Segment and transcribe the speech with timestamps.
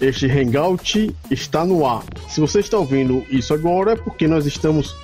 [0.00, 2.02] Este Hangout está no ar.
[2.28, 4.96] Se você está ouvindo isso agora é porque nós estamos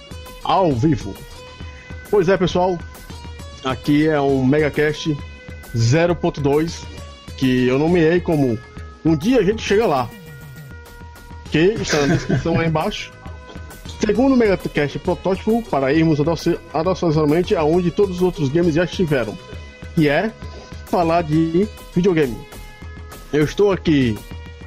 [0.42, 1.14] ao vivo.
[2.11, 2.79] Pois é, pessoal.
[3.62, 5.17] Aqui é um MegaCast
[5.74, 6.85] 0.2
[7.37, 8.59] que eu nomeei como
[9.04, 10.09] Um dia a gente chega lá.
[11.50, 13.12] Que está na descrição aí embaixo.
[14.00, 16.18] Segundo MegaCast protótipo para irmos
[16.72, 19.36] adoçosamente aonde todos os outros games já estiveram.
[19.94, 20.32] Que é
[20.86, 22.36] falar de videogame.
[23.32, 24.16] Eu estou aqui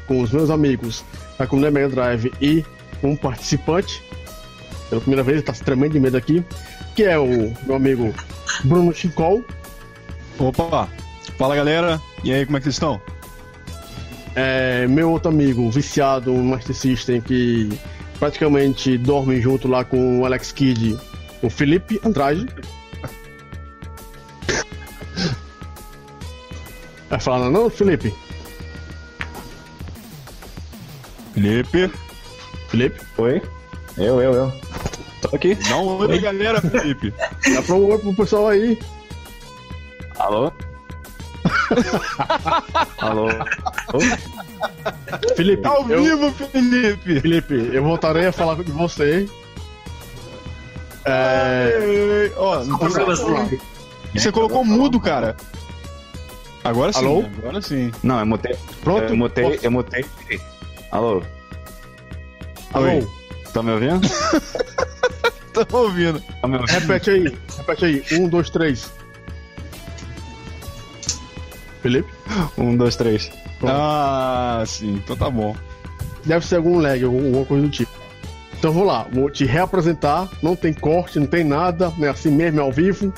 [0.09, 1.05] com os meus amigos
[1.37, 2.65] da comunidade Mega Drive e
[3.03, 4.03] um participante,
[4.89, 6.43] pela primeira vez, está se tremendo de medo aqui,
[6.95, 8.11] que é o meu amigo
[8.63, 9.45] Bruno Chincol.
[10.39, 10.89] Opa!
[11.37, 12.99] Fala galera, e aí, como é que vocês estão?
[14.35, 17.69] É, meu outro amigo, viciado no Master System, que
[18.17, 20.97] praticamente dorme junto lá com o Alex Kidd,
[21.43, 22.47] o Felipe Andrade.
[27.09, 28.11] Vai falar não, Felipe?
[31.33, 31.91] Felipe.
[32.69, 33.01] Felipe?
[33.17, 33.41] Oi?
[33.97, 34.53] Eu, eu, eu.
[35.21, 35.55] Tô aqui.
[35.55, 37.13] Dá um oi galera, Felipe.
[37.53, 38.79] Dá pra um oi pro pessoal aí.
[40.17, 40.51] Alô?
[42.99, 43.27] Alô?
[45.35, 45.67] Felipe.
[45.67, 47.19] Ao eu, vivo, Felipe.
[47.21, 49.27] Felipe, eu voltarei a falar de você.
[51.05, 52.31] É.
[52.37, 53.59] Ó, não tem-
[54.13, 55.35] você colocou mudo, cara.
[56.63, 56.99] Agora sim.
[57.05, 57.25] Alô?
[57.37, 57.91] Agora sim.
[58.03, 58.55] Não, eu mutei.
[58.83, 59.03] Pronto?
[59.03, 60.05] Eu mutei, eu mutei.
[60.91, 61.21] Alô?
[62.73, 62.85] Alô?
[62.87, 63.07] Oi.
[63.53, 64.01] Tá me ouvindo?
[65.67, 66.21] Tô ouvindo.
[66.41, 66.71] Tá me ouvindo?
[66.79, 68.03] Repete aí, repete aí.
[68.13, 68.91] Um, dois, três.
[71.81, 72.09] Felipe?
[72.57, 73.31] Um, dois, três.
[73.63, 74.95] Ah, sim.
[75.03, 75.55] Então tá bom.
[76.25, 77.91] Deve ser algum lag, algum- alguma coisa do tipo.
[78.57, 80.27] Então vou lá, vou te reapresentar.
[80.41, 82.09] Não tem corte, não tem nada, né?
[82.09, 83.13] Assim mesmo, é ao vivo.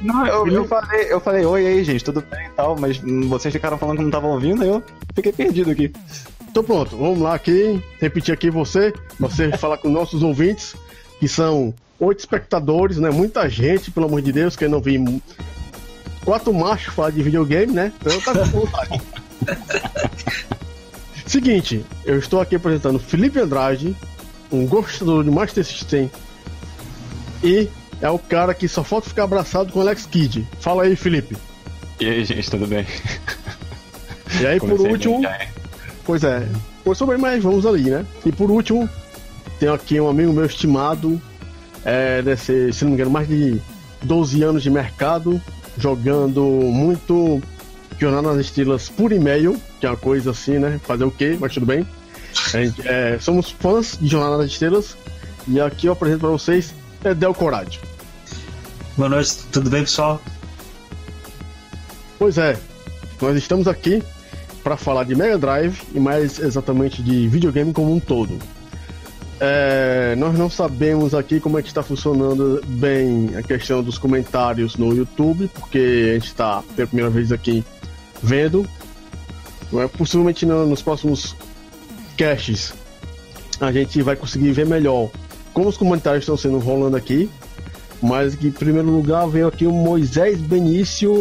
[0.00, 2.98] Não, eu, eu falei, eu falei, oi aí, gente, tudo bem e tal, mas
[3.28, 4.82] vocês ficaram falando que não estavam ouvindo, aí eu
[5.14, 5.92] fiquei perdido aqui.
[6.52, 10.76] Então pronto, vamos lá aqui, repetir aqui você, você falar com nossos ouvintes,
[11.18, 13.10] que são oito espectadores, né?
[13.10, 15.02] Muita gente, pelo amor de Deus, que eu não vi
[16.26, 17.90] quatro machos falar de videogame, né?
[17.98, 19.00] Então tá com vontade.
[21.26, 23.96] Seguinte, eu estou aqui apresentando Felipe Andrade,
[24.52, 26.10] um gostador de Master System,
[27.42, 27.66] e
[28.02, 30.46] é o cara que só falta ficar abraçado com o Alex Kidd.
[30.60, 31.34] Fala aí, Felipe.
[31.98, 32.86] E aí, gente, tudo bem?
[34.38, 35.61] E aí, por Comecei último, bem?
[36.12, 36.46] Pois é,
[36.84, 38.04] começou bem, mas vamos ali, né?
[38.22, 38.86] E por último,
[39.58, 41.18] tenho aqui um amigo meu estimado,
[41.86, 43.58] é, deve ser, se não me engano, mais de
[44.02, 45.40] 12 anos de mercado,
[45.78, 47.40] jogando muito
[47.98, 50.78] Jornada nas Estrelas por e-mail, que é uma coisa assim, né?
[50.84, 51.34] Fazer o quê?
[51.40, 51.86] Mas tudo bem.
[52.50, 54.98] Gente, é, somos fãs de Jornada nas Estrelas,
[55.48, 57.80] e aqui eu apresento para vocês Edel Corade.
[58.98, 60.20] Boa noite, tudo bem, pessoal?
[62.18, 62.58] Pois é,
[63.18, 64.02] nós estamos aqui
[64.62, 68.38] para falar de Mega Drive e mais exatamente de videogame como um todo.
[69.40, 74.76] É, nós não sabemos aqui como é que está funcionando bem a questão dos comentários
[74.76, 77.64] no YouTube, porque a gente está pela primeira vez aqui
[78.22, 78.64] vendo.
[79.74, 81.34] É, possivelmente no- nos próximos
[82.16, 82.72] casts
[83.60, 85.08] a gente vai conseguir ver melhor
[85.54, 87.28] como os comentários estão sendo rolando aqui.
[88.00, 91.12] Mas em primeiro lugar veio aqui o Moisés Benício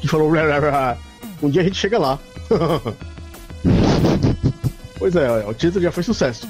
[0.00, 0.98] que falou: "Rá, rá, rá,
[1.42, 2.18] um dia a gente chega lá.
[4.98, 6.48] pois é, o título já foi sucesso.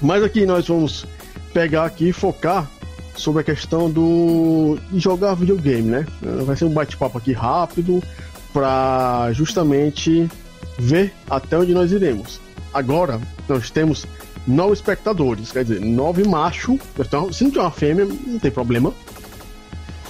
[0.00, 1.06] Mas aqui nós vamos
[1.52, 2.68] pegar aqui e focar
[3.16, 6.06] sobre a questão do jogar videogame, né?
[6.44, 8.02] Vai ser um bate-papo aqui rápido
[8.52, 10.28] para justamente
[10.78, 12.40] ver até onde nós iremos.
[12.74, 14.06] Agora nós temos
[14.46, 16.78] nove espectadores, quer dizer, nove machos.
[16.98, 18.92] Então, se não tiver uma fêmea, não tem problema.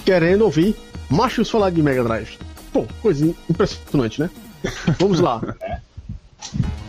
[0.03, 0.75] Querendo ouvir
[1.09, 2.37] machos falar de Mega Drive.
[2.73, 4.29] Pô, coisa impressionante, né?
[4.99, 5.41] Vamos lá.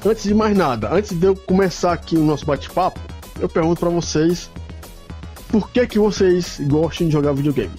[0.04, 3.00] Antes de mais nada, antes de eu começar aqui o nosso bate-papo,
[3.40, 4.50] eu pergunto pra vocês
[5.48, 7.72] por que que vocês gostam de jogar videogame?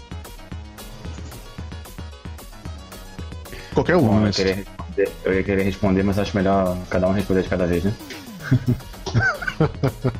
[3.74, 4.02] Qualquer um.
[4.08, 7.50] Bom, eu, queria responder, eu ia querer responder, mas acho melhor cada um responder de
[7.50, 7.94] cada vez, né?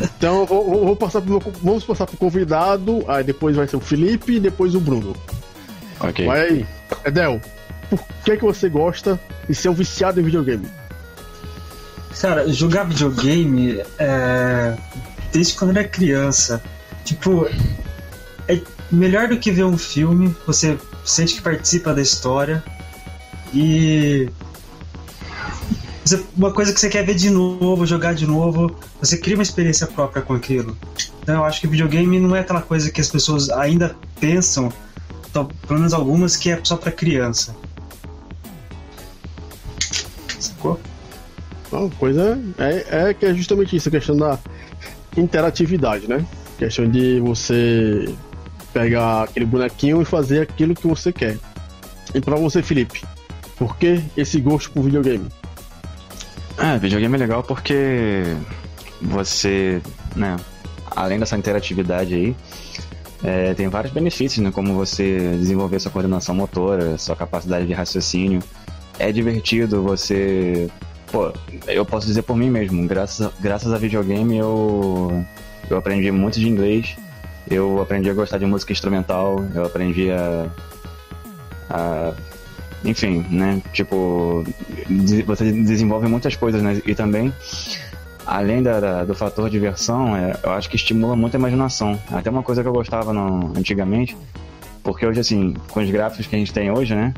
[0.00, 3.66] Então eu vou, vou- vou passar pro meu, vamos passar pro convidado, aí depois vai
[3.66, 5.16] ser o Felipe e depois o Bruno.
[6.00, 6.24] Ok.
[6.24, 6.66] Vai aí.
[7.04, 7.40] Edel,
[7.90, 9.18] por que que você gosta
[9.48, 10.68] de ser um viciado em videogame?
[12.20, 14.76] Cara, jogar videogame é.
[15.32, 16.62] Desde quando era criança.
[17.04, 17.48] Tipo,
[18.48, 22.62] é melhor do que ver um filme, você sente que participa da história.
[23.54, 24.28] E.
[26.36, 29.86] Uma coisa que você quer ver de novo, jogar de novo, você cria uma experiência
[29.86, 30.76] própria com aquilo.
[31.22, 34.72] Então eu acho que videogame não é aquela coisa que as pessoas ainda pensam,
[35.34, 37.54] tal- pelo menos algumas, que é só pra criança.
[40.58, 40.80] Sacou?
[41.70, 44.38] Uma coisa é, é que é justamente isso, a questão da
[45.16, 46.24] interatividade, né?
[46.58, 48.12] questão de você
[48.72, 51.38] pegar aquele bonequinho e fazer aquilo que você quer.
[52.12, 53.04] E para você, Felipe,
[53.56, 55.28] por que esse gosto por videogame?
[56.56, 58.24] Ah, videogame é legal porque
[59.00, 59.80] você,
[60.16, 60.36] né,
[60.90, 62.36] além dessa interatividade aí,
[63.22, 64.50] é, tem vários benefícios, né?
[64.50, 68.40] Como você desenvolver sua coordenação motora, sua capacidade de raciocínio.
[68.98, 70.68] É divertido você.
[71.10, 71.32] Pô,
[71.66, 75.24] eu posso dizer por mim mesmo, graças, graças a videogame eu,
[75.70, 76.96] eu aprendi muito de inglês,
[77.50, 80.46] eu aprendi a gostar de música instrumental, eu aprendi a.
[81.70, 82.12] a
[82.84, 83.62] enfim, né?
[83.72, 84.44] Tipo,
[85.26, 86.80] você desenvolve muitas coisas, né?
[86.86, 87.32] E também
[88.28, 91.98] além da, da, do fator diversão, é, eu acho que estimula muito a imaginação.
[92.12, 94.14] Até uma coisa que eu gostava no, antigamente,
[94.82, 97.14] porque hoje, assim, com os gráficos que a gente tem hoje, né?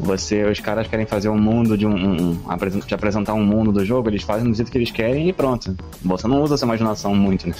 [0.00, 3.70] Você, os caras querem fazer um mundo de um, um, um te apresentar um mundo
[3.70, 5.76] do jogo, eles fazem do jeito que eles querem e pronto.
[6.02, 7.54] Você não usa essa imaginação muito, né?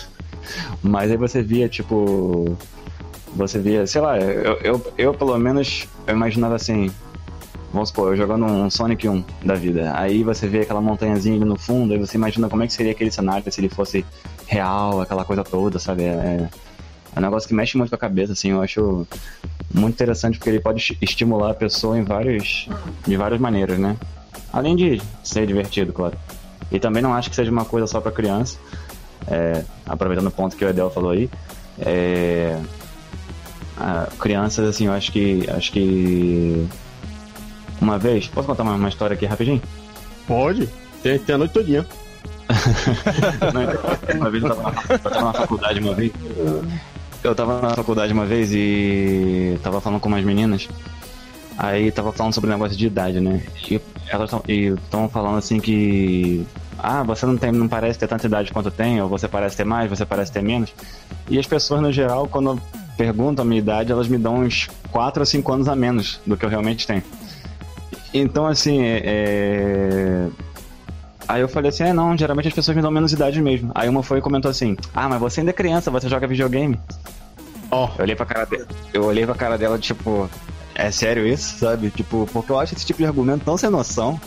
[0.83, 2.57] Mas aí você via, tipo.
[3.37, 6.91] Você via, sei lá, eu, eu, eu pelo menos eu imaginava assim,
[7.73, 9.93] Vamos supor, eu jogando um Sonic 1 da vida.
[9.95, 12.91] Aí você vê aquela montanhazinha ali no fundo, aí você imagina como é que seria
[12.91, 14.05] aquele cenário se ele fosse
[14.47, 16.03] real, aquela coisa toda, sabe?
[16.03, 16.49] É,
[17.15, 19.07] é um negócio que mexe muito com a cabeça, assim, eu acho
[19.73, 22.69] muito interessante porque ele pode estimular a pessoa em vários,
[23.07, 23.97] de várias maneiras, né?
[24.53, 26.17] Além de ser divertido, claro.
[26.71, 28.59] E também não acho que seja uma coisa só para criança.
[29.27, 31.29] É, aproveitando o ponto que o Edel falou aí,
[31.79, 32.59] é,
[34.19, 36.67] crianças, assim, eu acho que acho que
[37.81, 39.61] uma vez, posso contar uma, uma história aqui rapidinho?
[40.27, 40.69] Pode,
[41.03, 41.87] tem, tem a noite todinha.
[44.17, 46.13] uma vez eu tava, na, eu tava na faculdade uma vez.
[47.23, 50.69] Eu tava na faculdade uma vez e tava falando com umas meninas.
[51.59, 53.43] Aí tava falando sobre negócio de idade, né?
[53.71, 56.47] E elas estavam falando assim que.
[56.79, 59.65] Ah, você não, tem, não parece ter tanta idade quanto tem, ou você parece ter
[59.65, 60.73] mais, você parece ter menos.
[61.29, 62.59] E as pessoas, no geral, quando
[62.97, 66.39] perguntam a minha idade, elas me dão uns 4 ou 5 anos a menos do
[66.39, 67.03] que eu realmente tenho.
[68.15, 70.29] Então, assim, é, é...
[71.31, 73.71] Aí eu falei assim, é não, geralmente as pessoas me dão menos idade mesmo.
[73.73, 76.77] Aí uma foi e comentou assim, ah, mas você ainda é criança, você joga videogame.
[77.71, 77.91] Ó, oh.
[77.99, 80.29] eu olhei pra cara dela, eu olhei pra cara dela, tipo,
[80.75, 81.89] é sério isso, sabe?
[81.91, 84.21] Tipo, porque eu acho esse tipo de argumento tão sem noção.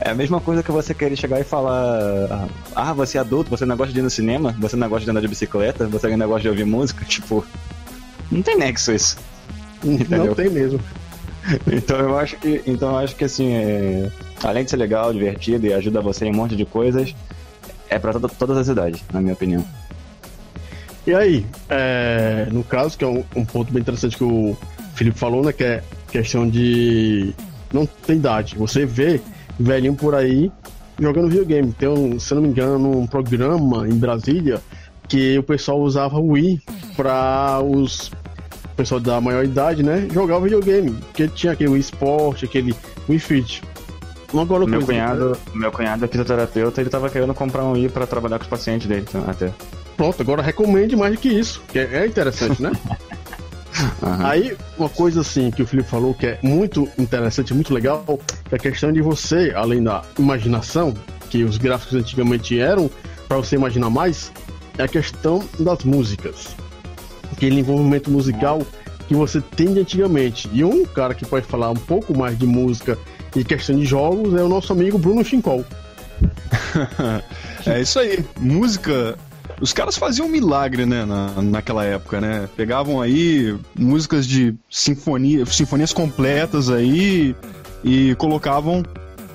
[0.00, 3.66] É a mesma coisa que você querer chegar e falar, ah, você é adulto, você
[3.66, 6.26] não gosta de ir no cinema, você não gosta de andar de bicicleta, você ainda
[6.26, 7.44] gosta de ouvir música, tipo,
[8.32, 9.18] não tem nexo isso.
[9.84, 10.24] Entendeu?
[10.24, 10.80] Não tem mesmo.
[11.70, 14.10] então eu acho que, então eu acho que assim, é,
[14.42, 17.14] além de ser legal, divertido e ajuda você em um monte de coisas,
[17.88, 19.64] é para todas as idades, na minha opinião.
[21.06, 24.56] E aí, é, no caso, que é um, um, ponto bem interessante que o
[24.94, 27.34] Felipe falou, né, que é questão de
[27.72, 28.56] não tem idade.
[28.58, 29.20] Você vê
[29.58, 30.52] velhinho por aí
[30.98, 31.72] jogando videogame.
[31.72, 34.60] Tem um, se não me engano, um programa em Brasília
[35.08, 36.60] que o pessoal usava o Wii
[36.94, 38.10] para os
[38.76, 42.72] pessoal da maior idade, né, jogava videogame, porque tinha aquele Wii Sport, aquele
[43.08, 43.62] Wii Fit.
[44.32, 45.36] Agora, meu, cunhado, né?
[45.54, 48.86] meu cunhado é fisioterapeuta, ele tava querendo comprar um Wii para trabalhar com os pacientes
[48.86, 49.52] dele então, até.
[49.96, 52.72] Pronto, agora recomende mais do que isso, que é interessante, né?
[54.02, 54.26] Uhum.
[54.26, 58.04] Aí, uma coisa assim que o Felipe falou que é muito interessante, muito legal,
[58.50, 60.94] é a questão de você, além da imaginação,
[61.30, 62.90] que os gráficos antigamente eram,
[63.28, 64.32] para você imaginar mais,
[64.76, 66.56] é a questão das músicas
[67.32, 68.62] aquele envolvimento musical
[69.06, 70.50] que você tem de antigamente.
[70.52, 72.98] E um cara que pode falar um pouco mais de música
[73.36, 75.64] e questão de jogos é o nosso amigo Bruno Chincol.
[77.66, 78.24] é isso aí.
[78.38, 79.16] Música.
[79.60, 82.48] Os caras faziam um milagre, né, na, naquela época, né?
[82.56, 87.34] Pegavam aí músicas de sinfonia, sinfonias completas aí
[87.82, 88.84] e colocavam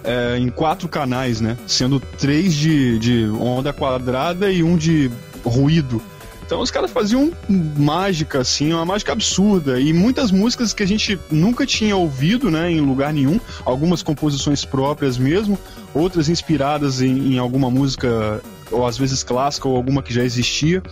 [0.03, 1.57] é, em quatro canais, né?
[1.67, 5.11] Sendo três de, de onda quadrada e um de
[5.43, 6.01] ruído.
[6.45, 9.79] Então os caras faziam mágica, assim, uma mágica absurda.
[9.79, 13.39] E muitas músicas que a gente nunca tinha ouvido, né, em lugar nenhum.
[13.65, 15.57] Algumas composições próprias mesmo,
[15.93, 20.83] outras inspiradas em, em alguma música, ou às vezes clássica, ou alguma que já existia.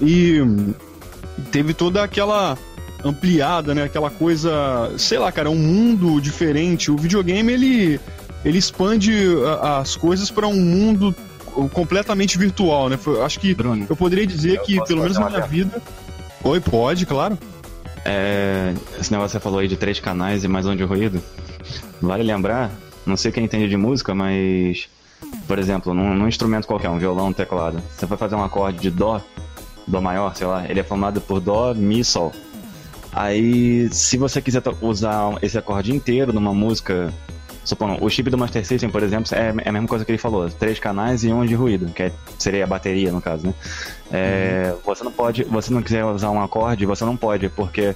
[0.00, 0.40] E
[1.50, 2.58] teve toda aquela
[3.04, 3.84] ampliada, né?
[3.84, 6.90] Aquela coisa, sei lá, cara, um mundo diferente.
[6.90, 8.00] O videogame ele
[8.44, 9.12] ele expande
[9.60, 11.14] as coisas para um mundo
[11.72, 12.96] completamente virtual, né?
[12.96, 15.82] Foi, acho que Bruno, eu poderia dizer eu que, pelo menos na minha vida.
[16.44, 17.38] Oi, pode, claro.
[18.04, 21.20] É, esse negócio que você falou aí de três canais e mais um de ruído.
[22.00, 22.70] Vale lembrar,
[23.04, 24.88] não sei quem entende de música, mas.
[25.48, 28.78] Por exemplo, num, num instrumento qualquer, um violão, um teclado, você vai fazer um acorde
[28.78, 29.20] de Dó,
[29.86, 32.32] Dó maior, sei lá, ele é formado por Dó, Mi, Sol.
[33.12, 37.12] Aí, se você quiser usar esse acorde inteiro numa música
[37.66, 40.18] supondo, o chip do Master System, por exemplo, é, é a mesma coisa que ele
[40.18, 43.54] falou, três canais e um de ruído, que é, seria a bateria, no caso, né?
[44.12, 44.80] É, uhum.
[44.84, 47.94] Você não pode, você não quiser usar um acorde, você não pode, porque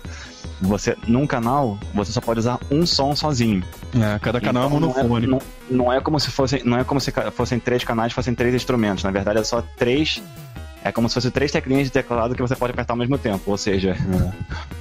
[0.61, 3.63] você, num canal, você só pode usar um som sozinho.
[3.95, 5.27] É, cada canal é então, é monofone.
[5.27, 8.13] Não é, não, não é como se fossem, não é como se fossem três canais,
[8.13, 9.05] fossem três instrumentos.
[9.05, 10.23] Na verdade, é só três
[10.83, 13.51] é como se fosse três teclinhas de teclado que você pode apertar ao mesmo tempo.
[13.51, 14.33] Ou seja, é.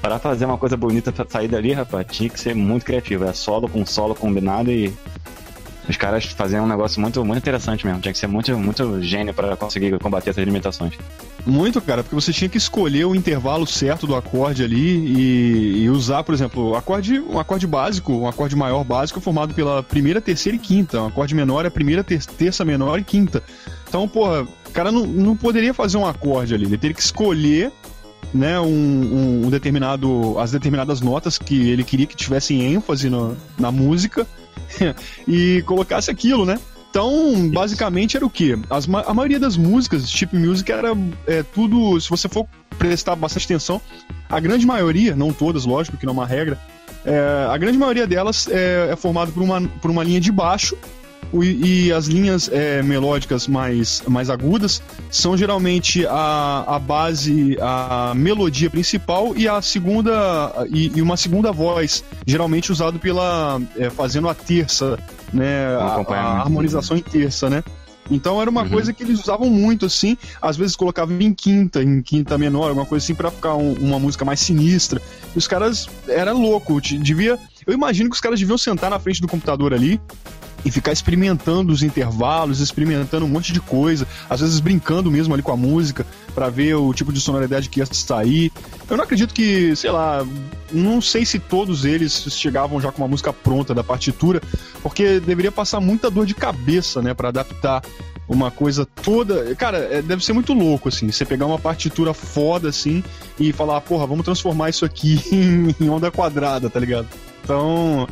[0.01, 3.25] para fazer uma coisa bonita pra sair dali, rapaz, tinha que ser muito criativo.
[3.25, 4.94] É solo com solo combinado e
[5.89, 8.00] os caras faziam um negócio muito, muito interessante mesmo.
[8.00, 10.94] Tinha que ser muito, muito gênio para conseguir combater essas limitações.
[11.46, 15.89] Muito, cara, porque você tinha que escolher o intervalo certo do acorde ali e, e
[15.89, 20.56] usar, por exemplo, acorde, um acorde básico, um acorde maior básico formado pela primeira, terceira
[20.56, 21.01] e quinta.
[21.01, 23.41] Um acorde menor é a primeira, ter terça menor e quinta.
[23.88, 27.71] Então, porra, o cara não, não poderia fazer um acorde ali, ele teria que escolher
[28.33, 33.71] né, um, um, determinado, as determinadas notas que ele queria que tivessem ênfase no, na
[33.71, 34.27] música
[35.27, 36.59] e colocasse aquilo, né?
[36.89, 38.31] Então, basicamente era o?
[38.69, 40.89] As, a maioria das músicas, chip music, era
[41.27, 41.99] é, tudo.
[42.01, 42.47] Se você for
[42.79, 43.79] prestar bastante atenção,
[44.27, 46.57] a grande maioria, não todas, lógico, que não é uma regra,
[47.05, 50.75] é, a grande maioria delas é, é formada por uma, por uma linha de baixo
[51.33, 54.81] e as linhas é, melódicas mais, mais agudas
[55.12, 61.51] são geralmente a, a base, a melodia principal e a segunda e, e uma segunda
[61.51, 64.98] voz, geralmente usado pela é, fazendo a terça,
[65.31, 67.63] né, a, a, harmonização em terça, né?
[68.12, 68.69] Então era uma uhum.
[68.69, 70.17] coisa que eles usavam muito, assim.
[70.41, 74.00] Às vezes colocavam em quinta, em quinta menor, alguma coisa assim, para ficar um, uma
[74.00, 75.00] música mais sinistra.
[75.36, 75.88] E os caras.
[76.07, 76.81] Era louco.
[76.81, 77.38] Devia.
[77.67, 80.01] Eu imagino que os caras deviam sentar na frente do computador ali
[80.66, 85.44] e ficar experimentando os intervalos, experimentando um monte de coisa, às vezes brincando mesmo ali
[85.44, 88.51] com a música para ver o tipo de sonoridade que ia sair.
[88.89, 90.25] Eu não acredito que, sei lá,
[90.72, 94.42] não sei se todos eles chegavam já com uma música pronta da partitura,
[94.82, 97.82] porque deveria passar muita dor de cabeça, né, para adaptar
[98.28, 99.56] uma coisa toda.
[99.56, 103.04] Cara, é, deve ser muito louco, assim, você pegar uma partitura foda, assim,
[103.39, 105.20] e falar, porra, vamos transformar isso aqui
[105.80, 107.08] em onda quadrada, tá ligado?
[107.44, 108.08] Então,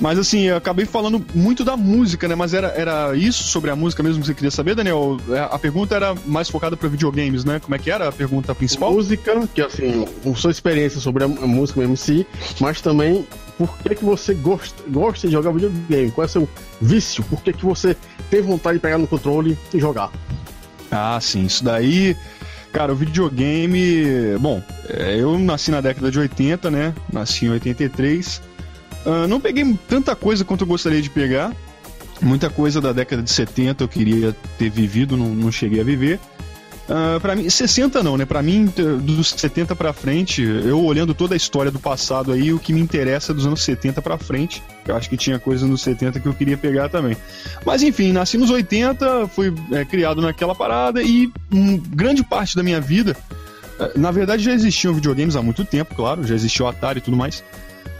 [0.00, 2.34] mas assim, eu acabei falando muito da música, né?
[2.34, 5.18] Mas era, era isso sobre a música mesmo que você queria saber, Daniel?
[5.30, 7.60] É, a pergunta era mais focada para videogames, né?
[7.60, 8.92] Como é que era a pergunta principal?
[8.92, 12.26] Música, que assim, sua experiência sobre a música mesmo em si,
[12.60, 16.10] mas também por que, que você gosta, gosta de jogar videogame?
[16.10, 16.48] Qual é o seu
[16.80, 17.22] vício?
[17.24, 17.96] Por que, que você
[18.30, 20.10] tem vontade de pegar no controle e jogar?
[20.90, 22.16] Ah, sim, isso daí.
[22.72, 24.36] Cara, o videogame.
[24.40, 26.94] Bom, é, eu nasci na década de 80, né?
[27.12, 28.42] Nasci em 83.
[29.04, 31.54] Uh, não peguei tanta coisa quanto eu gostaria de pegar.
[32.20, 36.20] Muita coisa da década de 70 eu queria ter vivido, não, não cheguei a viver.
[36.84, 38.26] Uh, para mim, 60 não, né?
[38.26, 42.58] Para mim, dos 70 para frente, eu olhando toda a história do passado aí, o
[42.58, 44.62] que me interessa é dos anos 70 para frente.
[44.86, 47.16] Eu acho que tinha coisa nos 70 que eu queria pegar também.
[47.64, 52.62] Mas enfim, nasci nos 80, fui é, criado naquela parada e um, grande parte da
[52.62, 53.16] minha vida,
[53.78, 57.02] uh, na verdade já existiam videogames há muito tempo, claro, já existia o Atari e
[57.02, 57.42] tudo mais.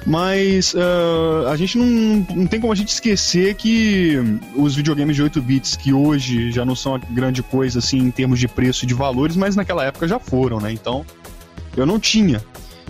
[0.07, 4.19] Mas uh, a gente não, não tem como a gente esquecer que
[4.55, 8.39] os videogames de 8 bits, que hoje já não são grande coisa assim em termos
[8.39, 10.71] de preço e de valores, mas naquela época já foram, né?
[10.73, 11.07] Então
[11.75, 12.43] eu não tinha.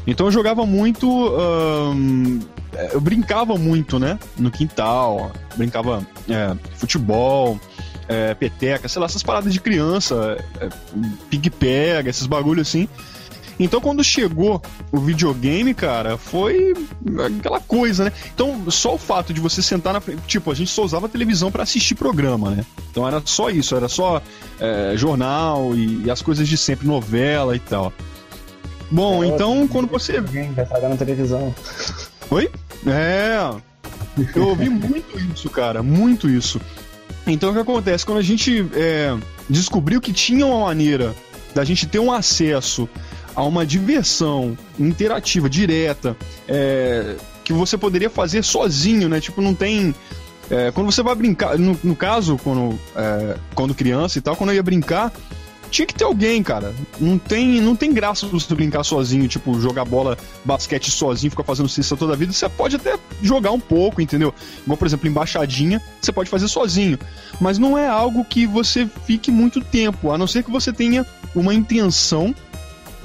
[0.07, 1.09] Então eu jogava muito.
[1.09, 2.41] Uh,
[2.93, 4.19] eu brincava muito, né?
[4.37, 7.61] No quintal, brincava é, futebol.
[8.07, 10.69] É, peteca, sei lá, essas paradas de criança, é,
[11.31, 12.87] pig-pega, esses bagulhos assim.
[13.59, 16.75] Então quando chegou o videogame, cara, foi
[17.39, 18.13] aquela coisa, né?
[18.35, 20.23] Então só o fato de você sentar na frente.
[20.27, 22.65] Tipo, a gente só usava televisão para assistir programa, né?
[22.91, 24.21] Então era só isso, era só
[24.59, 27.93] é, jornal e, e, as coisas de sempre, novela e tal.
[28.91, 30.21] Bom, é, então quando você.
[30.21, 31.55] Vai pagar na televisão.
[32.31, 32.51] Oi?
[32.87, 33.39] É.
[34.35, 36.61] Eu ouvi muito isso, cara, muito isso.
[37.27, 38.05] Então o que acontece?
[38.05, 39.17] Quando a gente é,
[39.49, 41.15] descobriu que tinha uma maneira
[41.55, 42.89] da gente ter um acesso
[43.35, 46.17] a uma diversão interativa, direta,
[46.49, 49.21] é, que você poderia fazer sozinho, né?
[49.21, 49.95] Tipo, não tem.
[50.51, 54.51] É, quando você vai brincar, no, no caso, quando, é, quando criança e tal, quando
[54.51, 55.11] eu ia brincar,
[55.75, 56.73] tinha que ter alguém, cara.
[57.01, 61.69] Não tem, não tem graça você brincar sozinho, tipo, jogar bola, basquete sozinho, ficar fazendo
[61.69, 62.33] cesta toda a vida.
[62.33, 64.33] Você pode até jogar um pouco, entendeu?
[64.63, 66.97] Igual, por exemplo, embaixadinha, você pode fazer sozinho.
[67.41, 71.05] Mas não é algo que você fique muito tempo, a não ser que você tenha
[71.35, 72.33] uma intenção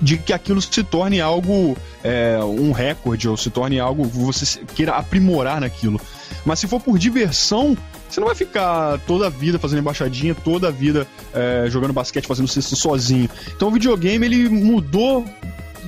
[0.01, 4.59] de que aquilo se torne algo, é, um recorde, ou se torne algo que você
[4.75, 5.99] queira aprimorar naquilo.
[6.45, 7.77] Mas se for por diversão,
[8.09, 12.27] você não vai ficar toda a vida fazendo embaixadinha, toda a vida é, jogando basquete,
[12.27, 13.29] fazendo cesto sozinho.
[13.55, 15.25] Então o videogame ele mudou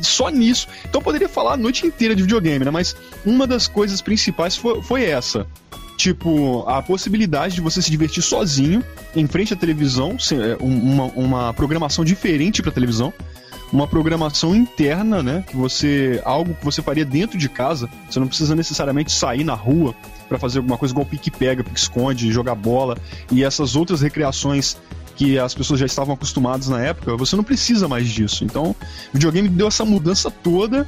[0.01, 0.67] só nisso.
[0.87, 2.71] Então eu poderia falar a noite inteira de videogame, né?
[2.71, 5.47] Mas uma das coisas principais foi, foi essa
[5.97, 8.83] tipo a possibilidade de você se divertir sozinho
[9.15, 13.13] em frente à televisão, é, uma, uma programação diferente para televisão,
[13.71, 15.43] uma programação interna, né?
[15.47, 17.89] Que você algo que você faria dentro de casa.
[18.09, 19.95] Você não precisa necessariamente sair na rua
[20.27, 22.97] para fazer alguma coisa igual pique pega, pique esconde, jogar bola
[23.31, 24.77] e essas outras recreações
[25.15, 27.15] que as pessoas já estavam acostumadas na época.
[27.17, 28.43] Você não precisa mais disso.
[28.43, 30.87] Então, o videogame deu essa mudança toda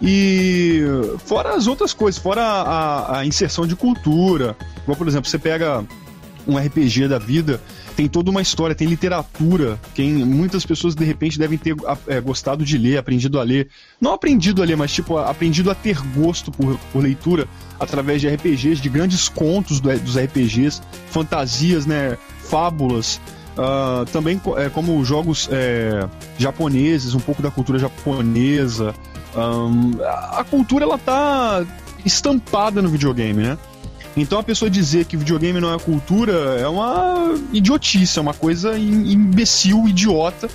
[0.00, 0.82] e
[1.24, 4.56] fora as outras coisas, fora a, a inserção de cultura.
[4.82, 5.84] Igual, por exemplo, você pega
[6.46, 7.60] um RPG da vida,
[7.96, 9.78] tem toda uma história, tem literatura.
[9.94, 11.74] Quem muitas pessoas de repente devem ter
[12.06, 13.68] é, gostado de ler, aprendido a ler.
[14.00, 17.46] Não aprendido a ler, mas tipo, aprendido a ter gosto por, por leitura
[17.78, 22.16] através de RPGs, de grandes contos do, dos RPGs, fantasias, né?
[22.42, 23.20] Fábulas.
[23.56, 28.94] Uh, também é, como jogos é, japoneses, um pouco da cultura japonesa.
[29.36, 31.64] Um, a cultura ela tá
[32.04, 33.58] estampada no videogame, né?
[34.16, 38.78] Então a pessoa dizer que videogame não é cultura é uma idiotice, é uma coisa
[38.78, 40.48] imbecil, idiota,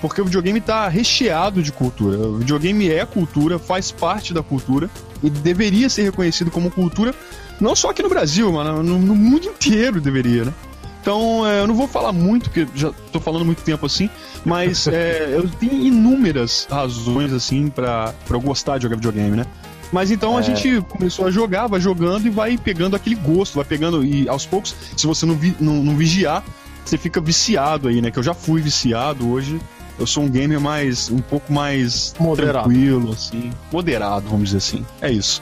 [0.00, 2.18] porque o videogame está recheado de cultura.
[2.18, 4.90] O videogame é cultura, faz parte da cultura
[5.22, 7.14] e deveria ser reconhecido como cultura,
[7.60, 10.52] não só aqui no Brasil, mas no, no mundo inteiro deveria, né?
[11.00, 14.08] Então, é, eu não vou falar muito, porque já estou falando muito tempo assim,
[14.42, 19.46] mas é, eu tenho inúmeras razões, assim, para eu gostar de jogar videogame, né?
[19.94, 20.40] Mas então é.
[20.40, 24.28] a gente começou a jogar, vai jogando e vai pegando aquele gosto, vai pegando, e
[24.28, 26.42] aos poucos, se você não, vi, não, não vigiar,
[26.84, 28.10] você fica viciado aí, né?
[28.10, 29.60] Que eu já fui viciado, hoje
[29.96, 32.68] eu sou um gamer mais, um pouco mais moderado.
[32.68, 34.84] tranquilo, assim, moderado, vamos dizer assim.
[35.00, 35.40] É isso.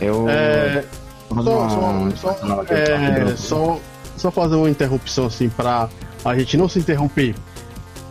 [0.00, 0.26] Eu...
[0.26, 0.82] É...
[1.28, 3.80] Só, só, só, é, só,
[4.16, 5.90] só fazer uma interrupção assim para
[6.24, 7.34] a gente não se interromper.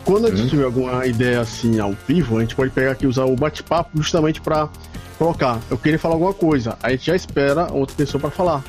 [0.04, 0.48] Quando a gente hum.
[0.48, 3.90] tiver alguma ideia assim ao vivo, a gente pode pegar aqui e usar o bate-papo
[3.94, 4.68] justamente para
[5.18, 5.60] colocar.
[5.70, 8.64] Eu queria falar alguma coisa, a gente já espera outra pessoa para falar.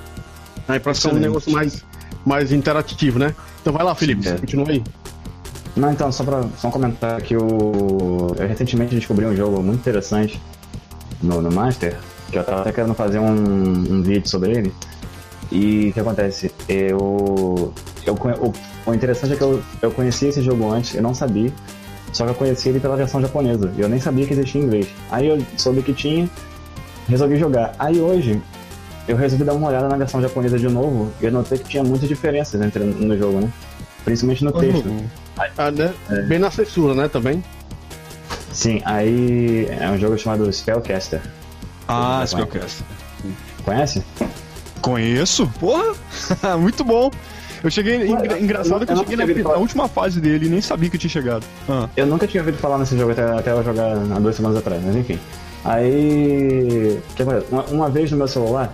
[0.68, 1.84] Aí para ficar um negócio mais,
[2.26, 3.36] mais interativo, né?
[3.62, 4.38] Então vai lá, Felipe, é.
[4.38, 4.84] continua aí.
[5.76, 8.34] Não, então, só para só um comentário que o...
[8.38, 10.42] eu recentemente descobri um jogo muito interessante
[11.22, 11.98] no, no Master,
[12.32, 14.74] que eu tava até querendo fazer um, um vídeo sobre ele.
[15.52, 16.52] E o que acontece?
[16.68, 17.74] Eu,
[18.06, 18.54] eu, o,
[18.90, 21.52] o interessante é que eu, eu conheci esse jogo antes, eu não sabia,
[22.12, 24.66] só que eu conheci ele pela versão japonesa, e eu nem sabia que existia em
[24.66, 24.88] inglês.
[25.12, 26.30] Aí eu soube que tinha,
[27.08, 27.74] resolvi jogar.
[27.78, 28.42] Aí hoje,
[29.08, 31.84] eu resolvi dar uma olhada na versão japonesa de novo, e eu notei que tinha
[31.84, 33.52] muitas diferenças entre no jogo, né?
[34.04, 34.86] Principalmente no texto.
[34.86, 35.06] Uhum.
[35.58, 35.94] Ah, né?
[36.10, 36.22] é.
[36.22, 37.44] Bem na censura, né, também?
[38.52, 41.22] Sim, aí é um jogo chamado Spellcaster.
[41.88, 42.86] Ah, Spellcaster.
[43.66, 44.04] Conhece?
[44.80, 45.48] Conheço?
[45.60, 45.96] Porra!
[46.58, 47.12] Muito bom!
[47.66, 48.08] Eu cheguei.
[48.08, 50.98] Engra, engraçado que eu, eu cheguei na, na, última fase dele e nem sabia que
[50.98, 51.44] eu tinha chegado.
[51.68, 51.90] Ah.
[51.98, 54.84] Eu nunca tinha ouvido falar nesse jogo até, até eu jogar há duas semanas atrás,
[54.86, 55.20] mas enfim.
[55.64, 57.00] Aí.
[57.50, 58.72] Uma, uma vez no meu celular,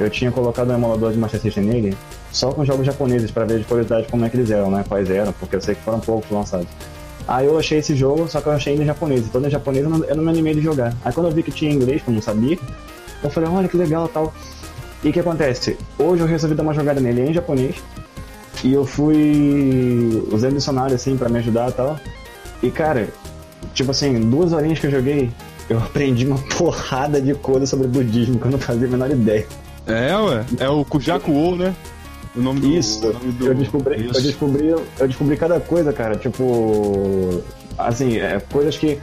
[0.00, 1.96] eu tinha colocado um emulador de Master System nele,
[2.32, 4.84] só com jogos japoneses, para ver de curiosidade como é que eles eram, né?
[4.88, 6.66] Quais eram, porque eu sei que foram poucos lançados.
[7.28, 9.26] Aí eu achei esse jogo, só que eu achei ele em japonês.
[9.26, 10.92] Então em japonês eu não, eu não me animei de jogar.
[11.04, 12.58] Aí quando eu vi que tinha inglês, que eu não sabia,
[13.22, 14.34] eu falei, olha que legal tal.
[15.04, 15.76] E o que acontece?
[15.96, 17.76] Hoje eu resolvi dar uma jogada nele em japonês.
[18.64, 22.00] E eu fui usando dicionário assim para me ajudar e tal.
[22.62, 23.08] E cara,
[23.74, 25.30] tipo assim, duas horinhas que eu joguei,
[25.68, 29.46] eu aprendi uma porrada de coisa sobre budismo que eu não fazia a menor ideia.
[29.86, 30.44] É, ué.
[30.58, 31.74] É o Kujakuo, né?
[32.36, 33.46] O nome do, Isso, o nome do...
[33.46, 34.18] Eu, descobri, Isso.
[34.18, 36.16] eu descobri, eu descobri cada coisa, cara.
[36.16, 37.42] Tipo,
[37.78, 38.98] assim, é, coisas que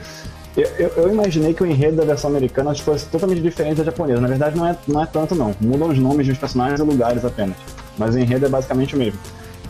[0.55, 4.21] eu, eu, eu, imaginei que o enredo da versão americana fosse totalmente diferente da japonesa.
[4.21, 5.53] Na verdade, não é, não é tanto, não.
[5.59, 7.57] Mudam os nomes dos personagens e lugares apenas.
[7.97, 9.19] Mas o enredo é basicamente o mesmo.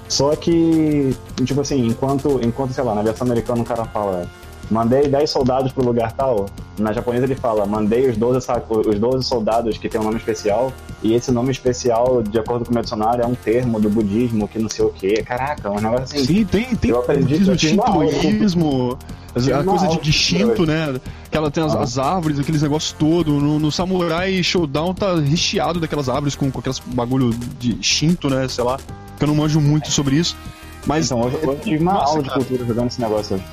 [0.08, 4.28] Só que, tipo assim, enquanto, enquanto sei lá, na versão americana o cara fala
[4.70, 8.48] mandei 10 soldados pro lugar tal, na japonesa ele fala mandei os 12,
[8.88, 12.72] os 12 soldados que tem um nome especial, e esse nome especial, de acordo com
[12.72, 15.22] o meu dicionário, é um termo do budismo que não sei o que.
[15.24, 16.26] Caraca, um negócio assim.
[16.26, 16.92] Sim, tem, tem.
[16.92, 18.98] Eu aprendi budismo, shintoísmo,
[19.36, 21.00] a coisa de, de Shinto, né?
[21.30, 21.82] Que ela tem as, ah.
[21.82, 23.34] as árvores, aqueles negócios todo.
[23.34, 28.48] No, no, Samurai Showdown tá recheado daquelas árvores com, com aqueles bagulho de Shinto, né?
[28.48, 28.80] Sei lá
[29.18, 30.38] que eu não manjo muito sobre isso.
[30.86, 31.06] Mas.
[31.06, 33.46] Então, hoje eu tive uma Nossa, aula de cultura jogando esse negócio hoje.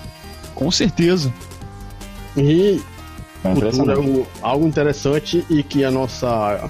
[0.54, 1.32] Com certeza.
[2.36, 2.80] E
[3.44, 6.68] é cultura é algo interessante e que a nossa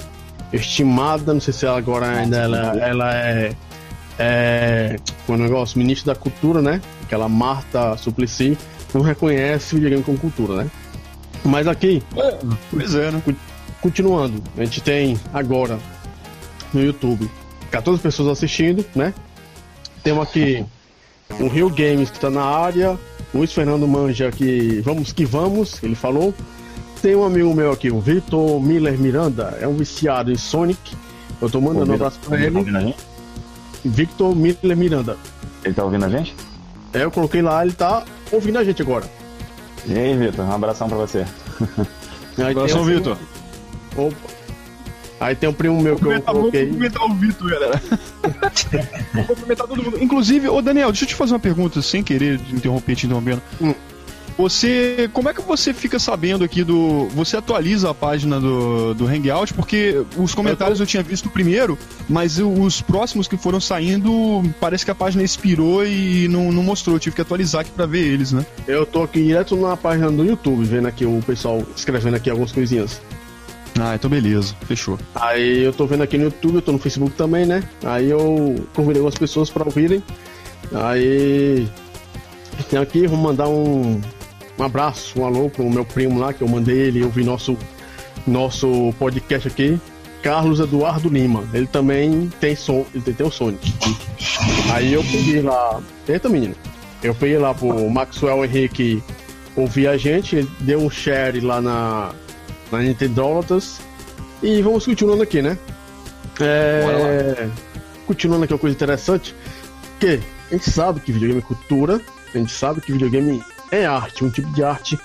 [0.52, 3.54] estimada, não sei se ela agora ainda ela, ela é,
[4.18, 4.96] é
[5.28, 6.80] o negócio, ministro da cultura, né?
[7.02, 8.56] Aquela Marta Suplicy
[8.92, 10.70] não reconhece o videogame como cultura, né?
[11.44, 12.38] Mas aqui, é,
[12.70, 13.22] pois é, né?
[13.80, 15.78] Continuando, a gente tem agora
[16.72, 17.28] no YouTube
[17.72, 19.12] 14 pessoas assistindo, né?
[20.04, 20.64] Temos aqui
[21.40, 22.98] o Rio Games que está na área,
[23.34, 26.32] Luiz Fernando Manja que vamos que vamos, ele falou.
[27.00, 30.94] Tem um amigo meu aqui, o Vitor Miller Miranda, é um viciado em Sonic.
[31.40, 32.56] Eu tô mandando um abraço pra Tá ele.
[32.56, 32.98] ouvindo a gente?
[33.84, 35.16] Victor Miller Miranda.
[35.64, 36.32] Ele tá ouvindo a gente?
[36.92, 39.04] É, eu coloquei lá, ele tá ouvindo a gente agora.
[39.86, 41.24] E aí, Vitor, um abração pra você.
[42.38, 43.16] Aí Abração, um- Vitor.
[43.96, 44.16] Opa.
[45.22, 46.66] Aí tem um primo meu que eu coloquei.
[46.66, 47.82] cumprimentar o Vitor, galera.
[49.14, 50.02] Vou cumprimentar todo mundo.
[50.02, 53.42] Inclusive, ô Daniel, deixa eu te fazer uma pergunta, sem querer te interromper, te interrompendo.
[53.60, 53.74] Hum.
[54.36, 57.06] Você, como é que você fica sabendo aqui do.
[57.08, 59.52] Você atualiza a página do, do Hangout?
[59.54, 64.90] Porque os comentários eu, tinha visto primeiro, mas os próximos que foram saindo, parece que
[64.90, 66.96] a página expirou e não, não mostrou.
[66.96, 68.44] Eu tive que atualizar aqui pra ver eles, né?
[68.66, 72.52] Eu tô aqui direto na página do YouTube, vendo aqui o pessoal escrevendo aqui algumas
[72.52, 73.00] coisinhas.
[73.80, 74.98] Ah, então beleza, fechou.
[75.14, 77.62] Aí eu tô vendo aqui no YouTube, eu tô no Facebook também, né?
[77.84, 80.02] Aí eu convidei algumas pessoas pra ouvirem.
[80.72, 81.68] Aí
[82.68, 84.00] tem aqui, vou mandar um,
[84.58, 87.56] um abraço, um alô pro meu primo lá, que eu mandei ele ouvir nosso,
[88.26, 89.80] nosso podcast aqui.
[90.22, 91.44] Carlos Eduardo Lima.
[91.52, 93.74] Ele também tem som, ele tem, tem o Sonic.
[94.72, 95.80] Aí eu peguei lá.
[96.08, 96.54] Eita menino.
[97.02, 99.02] Eu peguei lá pro Maxwell Henrique
[99.56, 102.12] ouvir a gente, ele deu um share lá na,
[102.72, 103.78] na Nintendólatas.
[104.42, 105.56] E vamos continuando aqui, né?
[106.40, 107.48] É,
[108.06, 109.34] continuando aqui uma coisa interessante,
[110.00, 112.00] que a gente sabe que videogame é cultura,
[112.34, 114.98] a gente sabe que videogame é arte, um tipo de arte,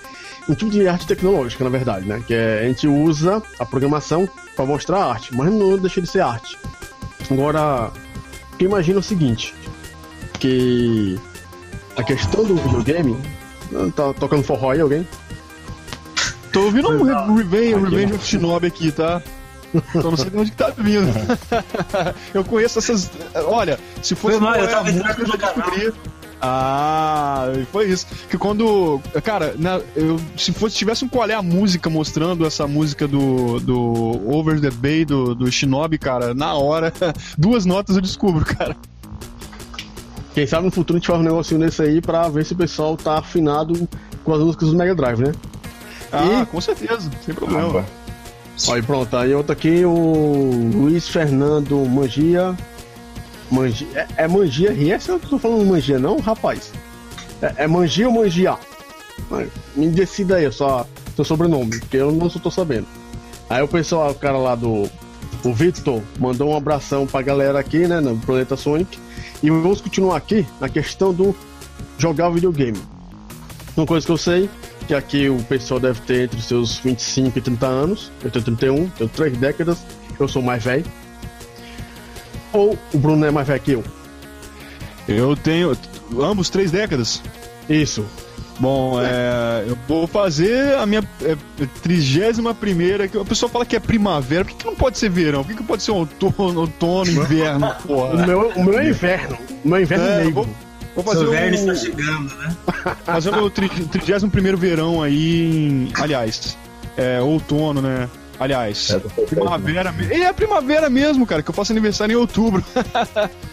[0.50, 2.24] um tipo de arte tecnológica, na verdade, né?
[2.26, 6.08] Que é, a gente usa a programação para mostrar a arte, mas não deixa de
[6.08, 6.58] ser arte.
[7.30, 7.92] Agora,
[8.60, 9.54] eu imagino o seguinte,
[10.40, 11.20] que
[11.96, 13.18] a questão do videogame,
[13.96, 15.08] tá tocando forró aí alguém?
[16.58, 19.22] Tô ouvindo um Re- Revenge, Revenge of Shinobi aqui, tá?
[19.94, 21.08] Só não sei de onde que tá vindo.
[22.34, 23.12] eu conheço essas.
[23.46, 25.72] Olha, se fosse Foi mal, qual eu é tava entrando no canal.
[26.42, 28.08] Ah, foi isso.
[28.30, 29.00] Que quando.
[29.24, 33.60] Cara, na- eu, se fosse tivesse um qual é a música mostrando essa música do,
[33.60, 33.78] do
[34.32, 36.92] Over the Bay, do, do Shinobi, cara, na hora,
[37.38, 38.76] duas notas eu descubro, cara.
[40.34, 42.56] Quem sabe no futuro a gente faz um negocinho desse aí pra ver se o
[42.56, 43.88] pessoal tá afinado
[44.24, 45.32] com as músicas do Mega Drive, né?
[46.12, 47.86] Ah, E- com certeza, sem problema.
[48.72, 52.56] Aí pronto, aí outro aqui, o Luiz Fernando Mangia.
[53.52, 56.72] Mangia é, é Mangia RS eu tô falando Mangia, não, rapaz?
[57.42, 58.56] É, é Mangia ou Mangia?
[59.76, 62.88] Me decida aí, só seu sobrenome, porque eu não só tô sabendo.
[63.50, 64.90] Aí o pessoal, o cara lá do.
[65.44, 68.98] O Victor mandou um abração pra galera aqui, né, no Planeta Sonic.
[69.42, 71.36] E vamos continuar aqui na questão do
[71.98, 72.78] jogar videogame.
[73.76, 74.50] Uma coisa que eu sei,
[74.88, 78.12] que aqui o pessoal deve ter entre os seus 25 e 30 anos.
[78.24, 79.80] Eu tenho 31, tenho 3 décadas,
[80.20, 80.86] eu sou mais velho.
[82.54, 83.84] Ou o Bruno é mais velho que eu.
[85.08, 85.78] Eu tenho
[86.20, 87.22] ambos três décadas.
[87.70, 88.06] Isso.
[88.60, 91.04] Bom, é, eu vou fazer a minha
[91.84, 93.08] trigésima primeira.
[93.08, 94.44] que A pessoa fala que é primavera.
[94.44, 95.44] Por que, que não pode ser verão?
[95.44, 97.68] Por que, que pode ser outono, outono inverno?
[97.68, 98.26] O Porra.
[98.26, 99.38] meu, o meu é inverno.
[99.64, 100.34] O meu é inverno É, negro.
[100.34, 100.48] vou,
[100.98, 102.56] vou fazer Seu verno está o, chegando, né?
[103.06, 105.88] fazer o meu tri- trigésimo primeiro verão aí.
[105.90, 106.58] Em, aliás,
[106.98, 108.10] é outono, né?
[108.40, 109.92] Aliás, É, primavera.
[109.92, 112.64] me- É primavera mesmo, cara, que eu faço aniversário em outubro.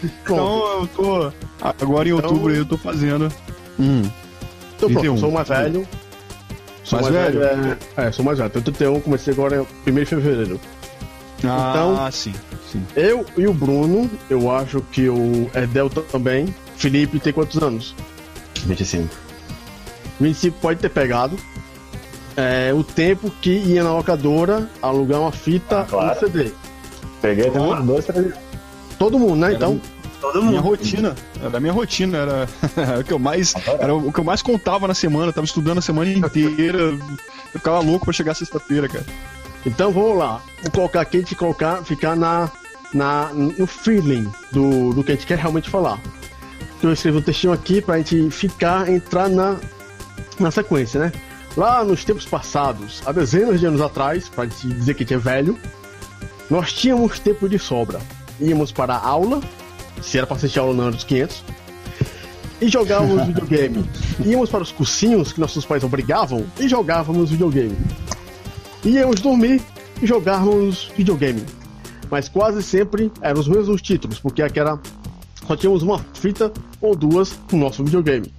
[0.03, 1.31] Então eu tô.
[1.61, 3.31] Agora em Então- outubro aí eu tô fazendo.
[3.79, 4.01] Hum.
[4.75, 5.17] Então pronto, 31.
[5.17, 5.87] sou mais velho.
[6.83, 7.39] Sou Mais mais, velho?
[7.39, 7.77] velho.
[7.97, 8.49] É, é, sou mais velho.
[8.49, 10.59] Tenho 31, comecei agora em 1 de fevereiro.
[11.43, 12.33] Ah, Então- sim,
[12.71, 12.83] sim.
[12.95, 16.53] Eu e o Bruno, eu acho que o Edel também.
[16.77, 17.95] Felipe tem quantos anos?
[18.65, 19.13] 25.
[20.19, 21.37] 25 pode ter pegado.
[22.37, 26.17] É, o tempo que ia na locadora alugar uma fita Ah, claro.
[26.17, 26.51] um CD.
[27.21, 28.33] Peguei até uns dois, três.
[28.99, 29.53] Todo mundo, né?
[29.53, 29.79] Então,
[30.21, 30.69] Todo Minha mundo.
[30.69, 34.23] rotina, era a minha rotina, era, era o que eu mais, era o que eu
[34.23, 36.99] mais contava na semana, eu tava estudando a semana inteira, eu
[37.53, 39.05] ficava louco pra chegar sexta-feira, cara.
[39.65, 40.41] então vamos lá.
[40.63, 42.49] Vou colocar aqui e colocar, ficar na,
[42.93, 45.99] na, no feeling do, do que a gente quer realmente falar.
[46.85, 49.57] Então eu escrevi um textinho aqui pra gente ficar, entrar na,
[50.39, 51.11] na sequência, né?
[51.57, 55.15] Lá nos tempos passados, há dezenas de anos atrás, pra gente dizer que a gente
[55.15, 55.57] é velho,
[56.47, 57.99] nós tínhamos tempo de sobra.
[58.39, 59.41] Íamos para a aula,
[59.99, 61.43] se era pra assistir aula não era dos 500,
[62.61, 63.89] e jogávamos videogame.
[64.23, 67.75] Íamos para os cursinhos que nossos pais obrigavam e jogávamos videogame.
[68.83, 69.59] Íamos dormir
[69.99, 71.43] e jogávamos videogame.
[72.11, 74.79] Mas quase sempre eram os mesmos títulos, porque aqui era,
[75.47, 78.33] só tínhamos uma fita ou duas no nosso videogame.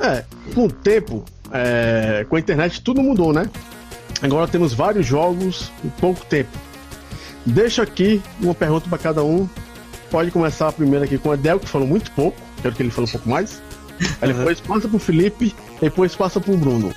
[0.00, 3.48] É, com o tempo, é, com a internet, tudo mudou, né?
[4.22, 6.50] Agora temos vários jogos em pouco tempo.
[7.44, 9.48] Deixa aqui uma pergunta para cada um.
[10.10, 12.36] Pode começar primeiro aqui com o Adel, que falou muito pouco.
[12.62, 13.62] Quero que ele fale um pouco mais.
[14.20, 16.92] Aí depois passa pro Felipe, depois passa pro Bruno.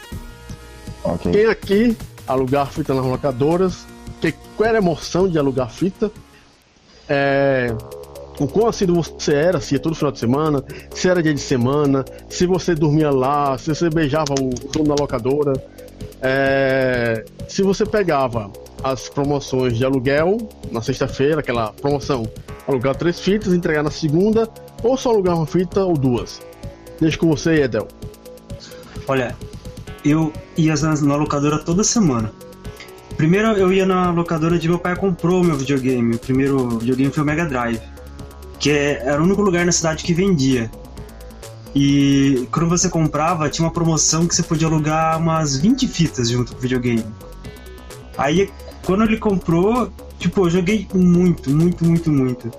[1.04, 1.32] Ok.
[1.32, 3.86] Quem aqui alugar fita nas locadoras
[4.20, 6.12] que, qual era a emoção de alugar fita,
[7.08, 7.74] é,
[8.40, 11.42] o quão assíduo você era, se ia todo final de semana, se era dia de
[11.42, 15.54] semana, se você dormia lá, se você beijava o dono da locadora,
[16.22, 18.52] é, se você pegava
[18.84, 20.38] as promoções de aluguel
[20.72, 22.24] na sexta-feira, aquela promoção,
[22.68, 24.48] alugar três fitas, entregar na segunda,
[24.84, 26.42] ou só alugar uma fita ou duas.
[27.00, 27.88] Deixa com você, Edel.
[29.08, 29.36] Olha,
[30.04, 32.32] eu ia na locadora toda semana.
[33.18, 36.16] Primeiro eu ia na locadora de meu pai comprou meu videogame.
[36.16, 37.82] O primeiro videogame foi o Mega Drive.
[38.60, 40.70] Que é, era o único lugar na cidade que vendia.
[41.74, 46.52] E quando você comprava, tinha uma promoção que você podia alugar umas 20 fitas junto
[46.52, 47.06] com o videogame.
[48.18, 48.50] Aí
[48.84, 52.52] quando ele comprou, tipo, eu joguei muito, muito, muito, muito.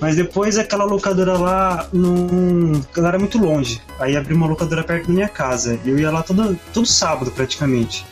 [0.00, 2.80] Mas depois aquela locadora lá não.
[2.96, 3.80] Ela era muito longe.
[3.98, 5.78] Aí abri uma locadora perto da minha casa.
[5.84, 8.06] Eu ia lá todo, todo sábado praticamente.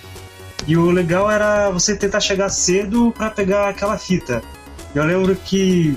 [0.66, 4.42] E o legal era você tentar chegar cedo para pegar aquela fita.
[4.94, 5.96] Eu lembro que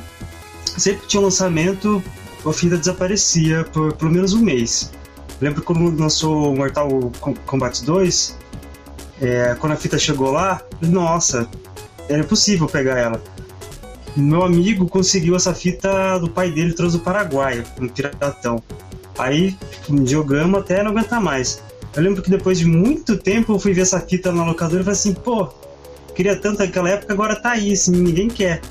[0.78, 2.04] sempre que tinha um lançamento,
[2.46, 4.92] a fita desaparecia por pelo menos um mês.
[5.40, 7.12] Lembro quando lançou Mortal
[7.46, 8.38] Kombat 2,
[9.22, 11.50] é, quando a fita chegou lá, nossa,
[12.08, 13.22] era impossível pegar ela.
[14.16, 18.62] Meu amigo conseguiu essa fita do pai dele, trouxe do Paraguai, um piratão.
[19.18, 19.58] Aí
[20.06, 21.62] jogamos até não aguentar mais.
[21.96, 24.84] Eu lembro que depois de muito tempo eu fui ver essa fita na locadora e
[24.84, 25.48] falei assim, pô,
[26.16, 28.62] queria tanto naquela época, agora tá aí, assim, ninguém quer.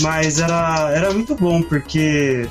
[0.00, 2.48] Mas era, era muito bom, porque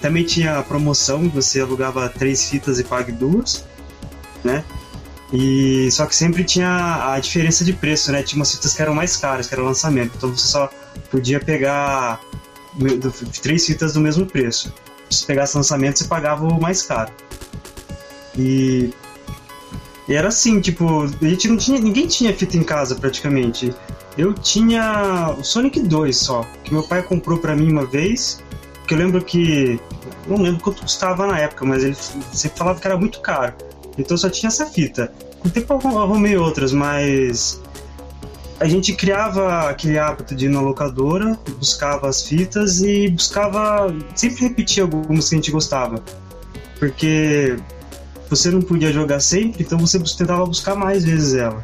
[0.00, 3.64] também tinha a promoção, você alugava três fitas e pague duas,
[4.42, 4.64] né?
[5.32, 8.22] E só que sempre tinha a diferença de preço, né?
[8.22, 10.12] Tinha umas fitas que eram mais caras, que era lançamento.
[10.16, 10.70] Então você só
[11.10, 12.20] podia pegar
[13.42, 14.72] três fitas do mesmo preço.
[15.10, 17.10] Se pegasse lançamento, você pagava o mais caro.
[18.38, 18.90] E,
[20.08, 23.74] e era assim, tipo, a gente não tinha, ninguém tinha fita em casa praticamente.
[24.16, 28.42] Eu tinha o Sonic 2 só, que meu pai comprou para mim uma vez,
[28.86, 29.80] que eu lembro que
[30.26, 33.54] não lembro quanto custava na época, mas ele sempre falava que era muito caro.
[33.98, 35.12] Então só tinha essa fita.
[35.40, 37.60] Com o tempo eu arrumei outras, mas
[38.60, 43.94] a gente criava aquele hábito de ir na locadora, buscava as fitas e buscava.
[44.14, 46.02] sempre repetia algumas que a gente gostava.
[46.78, 47.56] Porque
[48.30, 51.60] você não podia jogar sempre, então você tentava buscar mais vezes ela.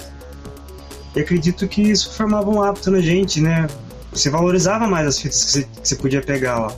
[1.15, 3.67] E acredito que isso formava um hábito na gente, né?
[4.13, 6.73] Você valorizava mais as fitas que você, que você podia pegar lá.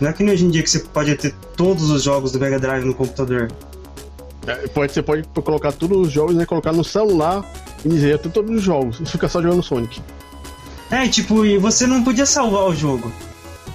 [0.00, 2.38] Não é que nem hoje em dia que você pode ter todos os jogos do
[2.38, 3.50] Mega Drive no computador.
[4.46, 6.44] É, pode, você pode colocar todos os jogos, né?
[6.44, 7.44] Colocar no celular
[7.84, 10.00] e dizer, tenho todos os jogos, e fica só jogando Sonic.
[10.90, 13.12] É, tipo, e você não podia salvar o jogo.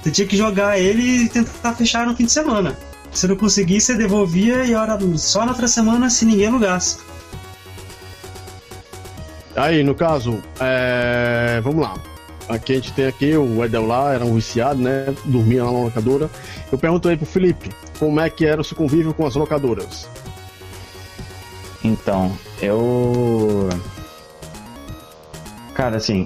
[0.02, 2.78] Você tinha que jogar ele e tentar fechar no fim de semana.
[3.12, 6.98] Se não conseguisse, você devolvia e hora só na outra semana se ninguém alugasse.
[9.62, 11.62] Aí, no caso, é...
[11.63, 11.93] vamos lá.
[12.50, 15.13] Aqui a gente tem aqui o Edel lá, era um viciado, né?
[15.24, 16.32] Dormia lá na locadora.
[16.71, 17.69] Eu pergunto aí pro Felipe,
[18.00, 20.10] como é que era o seu convívio com as locadoras?
[21.84, 23.69] Então, eu.
[25.76, 26.26] Cara, assim,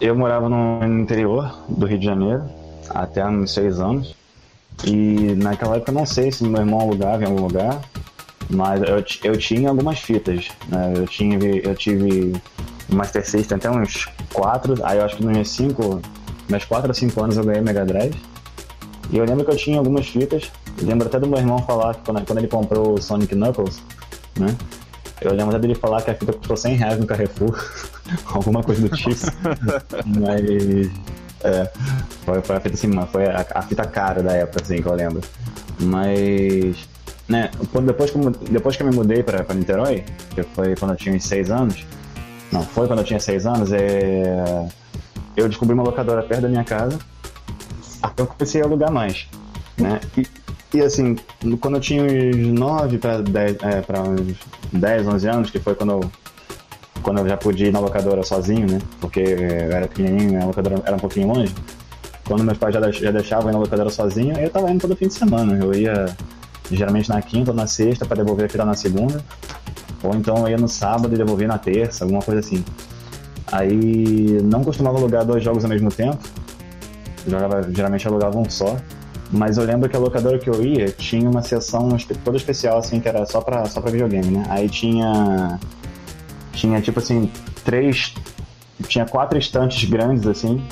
[0.00, 2.44] eu morava no interior do Rio de Janeiro
[2.90, 4.14] até uns seis anos.
[4.84, 7.80] E naquela época não sei se meu irmão alugava em algum lugar,
[8.50, 10.48] mas eu, eu tinha algumas fitas.
[10.68, 10.94] Né?
[10.96, 12.34] Eu, tinha, eu tive
[12.88, 16.00] Master System até uns quatro, aí eu acho que nos meus cinco,
[16.48, 18.16] meus quatro ou cinco anos eu ganhei Mega Drive.
[19.10, 20.50] E eu lembro que eu tinha algumas fitas.
[20.82, 23.82] lembro até do meu irmão falar que quando, quando ele comprou o Sonic Knuckles,
[24.38, 24.54] né?
[25.20, 27.58] Eu lembro até dele falar que a fita custou 100 reais no Carrefour,
[28.26, 29.26] alguma coisa do tipo.
[30.06, 30.90] Mas.
[31.40, 31.70] É,
[32.24, 34.94] foi, foi a fita assim, foi a, a, fita cara da época, assim, que eu
[34.94, 35.20] lembro.
[35.80, 36.88] Mas.
[37.28, 37.50] Né,
[37.84, 40.02] depois, que eu, depois que eu me mudei pra Niterói,
[40.34, 41.86] que foi quando eu tinha uns 6 anos.
[42.50, 44.66] Não, foi quando eu tinha 6 anos, é,
[45.36, 46.98] eu descobri uma locadora perto da minha casa.
[48.02, 49.28] Aí eu comecei a alugar mais.
[49.76, 50.00] Né?
[50.16, 50.26] E,
[50.78, 51.16] e assim,
[51.60, 54.36] quando eu tinha uns 9 para 10, é, pra uns
[54.72, 56.10] 10, 11 anos, que foi quando eu,
[57.02, 58.78] quando eu já podia ir na locadora sozinho, né?
[59.00, 61.54] Porque eu era pequenininho, a locadora era um pouquinho longe.
[62.26, 65.08] Quando meus pais já, já deixavam ir na locadora sozinho, eu tava indo todo fim
[65.08, 65.58] de semana.
[65.58, 66.16] Eu ia
[66.70, 69.22] geralmente na quinta ou na sexta para devolver a fita na segunda.
[70.02, 72.64] Ou então eu ia no sábado e devolvia na terça, alguma coisa assim.
[73.50, 76.18] Aí não costumava alugar dois jogos ao mesmo tempo.
[77.26, 78.76] Jogava, geralmente alugava um só.
[79.30, 81.88] Mas eu lembro que a locadora que eu ia tinha uma seção
[82.24, 84.46] toda especial, assim, que era só pra, só pra videogame, né?
[84.48, 85.58] Aí tinha.
[86.52, 87.30] Tinha tipo assim,
[87.64, 88.14] três.
[88.86, 90.62] Tinha quatro estantes grandes, assim,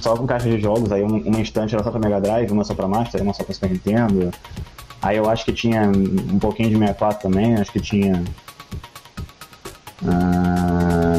[0.00, 0.92] só com caixas de jogos.
[0.92, 3.54] Aí uma estante era só pra Mega Drive, uma só pra Master, uma só pra
[3.54, 4.30] Super Nintendo.
[5.02, 8.24] Aí eu acho que tinha um pouquinho de 64 também, acho que tinha.
[10.02, 11.16] Uh,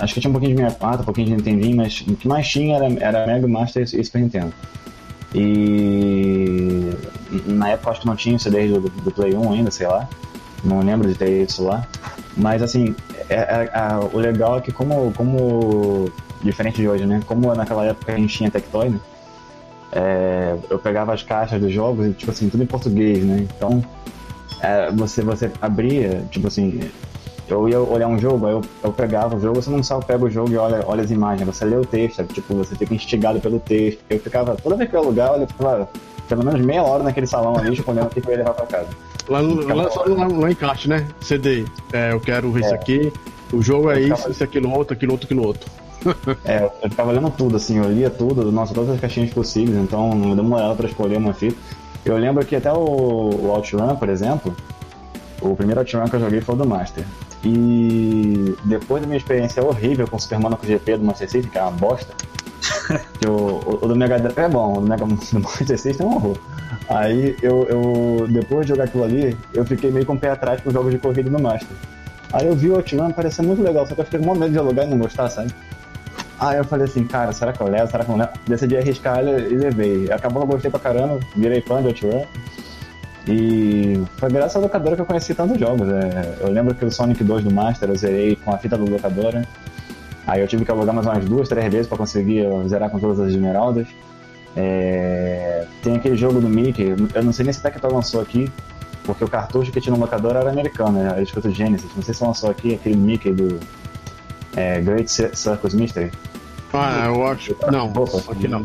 [0.00, 2.48] Acho que tinha um pouquinho de 64, um pouquinho de Nintendinho, mas o que mais
[2.48, 4.52] tinha era, era Mega Master e Super Nintendo.
[5.34, 6.90] E
[7.46, 10.08] na época acho que não tinha o CD do, do Play 1 ainda, sei lá.
[10.62, 11.86] Não lembro de ter isso lá.
[12.36, 12.94] Mas assim,
[13.28, 16.10] é, é, é, o legal é que como, como.
[16.42, 17.22] Diferente de hoje, né?
[17.26, 19.00] Como naquela época a gente tinha Tectoy, né?
[19.94, 23.46] É, eu pegava as caixas dos jogos e, tipo assim, tudo em português, né?
[23.56, 23.82] Então,
[24.60, 26.80] é, você, você abria, tipo assim,
[27.48, 30.24] eu ia olhar um jogo, aí eu, eu pegava o jogo, você não só pega
[30.24, 32.32] o jogo e olha, olha as imagens, você lê o texto, sabe?
[32.32, 34.00] tipo, você fica instigado pelo texto.
[34.08, 35.88] Eu ficava, toda vez que eu ia lugar, eu ficava
[36.28, 38.88] pelo menos meia hora naquele salão ali, escolhendo o que eu ia levar pra casa.
[39.28, 41.06] Lá, lá, só lá, lá encaixe, né?
[41.20, 41.64] CD.
[41.92, 42.66] É, eu quero ver é.
[42.66, 43.12] isso aqui,
[43.52, 45.70] o jogo é isso, isso, aquilo, outro, aquilo, outro, aquilo, outro.
[46.44, 50.14] é, eu ficava lendo tudo, assim, eu lia tudo, nossa, todas as caixinhas possíveis, então
[50.14, 51.56] não demorava pra escolher uma fita.
[52.04, 54.54] Eu lembro que até o, o OutRun, por exemplo,
[55.40, 57.04] o primeiro OutRun que eu joguei foi o do Master.
[57.42, 61.58] E depois da minha experiência horrível com o Super Monaco GP do Master System, que
[61.58, 62.14] é uma bosta,
[63.20, 66.10] que o, o, do Mega Drive é bom, o do, Mega, do Master System é
[66.10, 66.38] um horror.
[66.88, 70.60] Aí eu, eu, depois de jogar aquilo ali, eu fiquei meio com o pé atrás
[70.60, 71.76] com os jogos de corrida no Master.
[72.32, 74.58] Aí eu vi o Outrun, parecia muito legal, só que eu fiquei com medo de
[74.58, 75.54] alugar e não gostar, sabe?
[76.38, 77.90] Aí eu falei assim, cara, será que eu levo?
[77.90, 78.38] Será que eu não levo?
[78.46, 80.10] Decidi arriscar e levei.
[80.12, 82.24] Acabou que eu gostei pra caramba, virei fã de Outrun.
[83.26, 85.88] E foi graças à locadora que eu conheci tantos jogos.
[85.88, 88.84] É, eu lembro que o Sonic 2 do Master eu zerei com a fita da
[88.84, 89.46] locadora.
[90.26, 93.20] Aí eu tive que alugar mais umas duas, três vezes para conseguir zerar com todas
[93.20, 93.86] as esmeraldas.
[94.56, 98.50] É, tem aquele jogo do Mickey, eu não sei nem se o Tectoy lançou aqui,
[99.02, 101.90] porque o cartucho que tinha no locador era americano, era escrito Genesis.
[101.94, 103.60] Não sei se lançou aqui aquele Mickey do
[104.56, 106.10] é, Great Circus Mystery.
[106.72, 107.56] Ah, eu acho.
[107.70, 108.62] Não, Opa, aqui não.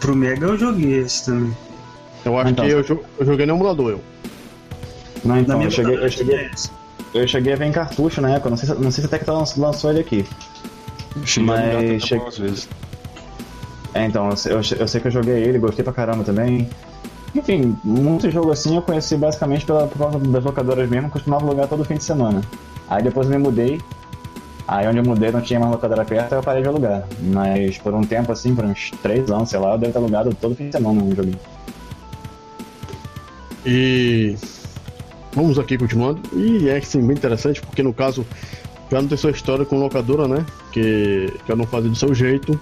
[0.00, 1.56] Pro Mega eu joguei esse também.
[2.24, 4.00] Eu acho então, que eu, eu, joguei no emulador, eu.
[5.24, 6.50] Não, então, eu cheguei, eu, cheguei,
[7.14, 9.30] eu cheguei a ver em cartucho na época, não sei, não sei se até que
[9.30, 10.26] lançou ele aqui.
[11.24, 12.26] Cheguei mas cheguei...
[12.26, 12.68] às vezes.
[13.94, 16.68] É, então, eu, eu sei que eu joguei ele, gostei pra caramba também.
[17.34, 21.66] Enfim, muito jogo assim eu conheci basicamente pela, por causa das locadoras mesmo, costumava alugar
[21.66, 22.42] todo fim de semana.
[22.88, 23.80] Aí depois eu me mudei,
[24.66, 27.04] aí onde eu mudei não tinha mais locadora perto, eu parei de alugar.
[27.20, 30.34] Mas por um tempo assim, por uns 3 anos, sei lá, eu devo ter alugado
[30.40, 31.38] todo fim de semana um joguinho.
[33.64, 34.36] E
[35.32, 36.20] vamos aqui continuando.
[36.32, 38.26] E é sim, bem interessante, porque no caso
[38.90, 40.44] já não tem sua história com locadora, né?
[40.72, 42.58] Que, eu não fazia do seu jeito.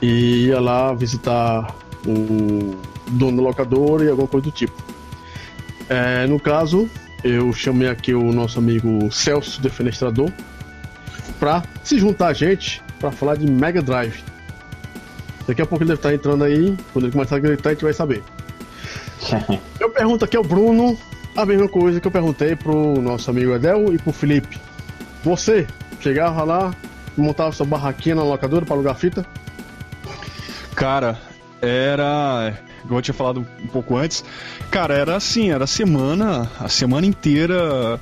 [0.00, 1.74] E ia lá visitar
[2.06, 2.76] o
[3.10, 4.72] dono da locadora e alguma coisa do tipo.
[5.88, 6.88] É, no caso,
[7.24, 10.32] eu chamei aqui o nosso amigo Celso Defenestrador
[11.38, 14.22] para se juntar a gente para falar de Mega Drive.
[15.46, 17.84] Daqui a pouco ele deve estar entrando aí, quando ele começar a gritar, a gente
[17.84, 18.22] vai saber.
[19.80, 20.98] eu pergunto aqui ao Bruno
[21.36, 24.60] a mesma coisa que eu perguntei pro nosso amigo Edel e pro Felipe.
[25.24, 25.66] Você
[26.00, 26.74] chegava lá,
[27.16, 29.24] montava sua barraquinha na locadora para alugar fita?
[30.74, 31.18] Cara,
[31.60, 32.54] era.
[32.84, 34.24] Igual eu tinha falado um pouco antes.
[34.70, 38.00] Cara, era assim, era a semana, a semana inteira.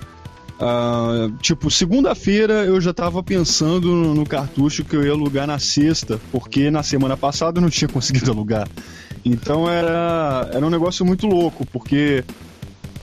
[0.56, 6.18] Uh, tipo, segunda-feira eu já tava pensando no, cartucho que eu ia alugar na sexta,
[6.32, 8.66] porque na semana passada eu não tinha conseguido alugar.
[9.24, 12.24] Então era, era um negócio muito louco, porque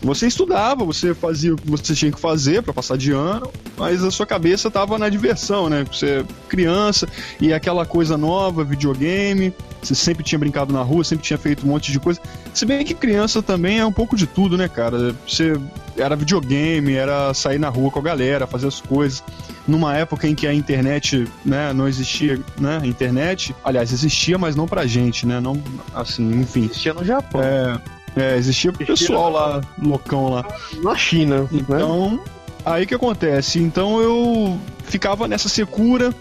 [0.02, 4.04] você estudava, você fazia o que você tinha que fazer para passar de ano, mas
[4.04, 5.86] a sua cabeça tava na diversão, né?
[5.86, 7.08] Você é criança
[7.40, 9.54] e aquela coisa nova, videogame,
[9.88, 12.20] você sempre tinha brincado na rua, sempre tinha feito um monte de coisa.
[12.54, 15.16] Se bem que criança também é um pouco de tudo, né, cara?
[15.28, 15.54] Você
[15.98, 19.24] era videogame, era sair na rua com a galera, fazer as coisas.
[19.68, 24.68] Numa época em que a internet, né, não existia, né, internet, aliás, existia, mas não
[24.68, 25.40] pra gente, né?
[25.40, 25.62] Não
[25.94, 26.66] assim, enfim.
[26.66, 27.42] Existia no Japão.
[27.42, 27.80] É,
[28.16, 30.46] é, existia o pessoal lá, loucão lá.
[30.84, 31.42] Na China.
[31.44, 31.48] Né?
[31.54, 32.20] Então, né?
[32.66, 33.60] aí que acontece?
[33.60, 36.14] Então eu ficava nessa secura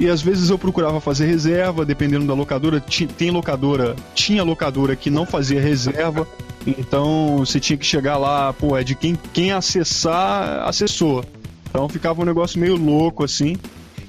[0.00, 2.80] e às vezes eu procurava fazer reserva, dependendo da locadora.
[3.16, 6.26] Tem locadora, tinha locadora que não fazia reserva.
[6.66, 11.24] Então você tinha que chegar lá, pô, é de quem, quem acessar, acessou.
[11.68, 13.56] Então ficava um negócio meio louco assim.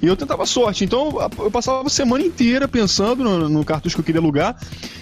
[0.02, 0.86] E eu tentava sorte.
[0.86, 4.56] Então eu passava a semana inteira pensando no, no cartucho que eu queria alugar.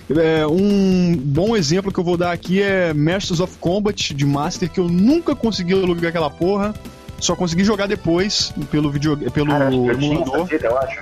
[0.09, 4.69] É, um bom exemplo que eu vou dar aqui é Masters of Combat de Master,
[4.71, 6.73] que eu nunca consegui alugar aquela porra.
[7.19, 10.47] Só consegui jogar depois pelo vídeo, pelo Cara, emulador.
[10.51, 11.01] eu acho.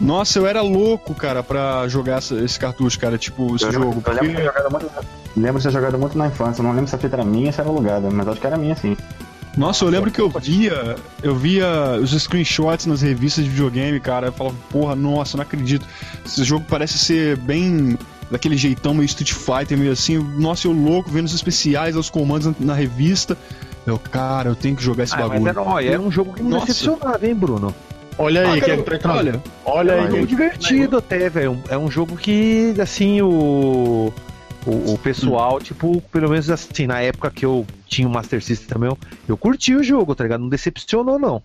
[0.00, 3.86] Nossa, eu era louco, cara, pra jogar esse cartucho, cara, tipo, esse eu jogo.
[3.86, 4.20] Eu porque...
[4.20, 4.90] lembro, muito,
[5.36, 7.52] lembro de ter jogado muito na infância, não lembro se a fita era minha ou
[7.52, 8.96] se era alugada, mas acho que era minha sim.
[9.56, 14.28] Nossa, eu lembro que eu via, eu via os screenshots nas revistas de videogame, cara,
[14.28, 15.86] eu falava, porra, nossa, não acredito.
[16.26, 17.96] Esse jogo parece ser bem
[18.30, 20.18] daquele jeitão meio Street Fighter, meio assim.
[20.18, 23.38] Nossa, eu louco vendo os especiais, os comandos na revista.
[23.86, 25.42] Eu, cara, eu tenho que jogar esse ah, bagulho.
[25.42, 27.74] Mas era, ó, era um jogo que me decepcionava, hein, Bruno?
[28.16, 29.16] Olha aí, Ah, cara, quem é que entrando?
[29.18, 31.62] olha, Olha É aí, um É um jogo divertido até, velho.
[31.68, 34.12] É um jogo que, assim, o.
[34.66, 38.66] O, o pessoal, tipo, pelo menos assim, na época que eu tinha o Master System
[38.66, 38.96] também, eu,
[39.28, 40.40] eu curti o jogo, tá ligado?
[40.40, 41.42] Não decepcionou, não.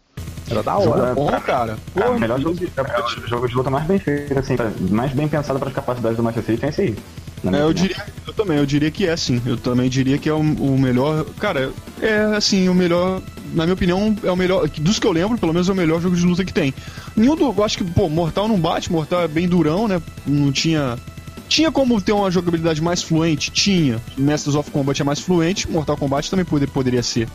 [0.49, 1.13] Era da jogo hora.
[1.13, 1.77] bom, cara.
[1.97, 4.55] É, Pô, o melhor jogo de, é o jogo de luta mais bem feito, assim,
[4.89, 6.95] mais bem pensado para as capacidades do Master System é esse aí.
[7.43, 9.41] É, eu diria, eu também, eu diria que é sim.
[9.45, 11.25] Eu também diria que é o, o melhor.
[11.39, 11.71] Cara,
[12.01, 13.21] é assim, o melhor.
[13.53, 14.67] Na minha opinião, é o melhor.
[14.67, 16.73] Dos que eu lembro, pelo menos é o melhor jogo de luta que tem.
[17.15, 17.43] Nenhum do.
[17.45, 20.01] Eu acho que, pô, Mortal não bate, Mortal é bem durão, né?
[20.27, 20.97] Não tinha.
[21.47, 23.49] Tinha como ter uma jogabilidade mais fluente?
[23.49, 23.99] Tinha.
[24.17, 27.27] Masters of Combat é mais fluente, Mortal Kombat também pode- poderia ser.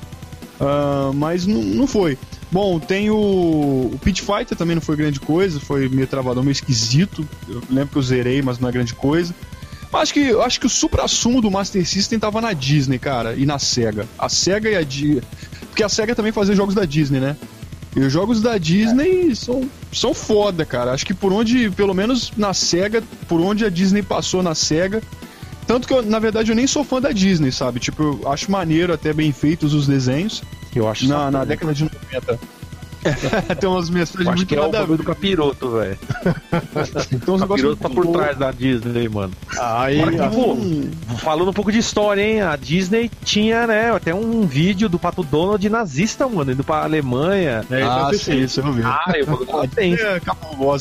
[0.60, 2.16] Ah, mas não, não foi.
[2.52, 6.52] Bom, tem o, o Pit Fighter também não foi grande coisa, foi meio travadão, meio
[6.52, 7.26] esquisito.
[7.48, 9.34] Eu lembro que eu zerei, mas não é grande coisa.
[9.94, 13.34] Mas Acho que, eu acho que o supra-sumo do Master System tava na Disney, cara,
[13.34, 14.06] e na SEGA.
[14.18, 15.22] A SEGA e a Disney.
[15.68, 17.36] Porque a SEGA também fazia jogos da Disney, né?
[17.94, 20.92] E os jogos da Disney são, são foda, cara.
[20.92, 25.00] Acho que por onde, pelo menos na SEGA, por onde a Disney passou na SEGA.
[25.64, 27.78] Tanto que, eu, na verdade, eu nem sou fã da Disney, sabe?
[27.78, 30.42] Tipo, eu acho maneiro, até bem feitos os desenhos.
[30.74, 32.40] Eu acho Na, na década de 90.
[33.60, 35.04] tem umas mensagens acho muito que é o nada a bagulho ver.
[35.04, 35.98] do capiroto, velho.
[37.24, 39.32] Tem uns O negócios capiroto tá por trás da Disney, mano.
[39.60, 40.56] Aí, Agora pô,
[41.18, 42.40] falando um pouco de história, hein?
[42.42, 47.64] A Disney tinha, né, até um vídeo do Pato Donald nazista, mano, indo pra Alemanha.
[47.70, 48.82] é, isso eu Ah, sim, isso eu vi.
[48.84, 49.94] Ah, eu vou tem.
[49.94, 50.20] É,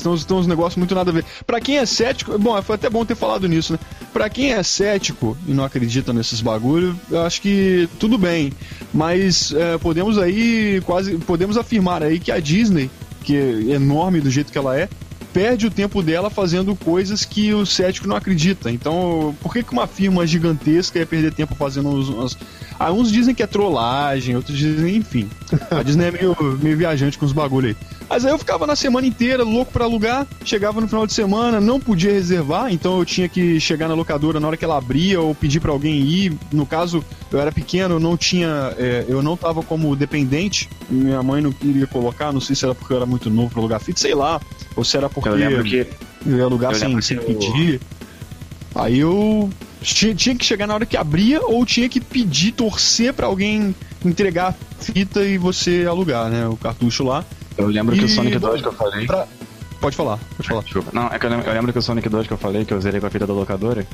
[0.07, 1.25] uns, tem uns negócios muito nada a ver.
[1.45, 3.79] Pra quem é cético, bom, foi até bom ter falado nisso, né?
[4.13, 8.53] Pra quem é cético e não acredita nesses bagulho, eu acho que tudo bem.
[8.93, 12.91] Mas é, podemos aí quase podemos afirmar aí que a Disney,
[13.23, 14.87] que é enorme do jeito que ela é,
[15.33, 18.69] perde o tempo dela fazendo coisas que o cético não acredita.
[18.69, 22.37] Então, por que, que uma firma gigantesca ia perder tempo fazendo uns...
[22.79, 25.29] Ah, uns dizem que é trollagem, outros dizem, enfim.
[25.71, 27.75] A Disney é meio, meio viajante com os bagulho aí.
[28.09, 31.59] Mas aí eu ficava na semana inteira louco pra alugar, chegava no final de semana,
[31.59, 35.19] não podia reservar, então eu tinha que chegar na locadora na hora que ela abria
[35.19, 36.33] ou pedir pra alguém ir.
[36.51, 41.23] No caso, eu era pequeno, eu não tinha, é, eu não tava como dependente, minha
[41.23, 43.79] mãe não queria colocar, não sei se era porque eu era muito novo pra alugar
[43.79, 44.39] fita, sei lá,
[44.75, 45.87] ou se era porque Eu lembro que
[46.25, 47.79] eu ia alugar eu sem, sem pedir.
[48.75, 49.49] Aí eu
[49.81, 53.75] tinha, tinha que chegar na hora que abria ou tinha que pedir, torcer pra alguém
[54.03, 56.47] entregar a fita e você alugar, né?
[56.47, 57.23] O cartucho lá.
[57.57, 59.05] eu lembro que o E, Sonic bom, 2 que eu falei.
[59.05, 59.27] Pra...
[59.79, 60.61] Pode falar, pode falar.
[60.63, 60.89] Desculpa.
[60.93, 62.73] Não, é que eu lembro, eu lembro que o Sonic 2 que eu falei, que
[62.73, 63.85] eu zerei com a fita da locadora.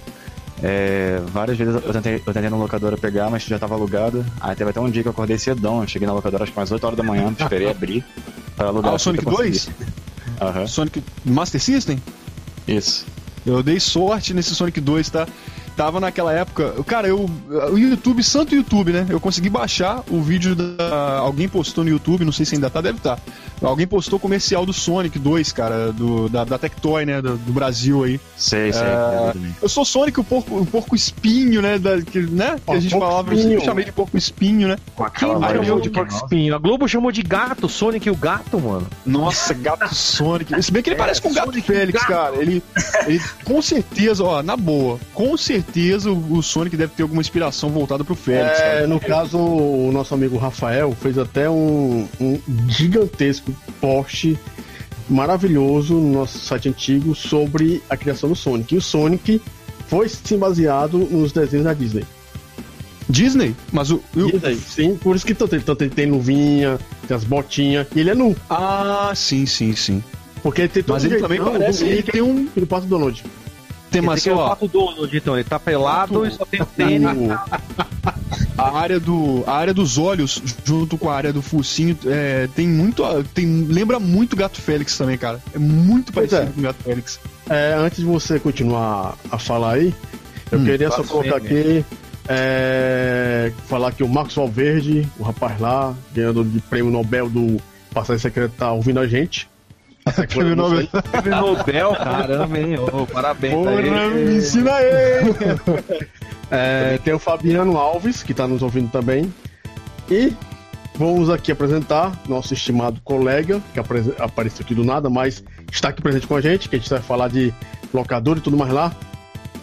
[0.63, 4.25] é, várias vezes eu tentei, eu tentei na locadora pegar, mas já tava alugado.
[4.39, 5.81] Aí teve até um dia que eu acordei cedão.
[5.81, 8.05] Eu cheguei na locadora acho que umas 8 horas da manhã, esperei abrir
[8.55, 8.91] pra alugar.
[8.91, 9.65] Ah, o Sonic fita, 2?
[9.65, 9.91] consegui.
[10.41, 12.01] Aham, Sonic Master System?
[12.67, 13.05] isso.
[13.45, 15.27] Eu dei sorte nesse Sonic 2, tá?
[15.79, 16.73] Tava naquela época.
[16.85, 17.25] Cara, eu.
[17.71, 19.05] O YouTube, santo YouTube, né?
[19.09, 21.19] Eu consegui baixar o vídeo da.
[21.19, 23.17] Alguém postou no YouTube, não sei se ainda tá, deve estar.
[23.61, 27.21] Alguém postou comercial do Sonic 2, cara, do, da, da Tectoy, né?
[27.21, 28.19] Do, do Brasil aí.
[28.35, 28.81] Sei, sei.
[28.83, 31.79] É, Eu sou Sonic, o porco, o porco espinho, né?
[31.79, 32.55] Da, que, né?
[32.57, 33.51] que Ó, a gente porco falava, eu espinho.
[33.51, 34.77] sempre chamei de porco espinho, né?
[34.95, 36.55] Com Quem aquela voz chamou de de porco espinho?
[36.55, 38.87] A Globo chamou de gato, Sonic e o gato, mano.
[39.05, 40.61] Nossa, gato Sonic.
[40.61, 42.07] Se bem que ele É, parece com o gato Sonic Félix, gato.
[42.11, 42.35] cara.
[42.35, 42.61] Ele,
[43.07, 45.68] ele, com certeza, ó, na boa, com certeza
[46.05, 48.87] o, o Sonic deve ter alguma inspiração voltada pro Félix, É, cara.
[48.87, 54.37] no caso, o nosso amigo Rafael fez até um, um gigantesco post
[55.09, 58.75] maravilhoso no nosso site antigo sobre a criação do Sonic.
[58.75, 59.41] E o Sonic
[59.87, 62.03] foi sim baseado nos desenhos da Disney.
[63.09, 63.55] Disney?
[63.71, 64.01] Mas o.
[64.15, 67.87] o- Disney, sim, por isso que tanto ele, tanto ele tem luvinha, tem as botinhas,
[67.95, 68.35] e ele é nu.
[68.49, 70.03] Ah, sim, sim, sim.
[70.43, 72.67] Porque ele tem todo Mas ele jeitão também parece- do ele tem um- e do
[72.67, 73.23] Pato Donald.
[73.91, 75.35] Tem mais é o Donald, então.
[75.35, 77.07] Ele tá pelado e só tem tênis.
[78.57, 82.67] a área do a área dos olhos junto com a área do focinho é, tem
[82.67, 86.53] muito tem lembra muito Gato Félix também cara é muito Pois parecido é.
[86.53, 87.19] com o Gato Félix
[87.49, 89.93] É, antes de você continuar a falar aí,
[90.51, 91.83] eu Hum, queria só colocar aqui.
[92.27, 97.59] é, falar que o Marcos Valverde, o rapaz lá, ganhador de prêmio Nobel do
[97.93, 99.49] Passagem Secreta, tá ouvindo a gente.
[100.27, 100.87] Prêmio Nobel.
[100.87, 102.79] Prêmio Nobel, caramba, hein?
[102.79, 104.87] Ô, parabéns Porra, me ensina aí
[106.51, 109.31] É, tem o Fabiano Alves, que está nos ouvindo também.
[110.09, 110.33] E
[110.95, 116.25] vamos aqui apresentar nosso estimado colega, que apareceu aqui do nada, mas está aqui presente
[116.25, 117.53] com a gente, que a gente vai falar de
[117.93, 118.91] locador e tudo mais lá.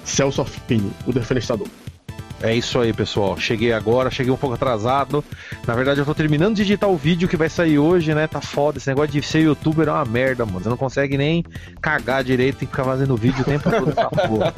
[0.05, 1.67] Celso Affini, o defenestador.
[2.43, 3.37] É isso aí, pessoal.
[3.39, 5.25] Cheguei agora, cheguei um pouco atrasado.
[5.67, 8.27] Na verdade, eu tô terminando de editar o vídeo que vai sair hoje, né?
[8.27, 8.79] Tá foda.
[8.79, 10.61] Esse negócio de ser youtuber é uma merda, mano.
[10.61, 11.45] Você não consegue nem
[11.81, 14.55] cagar direito, tem que ficar fazendo vídeo o tempo todo essa porra.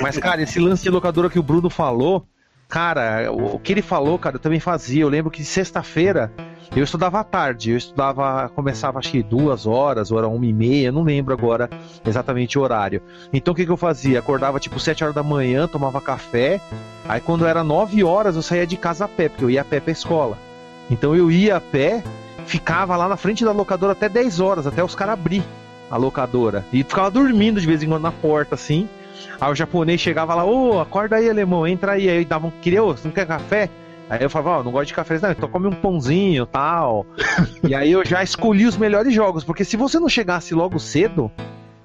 [0.00, 2.26] Mas, cara, esse lance de locadora que o Bruno falou,
[2.68, 5.02] cara, o o que ele falou, cara, eu também fazia.
[5.02, 6.32] Eu lembro que sexta-feira
[6.74, 10.52] Eu estudava à tarde, eu estudava, começava acho que duas horas, ou era uma e
[10.54, 11.68] meia, não lembro agora
[12.04, 13.02] exatamente o horário.
[13.30, 14.18] Então o que, que eu fazia?
[14.18, 16.60] Acordava tipo sete horas da manhã, tomava café,
[17.12, 19.64] aí quando era nove horas eu saía de casa a pé, porque eu ia a
[19.64, 20.38] pé pra escola.
[20.90, 22.02] Então eu ia a pé,
[22.46, 25.42] ficava lá na frente da locadora até 10 horas, até os caras abrir
[25.90, 26.64] a locadora.
[26.72, 28.88] E ficava dormindo de vez em quando na porta, assim.
[29.38, 32.08] Aí o japonês chegava lá, ô, acorda aí, alemão, entra aí.
[32.08, 33.68] Aí davam, queria, ô, você não quer café?
[34.08, 37.04] Aí eu falava, ó, oh, não gosto de café, não, então come um pãozinho tal.
[37.62, 41.30] e aí eu já escolhi os melhores jogos, porque se você não chegasse logo cedo,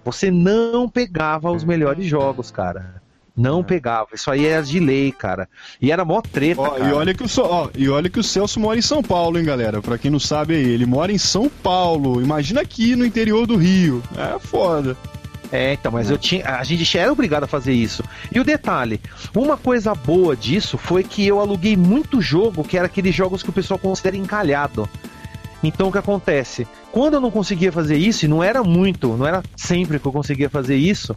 [0.06, 2.97] você não pegava os melhores jogos, cara.
[3.38, 4.10] Não pegava.
[4.16, 5.48] Isso aí era de lei, cara.
[5.80, 6.90] E era mó treta, ó, cara.
[6.90, 9.46] E olha, que o, ó, e olha que o Celso mora em São Paulo, hein,
[9.46, 9.80] galera?
[9.80, 12.20] Pra quem não sabe aí, ele mora em São Paulo.
[12.20, 14.02] Imagina aqui no interior do Rio.
[14.18, 14.98] É foda.
[15.52, 18.04] É, então, mas eu tinha, a gente era obrigado a fazer isso.
[18.34, 19.00] E o detalhe,
[19.34, 23.50] uma coisa boa disso foi que eu aluguei muito jogo, que era aqueles jogos que
[23.50, 24.90] o pessoal considera encalhado.
[25.68, 26.66] Então o que acontece?
[26.94, 30.14] Quando eu não conseguia fazer isso, e não era muito, não era sempre que eu
[30.14, 31.14] conseguia fazer isso,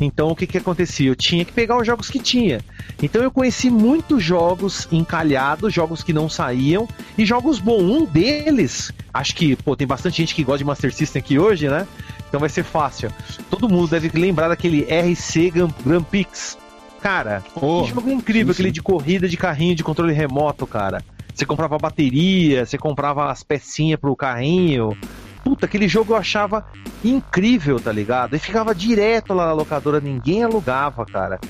[0.00, 1.08] então o que que acontecia?
[1.08, 2.60] Eu tinha que pegar os jogos que tinha.
[3.00, 7.82] Então eu conheci muitos jogos encalhados, jogos que não saíam, e jogos bons.
[7.82, 11.68] Um deles, acho que, pô, tem bastante gente que gosta de Master System aqui hoje,
[11.68, 11.86] né?
[12.28, 13.12] Então vai ser fácil.
[13.48, 15.52] Todo mundo deve lembrar daquele RC
[15.84, 16.58] Grand Prix.
[17.00, 18.62] Cara, oh, que jogo incrível, sim, sim.
[18.62, 21.04] aquele de corrida de carrinho de controle remoto, cara.
[21.34, 24.96] Você comprava bateria, você comprava as pecinhas pro carrinho.
[25.42, 26.64] Puta, aquele jogo eu achava
[27.04, 28.36] incrível, tá ligado?
[28.36, 31.40] E ficava direto lá na locadora, ninguém alugava, cara.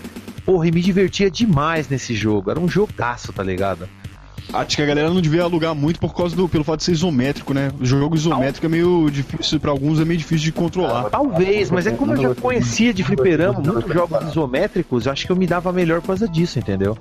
[0.47, 2.51] Porra, e me divertia demais nesse jogo.
[2.51, 3.89] Era um jogaço, tá ligado?
[4.53, 6.93] Acho que a galera não devia alugar muito por causa do pelo fato de ser
[6.93, 7.71] isométrico, né?
[7.81, 11.09] O jogo isométrico é meio difícil, para alguns é meio difícil de controlar.
[11.09, 15.33] Talvez, mas é como eu já conhecia de fliperama muitos jogos isométricos, eu acho que
[15.33, 16.99] eu me dava melhor por causa disso, entendeu?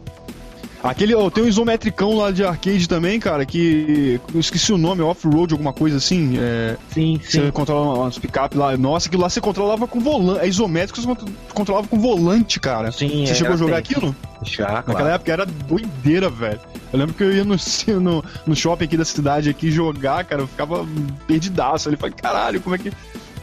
[0.84, 4.20] Aquele, oh, tem um isometricão lá de arcade também, cara, que.
[4.34, 6.38] Eu esqueci o nome, off-road, alguma coisa assim.
[6.40, 7.42] É, sim, sim.
[7.42, 8.76] Você controla umas picape lá.
[8.76, 10.44] Nossa, aquilo lá você controlava com volante.
[10.44, 11.16] É isométrico, você
[11.54, 12.92] controlava com volante, cara.
[12.92, 14.16] Sim, Você chegou a jogar aquilo?
[14.44, 14.88] Já, claro.
[14.88, 16.60] Naquela época era doideira, velho.
[16.92, 17.56] Eu lembro que eu ia no,
[18.02, 20.86] no, no shopping aqui da cidade aqui jogar, cara, eu ficava
[21.28, 21.90] perdidaço.
[21.90, 22.92] Ele falei, caralho, como é que.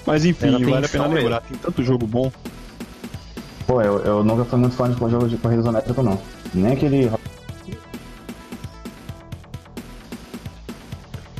[0.04, 2.32] Mas enfim, vale a pena lembrar, tem tanto jogo bom.
[3.68, 6.18] Pô, eu, eu nunca fui muito fã de jogo de corrida isométrico, não.
[6.54, 7.10] Nem aquele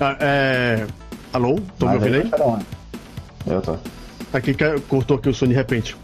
[0.00, 0.86] Ah, é...
[1.32, 1.59] Alô?
[1.78, 2.30] Tô me ouvindo aí?
[3.46, 3.76] Eu tô.
[4.32, 4.54] Aqui
[4.88, 5.96] cortou aqui o som de repente.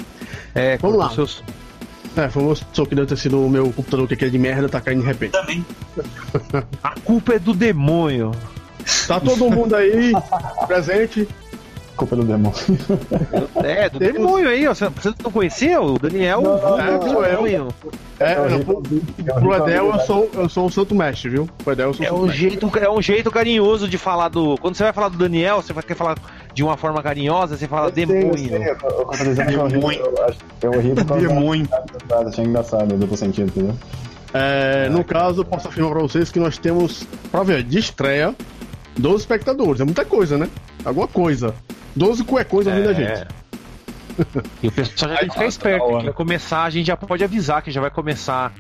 [0.55, 1.11] É, vamos lá.
[1.11, 1.43] Seus...
[2.17, 4.69] É, foi o som que deve ter sido o meu computador que é de merda,
[4.69, 5.33] tá caindo de repente.
[5.33, 5.65] Também.
[6.83, 8.33] A culpa é do demônio.
[9.07, 10.13] Tá todo mundo aí
[10.67, 11.29] presente
[11.97, 12.55] culpa do demônio.
[13.63, 14.75] É, do demônio aí, ó.
[14.75, 14.91] Você
[15.23, 16.43] não conhecia o Daniel?
[16.43, 17.69] Não, não, é, sou eu.
[18.21, 18.83] É, eu,
[19.41, 21.49] pro Edel eu sou, eu sou um santo mestre, viu?
[21.63, 24.57] Pro Edel eu sou é um jeito, É um jeito carinhoso de falar do.
[24.59, 26.19] Quando você vai falar do Daniel, você vai querer falar
[26.53, 28.33] de uma forma carinhosa, você fala demônio.
[30.63, 31.69] Eu horrível por causa demônio.
[32.27, 33.75] Achei engraçado, duplo sentido, entendeu?
[34.33, 38.35] É, no caso, eu posso afirmar pra vocês que nós temos, pra ver, de estreia,
[38.97, 39.81] 12 espectadores.
[39.81, 40.49] É muita coisa, né?
[40.85, 41.55] Alguma coisa.
[41.95, 42.91] 12 cuecões ouvindo é...
[42.91, 43.27] a gente.
[44.63, 45.99] E o pessoal já tem que ficar esperto.
[45.99, 48.53] Que vai começar, a gente já pode avisar que já vai começar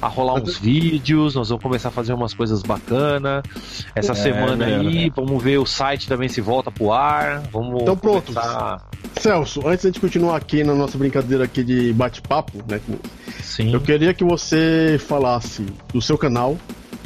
[0.00, 3.42] a rolar uns vídeos, nós vamos começar a fazer umas coisas bacanas.
[3.94, 5.10] Essa é, semana é, aí, é.
[5.10, 7.42] vamos ver o site também se volta pro ar.
[7.52, 8.32] Vamos então pronto.
[8.32, 8.88] Começar...
[9.20, 12.80] Celso, antes de continuar aqui na nossa brincadeira aqui de bate-papo, né?
[13.40, 13.72] Sim.
[13.72, 16.56] Eu queria que você falasse do seu canal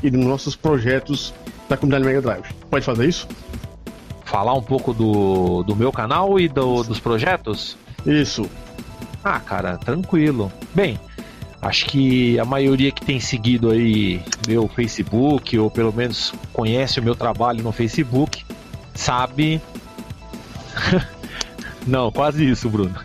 [0.02, 1.34] e dos nossos projetos
[1.68, 2.55] da comunidade Mega Drive.
[2.70, 3.26] Pode fazer isso?
[4.26, 7.78] falar um pouco do, do meu canal e do, dos projetos?
[8.04, 8.50] Isso.
[9.24, 10.52] Ah, cara, tranquilo.
[10.74, 11.00] Bem,
[11.62, 17.02] acho que a maioria que tem seguido aí meu Facebook, ou pelo menos conhece o
[17.02, 18.44] meu trabalho no Facebook,
[18.94, 19.62] sabe.
[21.86, 22.96] Não, quase isso, Bruno.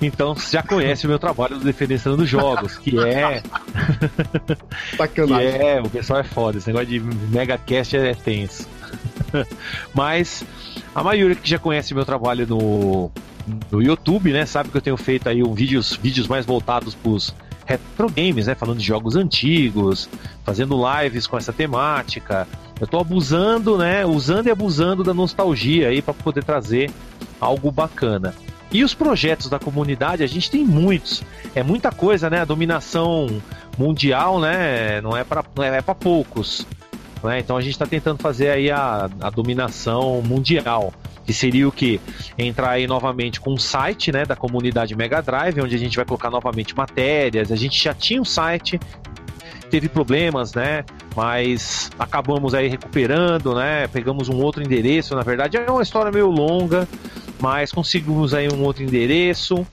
[0.00, 3.42] Então já conhece o meu trabalho do Defendendo Jogos, que é.
[5.14, 8.66] que é, o pessoal é foda, esse negócio de Mega Cast é tenso.
[9.94, 10.44] Mas
[10.94, 13.10] a maioria que já conhece meu trabalho no,
[13.70, 17.10] no YouTube, né, sabe que eu tenho feito aí um vídeos, vídeos mais voltados para
[17.10, 17.34] os
[17.66, 20.08] retro games, né, falando de jogos antigos,
[20.44, 22.46] fazendo lives com essa temática.
[22.78, 26.90] Eu estou abusando, né, usando e abusando da nostalgia aí para poder trazer
[27.40, 28.34] algo bacana.
[28.72, 31.22] E os projetos da comunidade, a gente tem muitos.
[31.54, 32.40] É muita coisa, né?
[32.40, 33.40] A dominação
[33.78, 35.00] mundial, né?
[35.00, 36.66] Não é para é, é poucos.
[37.24, 37.40] Né?
[37.40, 40.92] Então a gente está tentando fazer aí a, a dominação mundial
[41.24, 41.98] que seria o que?
[42.36, 46.04] Entrar aí novamente com um site né, da comunidade Mega Drive, onde a gente vai
[46.04, 47.50] colocar novamente matérias.
[47.50, 48.78] A gente já tinha um site,
[49.70, 50.84] teve problemas, né?
[51.14, 53.86] mas acabamos aí recuperando, né?
[53.88, 56.88] Pegamos um outro endereço, na verdade é uma história meio longa,
[57.40, 59.66] mas conseguimos aí um outro endereço.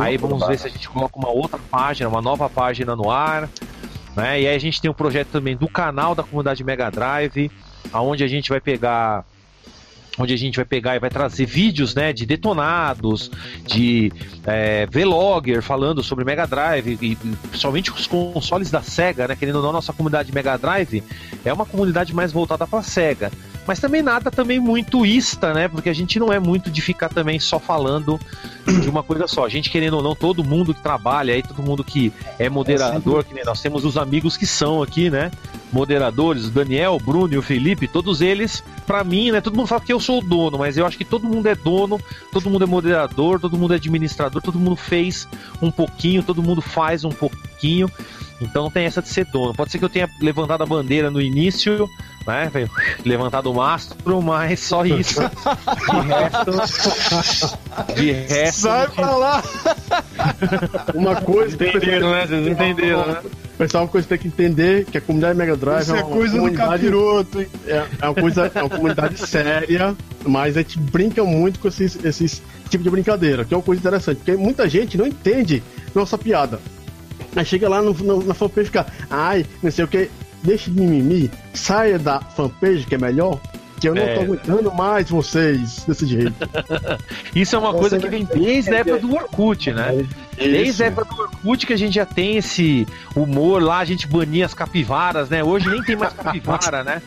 [0.00, 3.48] Aí vamos ver se a gente coloca uma outra página, uma nova página no ar.
[4.16, 4.40] Né?
[4.40, 7.50] E aí a gente tem um projeto também do canal da comunidade Mega Drive,
[7.92, 9.24] aonde a gente vai pegar
[10.18, 13.30] onde a gente vai pegar e vai trazer vídeos né, de detonados,
[13.66, 14.10] de
[14.46, 19.36] é, vlogger falando sobre Mega Drive, e principalmente os consoles da SEGA, né?
[19.36, 21.02] Querendo ou não, nossa comunidade Mega Drive
[21.44, 23.30] é uma comunidade mais voltada para SEGA
[23.66, 25.68] mas também nada também muito ista, né?
[25.68, 28.18] Porque a gente não é muito de ficar também só falando
[28.66, 29.44] de uma coisa só.
[29.44, 33.24] A gente, querendo ou não, todo mundo que trabalha aí, todo mundo que é moderador,
[33.24, 35.30] que nós temos os amigos que são aqui, né?
[35.72, 39.40] Moderadores, o Daniel, o Bruno e o Felipe, todos eles, para mim, né?
[39.40, 41.54] Todo mundo fala que eu sou o dono, mas eu acho que todo mundo é
[41.54, 42.00] dono,
[42.32, 45.28] todo mundo é moderador, todo mundo é administrador, todo mundo fez
[45.60, 47.90] um pouquinho, todo mundo faz um pouquinho.
[48.40, 49.54] Então não tem essa de ser dono.
[49.54, 51.88] Pode ser que eu tenha levantado a bandeira no início,
[52.26, 52.50] né?
[53.04, 55.20] Levantado o mastro, mas só isso.
[55.20, 57.58] De resto.
[57.94, 58.60] De resto.
[58.60, 59.42] Sai pra lá!
[60.94, 61.54] Uma coisa.
[61.54, 62.26] Entenderam, né?
[62.26, 63.22] Vocês entenderam, né?
[63.56, 66.04] Pessoal, uma coisa que tem que entender que a comunidade Mega Drive Isso é é
[66.04, 67.48] uma coisa do comunidade, capiroto, hein?
[67.66, 69.96] é, é uma coisa, é uma comunidade séria,
[70.26, 73.80] mas a gente brinca muito com esses, esses tipo de brincadeira, que é uma coisa
[73.80, 75.62] interessante, porque muita gente não entende
[75.94, 76.60] nossa piada.
[77.34, 80.10] Aí chega lá no, no, na fanpage e fica, ai, não sei o que,
[80.42, 83.38] deixa de mimimi, saia da fanpage que é melhor,
[83.80, 84.14] que eu não É.
[84.14, 86.34] tô aguentando mais vocês desse jeito.
[87.34, 90.06] Isso é uma Você coisa que vem desde a época do Orkut, né?
[90.36, 90.82] Desde Isso.
[90.82, 94.46] a época do Orkut que a gente já tem esse humor lá, a gente bania
[94.46, 95.44] as capivaras, né?
[95.44, 97.02] Hoje nem tem mais capivara, né?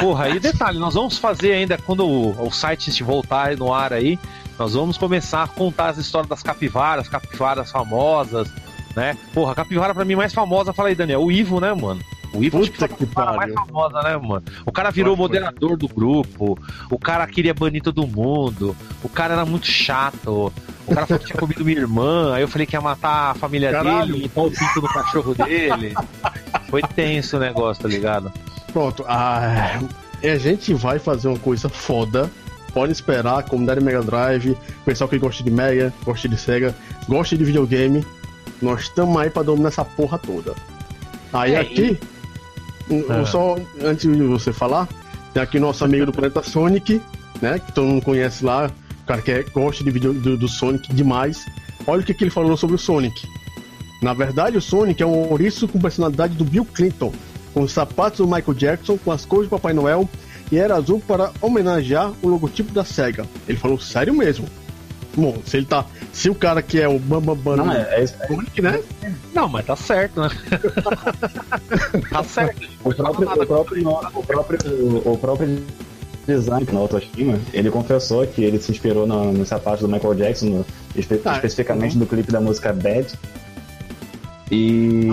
[0.00, 4.18] Porra, e detalhe, nós vamos fazer ainda, quando o, o site voltar no ar aí,
[4.58, 8.48] nós vamos começar a contar as histórias das capivaras, capivaras famosas,
[8.94, 9.16] né?
[9.34, 12.00] Porra, a capivara pra mim mais famosa, fala aí, Daniel, o Ivo, né, mano?
[12.34, 14.42] O Ivo que Puta a que capivara mais famosa, né, mano?
[14.64, 15.22] O cara virou foi.
[15.24, 16.58] moderador do grupo,
[16.90, 20.52] o cara queria banir todo mundo, o cara era muito chato,
[20.86, 23.34] o cara falou que tinha comido minha irmã, aí eu falei que ia matar a
[23.34, 24.06] família Caralho.
[24.12, 25.94] dele, limpar o pinto do cachorro dele.
[26.70, 28.32] Foi tenso o negócio, tá ligado?
[28.72, 29.80] Pronto, a,
[30.22, 32.30] a gente vai fazer uma coisa foda.
[32.72, 34.56] Pode esperar, a comunidade Mega Drive,
[34.86, 36.74] pessoal que gosta de Mega, gosta de Sega,
[37.06, 38.02] gosta de videogame.
[38.62, 40.54] Nós estamos aí pra dominar essa porra toda.
[41.34, 42.11] Aí É, aqui, eu
[43.08, 43.24] Ah.
[43.26, 44.88] só antes de você falar,
[45.32, 47.00] tem aqui nosso amigo do Planeta Sonic,
[47.40, 47.58] né?
[47.58, 48.70] Que todo mundo conhece lá,
[49.02, 51.46] o cara que é- gosta de vídeo do, do Sonic demais.
[51.86, 53.26] Olha o que, que ele falou sobre o Sonic.
[54.02, 57.12] Na verdade, o Sonic é um ouriço com personalidade do Bill Clinton,
[57.54, 60.08] com os sapatos do Michael Jackson, com as cores do Papai Noel
[60.50, 63.24] e era azul para homenagear o logotipo da SEGA.
[63.48, 64.46] Ele falou sério mesmo.
[65.14, 65.84] Bom, se ele tá.
[66.12, 68.14] Se o cara que é o Bambam Bam Não, é, é isso.
[68.26, 68.80] Sonic, né?
[69.34, 70.28] Não, mas tá certo, né?
[72.10, 72.68] tá certo.
[72.84, 74.58] O próprio, o próprio, o próprio,
[75.12, 75.62] o próprio
[76.26, 80.46] design na autoestima, ele confessou que ele se inspirou no, no sapato do Michael Jackson,
[80.46, 83.12] no- espe- Ah, especificamente do clipe da música Bad.
[84.50, 85.08] E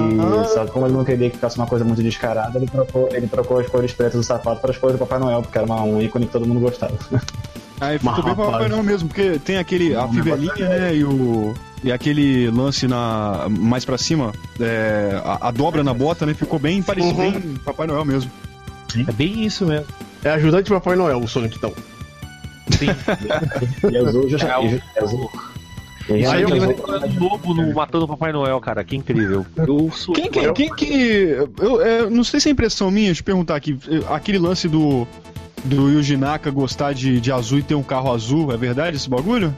[0.53, 3.27] só que como ele não queria que ficasse uma coisa muito descarada, ele trocou, ele
[3.27, 5.81] trocou as cores pretas do sapato para as cores do Papai Noel, porque era uma,
[5.81, 6.93] um ícone que todo mundo gostava.
[7.81, 8.51] Aí ficou Mas, bem rapaz.
[8.51, 11.53] Papai Noel mesmo, porque tem aquele, a fivelinha, né, e o...
[11.81, 16.33] E aquele lance na mais pra cima, é, a, a dobra na bota, né?
[16.33, 17.31] Ficou bem parecido, Uhum.
[17.31, 18.29] bem Papai Noel mesmo.
[19.07, 19.85] É bem isso mesmo.
[20.21, 21.73] É ajudante de Papai Noel, o Sonic, então.
[22.77, 22.87] Sim.
[23.89, 25.31] E azul, justa, É, o- e, e azul.
[26.09, 29.45] E aí eu- do lobo no Matando o Papai Noel, cara, que incrível.
[29.55, 30.13] Eu sou.
[30.15, 30.51] Quem que.
[30.51, 33.77] Quem que eu, é, não sei se é impressão minha, deixa eu perguntar aqui.
[33.87, 35.07] é, Aquele lance do.
[35.65, 39.09] Do Yuji Naka gostar de, de azul e ter um carro azul, é verdade esse
[39.09, 39.53] bagulho?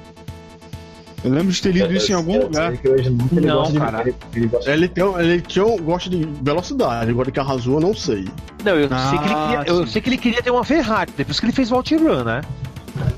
[1.23, 2.73] Eu lembro de ter lido isso em algum eu lugar.
[2.73, 4.13] hoje nunca ele Não, gosta de- cara.
[4.33, 7.93] ele- gosta Ele, tem, ele tinha gosta de velocidade, agora de carro azul eu não
[7.95, 8.27] sei.
[8.65, 11.11] Não, eu, Ah, sei que ele queria, eu sei que ele queria ter uma Ferrari,
[11.15, 12.41] depois que ele fez o OutRun, né?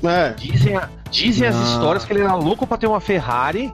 [0.04, 1.62] É, Dizem, a- dizem as Ah.
[1.62, 3.72] histórias que ele era louco pra ter uma Ferrari.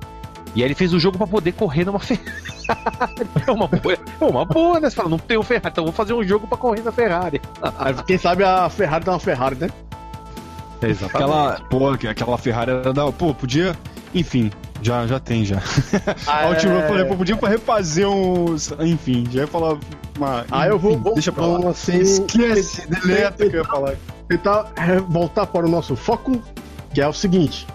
[0.54, 2.30] E aí ele fez o jogo pra poder correr numa Ferrari.
[3.46, 4.88] É uma boa, é uma boa né?
[4.88, 7.40] Você fala, não tenho Ferrari, então vou fazer um jogo pra correr na Ferrari.
[7.78, 9.68] aí quem sabe a Ferrari dá uma Ferrari, né?
[10.82, 11.16] Exatamente.
[11.16, 11.60] Aquela.
[11.68, 13.10] Pô, que- aquela Ferrari era da.
[13.12, 13.76] Pô, podia.
[14.14, 14.50] Enfim,
[14.82, 15.60] já, já tem já.
[16.26, 16.88] Ah, A Ultima eu é.
[16.88, 18.72] falei, pô, podia refazer uns.
[18.80, 19.76] Enfim, já ia falar
[20.16, 20.44] uma.
[20.50, 21.52] Aí eu vou, enfim, deixa pra lá.
[21.58, 23.94] vamos, assim, Esquece, deleta que eu ia falar.
[24.28, 26.40] tentar é, voltar para o nosso foco,
[26.94, 27.66] que é o seguinte.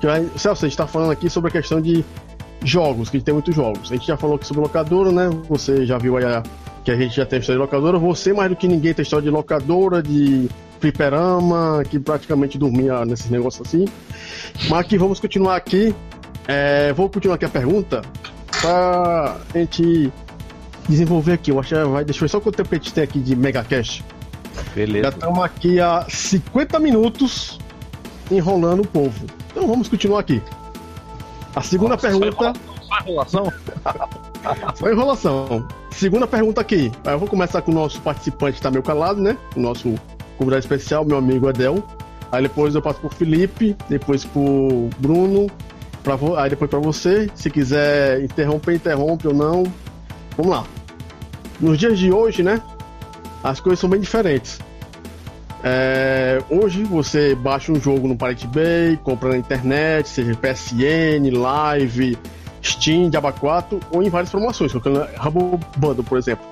[0.00, 0.06] Que
[0.38, 2.04] Celso, a gente está falando aqui sobre a questão de
[2.64, 3.90] jogos, que a gente tem muitos jogos.
[3.90, 5.28] A gente já falou aqui sobre locadora, né?
[5.48, 6.42] Você já viu aí a-
[6.84, 7.98] que a gente já tem história de locadora.
[7.98, 10.48] Você, mais do que ninguém, tem história de locadora, de
[10.80, 13.84] fliperama, que praticamente dormia nesses negócios assim.
[14.68, 15.94] Mas aqui, vamos continuar aqui.
[16.46, 18.02] É, vou continuar aqui a pergunta
[18.60, 20.12] para a gente
[20.88, 21.50] desenvolver aqui.
[21.50, 22.04] Eu acho que vai.
[22.04, 24.04] Deixa eu ver só quanto tempo a gente tem aqui de Megacast.
[24.54, 25.08] Já Beleza.
[25.10, 27.58] estamos aqui há 50 minutos
[28.30, 29.26] enrolando o povo.
[29.58, 30.40] Então vamos continuar aqui.
[31.52, 32.52] A segunda Nossa, pergunta.
[32.86, 33.52] Só enrolação?
[34.78, 35.68] Foi enrolação.
[35.90, 36.92] Segunda pergunta aqui.
[37.04, 39.36] Eu vou começar com o nosso participante que tá meio calado, né?
[39.56, 39.96] O nosso
[40.36, 41.82] convidado especial, meu amigo Adel.
[42.30, 45.48] Aí depois eu passo pro Felipe, depois pro Bruno,
[46.04, 46.36] pra vo...
[46.36, 47.28] aí depois pra você.
[47.34, 49.64] Se quiser interromper, interrompe ou não.
[50.36, 50.64] Vamos lá.
[51.58, 52.62] Nos dias de hoje, né?
[53.42, 54.60] As coisas são bem diferentes.
[55.62, 62.18] É, hoje você baixa um jogo no Pirate Bay, compra na internet, seja PSN, Live,
[62.62, 66.46] Steam, Diaba 4 ou em várias promoções, colocando Rumble Bundle, por exemplo.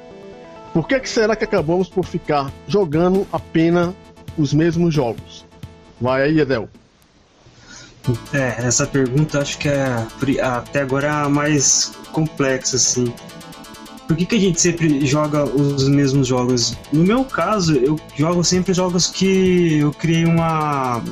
[0.73, 3.95] Por que, que será que acabamos por ficar jogando apenas
[4.37, 5.47] os mesmos jogos?
[6.01, 6.69] Vai aí, Edel.
[8.33, 10.07] É, essa pergunta acho que é
[10.43, 13.13] até agora a mais complexa, assim.
[14.07, 16.77] Por que, que a gente sempre joga os mesmos jogos?
[16.93, 21.03] No meu caso, eu jogo sempre jogos que eu criei uma,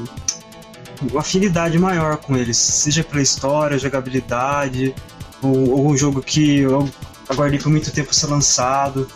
[1.11, 4.95] uma afinidade maior com eles, seja pela história, jogabilidade,
[5.43, 6.89] ou, ou um jogo que eu
[7.29, 9.09] aguardei por muito tempo ser lançado.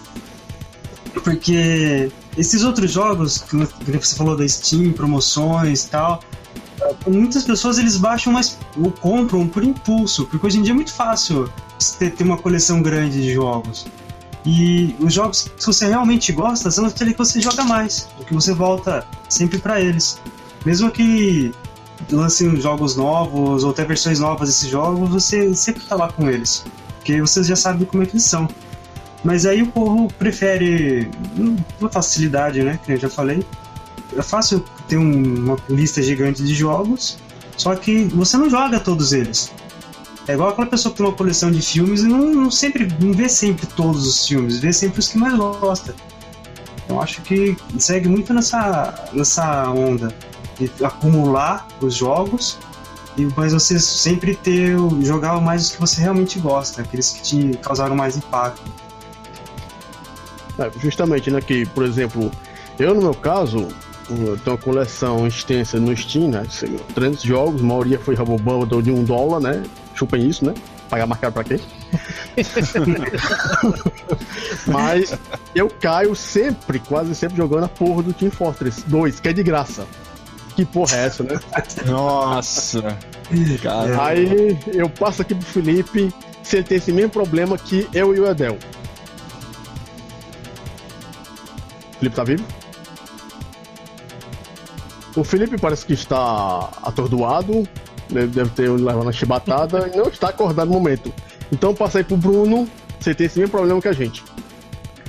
[1.23, 3.57] Porque esses outros jogos, que
[3.97, 6.21] você falou da Steam, promoções e tal,
[7.07, 10.93] muitas pessoas eles baixam mais ou compram por impulso, porque hoje em dia é muito
[10.93, 11.49] fácil
[11.99, 13.87] ter, ter uma coleção grande de jogos.
[14.47, 18.53] E os jogos, se você realmente gosta, são aqueles que você joga mais, que você
[18.55, 20.19] volta sempre para eles.
[20.65, 21.53] Mesmo que
[22.11, 26.65] lancem jogos novos ou até versões novas desses jogos, você sempre tá lá com eles,
[26.97, 28.49] porque você já sabe como é que eles são.
[29.25, 32.79] Mas aí o povo prefere hum, uma facilidade, né?
[32.87, 33.45] Que eu já falei.
[34.17, 37.19] É fácil ter um- uma lista gigante de jogos,
[37.57, 39.53] só que você não joga todos eles.
[40.29, 43.15] É igual aquela pessoa que tem uma coleção de filmes e não, não sempre não
[43.15, 45.95] vê sempre todos os filmes, vê sempre os que mais gosta.
[46.87, 50.15] Eu acho que segue muito nessa, nessa onda
[50.59, 52.59] de acumular os jogos,
[53.17, 57.59] e mas você sempre ter jogar mais os que você realmente gosta, aqueles que te
[57.59, 58.71] causaram mais impacto.
[60.59, 61.41] É, justamente, né?
[61.41, 62.31] Que, por exemplo,
[62.79, 63.69] eu no meu caso,
[64.11, 66.47] eu tenho uma coleção extensa no Steam, né?
[66.51, 69.63] sei lá, 300 jogos, a maioria foi Rumble Bundle de um dólar, né?
[69.99, 70.55] Chupem isso, né?
[70.89, 71.59] Pagar mais caro pra quê?
[74.65, 75.13] Mas
[75.57, 79.43] eu caio sempre, quase sempre jogando a porra do Team Fortress 2, que é de
[79.43, 79.85] graça.
[80.55, 81.41] Que porra é essa, né?
[81.87, 82.97] Nossa.
[83.61, 88.15] Cara, Aí eu passo aqui pro Felipe, se ele tem esse mesmo problema que eu
[88.15, 88.57] e o Edel.
[91.99, 92.45] Felipe tá vivo?
[95.17, 97.67] O Felipe parece que está atordoado,
[98.11, 101.13] deve, ter levado uma chibatada e não está acordado no momento.
[101.53, 104.23] Então passa aí pro Bruno, você tem esse mesmo problema que a gente.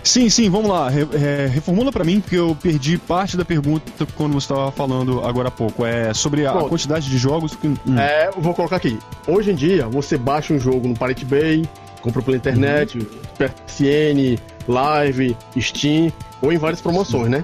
[0.01, 0.89] Sim, sim, vamos lá.
[0.89, 5.19] Re- é, reformula pra mim, porque eu perdi parte da pergunta quando você estava falando
[5.25, 5.85] agora há pouco.
[5.85, 6.69] É sobre a Pronto.
[6.69, 7.67] quantidade de jogos que.
[7.67, 7.77] hum.
[7.99, 8.97] É, vou colocar aqui.
[9.27, 11.67] Hoje em dia, você baixa um jogo no Pirate Bay,
[12.01, 12.97] compra pela internet,
[13.37, 17.43] PSN, Live, Steam, ou em várias promoções, né?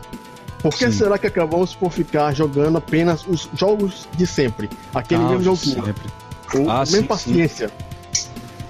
[0.66, 0.97] Por que Sim.
[0.97, 4.68] será que acabamos por ficar jogando apenas os jogos de sempre?
[4.95, 5.86] Aquele Ah, mesmo joguinho.
[5.86, 6.09] sempre.
[6.55, 7.70] O, Ah, mesmo sim, paciência.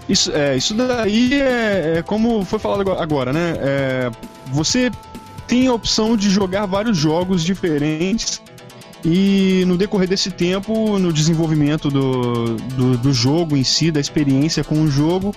[0.09, 3.55] Isso, é, isso daí é, é como foi falado agora- né?
[3.59, 4.11] É,
[4.47, 4.91] você
[5.47, 8.41] tem a opção de jogar vários jogos diferentes
[9.05, 14.65] e no decorrer desse tempo, no desenvolvimento do, do, do jogo em si, da experiência
[14.65, 15.33] com o jogo,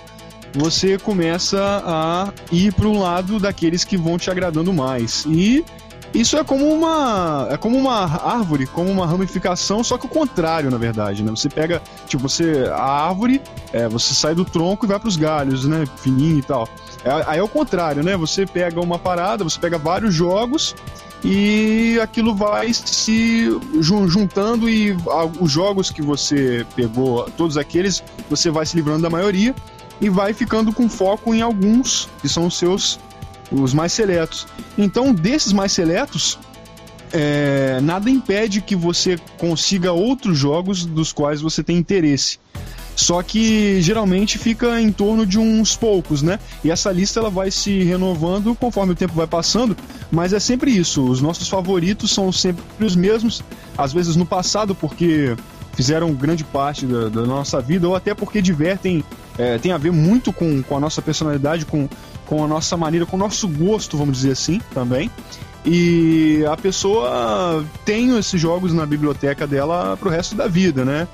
[0.53, 5.23] você começa a ir para o lado daqueles que vão te agradando mais.
[5.25, 5.63] E
[6.13, 10.69] isso é como uma é como uma árvore, como uma ramificação, só que o contrário,
[10.71, 11.29] na verdade, né?
[11.31, 13.41] Você pega, tipo, você a árvore
[13.71, 15.85] é, você sai do tronco e vai pros galhos, né?
[15.97, 16.67] Fininho e tal.
[17.03, 18.17] É, aí é o contrário, né?
[18.17, 20.75] Você pega uma parada, você pega vários jogos
[21.23, 23.49] e aquilo vai se
[23.79, 24.95] jun- juntando e
[25.39, 29.53] os jogos que você pegou, todos aqueles, você vai se livrando da maioria
[30.01, 32.99] e vai ficando com foco em alguns que são os seus
[33.51, 34.47] os mais seletos.
[34.77, 36.37] Então, desses mais seletos,
[37.11, 42.39] é, nada impede que você consiga outros jogos dos quais você tem interesse.
[42.95, 46.37] Só que geralmente fica em torno de uns poucos, né?
[46.65, 49.75] E essa lista ela vai se renovando conforme o tempo vai passando,
[50.11, 51.01] mas é sempre isso.
[51.05, 53.41] Os nossos favoritos são sempre os mesmos,
[53.77, 55.33] às vezes no passado, porque
[55.73, 59.01] fizeram grande parte da, da nossa vida, ou até porque divertem,
[59.37, 61.87] é, tem a ver muito com, com a nossa personalidade, com,
[62.29, 65.09] com a nossa maneira, com o nosso gosto, vamos dizer assim, também.
[65.65, 71.07] E a pessoa tem esses jogos na biblioteca dela pro resto da vida, né?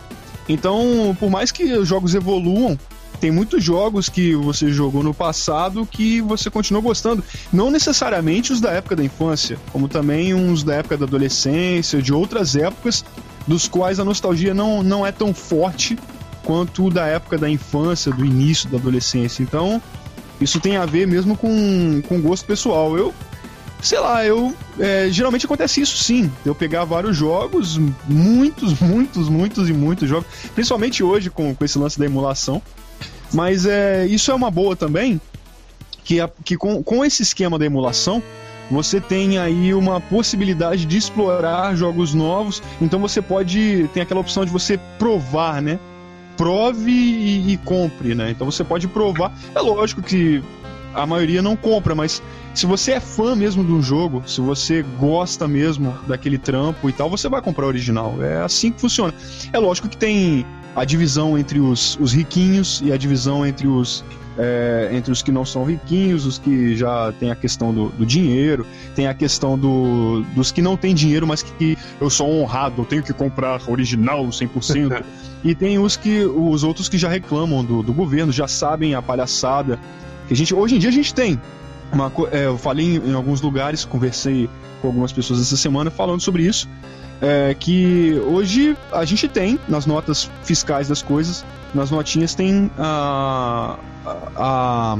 [0.47, 2.77] Então, por mais que os jogos evoluam,
[3.21, 7.23] tem muitos jogos que você jogou no passado que você continuou gostando.
[7.51, 12.13] Não necessariamente os da época da infância, como também uns da época da adolescência, de
[12.13, 13.05] outras épocas,
[13.47, 15.97] dos quais a nostalgia não, não é tão forte
[16.43, 19.41] quanto da época da infância, do início da adolescência.
[19.41, 19.81] Então,
[20.39, 22.97] isso tem a ver mesmo com, com gosto pessoal.
[22.97, 23.13] Eu,
[23.81, 24.53] sei lá, eu.
[24.79, 26.31] É, geralmente acontece isso sim.
[26.45, 31.77] Eu pegar vários jogos, muitos, muitos, muitos e muitos jogos, principalmente hoje com, com esse
[31.77, 32.61] lance da emulação.
[33.33, 35.19] Mas é, isso é uma boa também,
[36.03, 38.21] que, a, que com, com esse esquema da emulação,
[38.69, 42.61] você tem aí uma possibilidade de explorar jogos novos.
[42.81, 43.89] Então você pode.
[43.93, 45.79] Tem aquela opção de você provar, né?
[46.37, 48.31] Prove e, e compre, né?
[48.31, 49.31] Então você pode provar.
[49.53, 50.43] É lógico que
[50.93, 52.21] a maioria não compra, mas
[52.53, 57.09] se você é fã mesmo um jogo, se você gosta mesmo daquele trampo e tal,
[57.09, 58.15] você vai comprar o original.
[58.23, 59.13] É assim que funciona.
[59.51, 64.03] É lógico que tem a divisão entre os, os riquinhos e a divisão entre os,
[64.37, 68.05] é, entre os que não são riquinhos, os que já tem a questão do, do
[68.05, 68.65] dinheiro,
[68.95, 72.85] tem a questão do, dos que não têm dinheiro, mas que eu sou honrado, eu
[72.85, 75.03] tenho que comprar original 100%.
[75.43, 79.01] e tem os que os outros que já reclamam do, do governo, já sabem a
[79.01, 79.79] palhaçada
[80.27, 81.39] que a gente hoje em dia a gente tem.
[81.93, 84.49] Uma, é, eu falei em, em alguns lugares, conversei
[84.81, 86.67] com algumas pessoas essa semana falando sobre isso
[87.21, 91.45] é, que hoje a gente tem nas notas fiscais das coisas,
[91.75, 94.97] nas notinhas tem a, a, a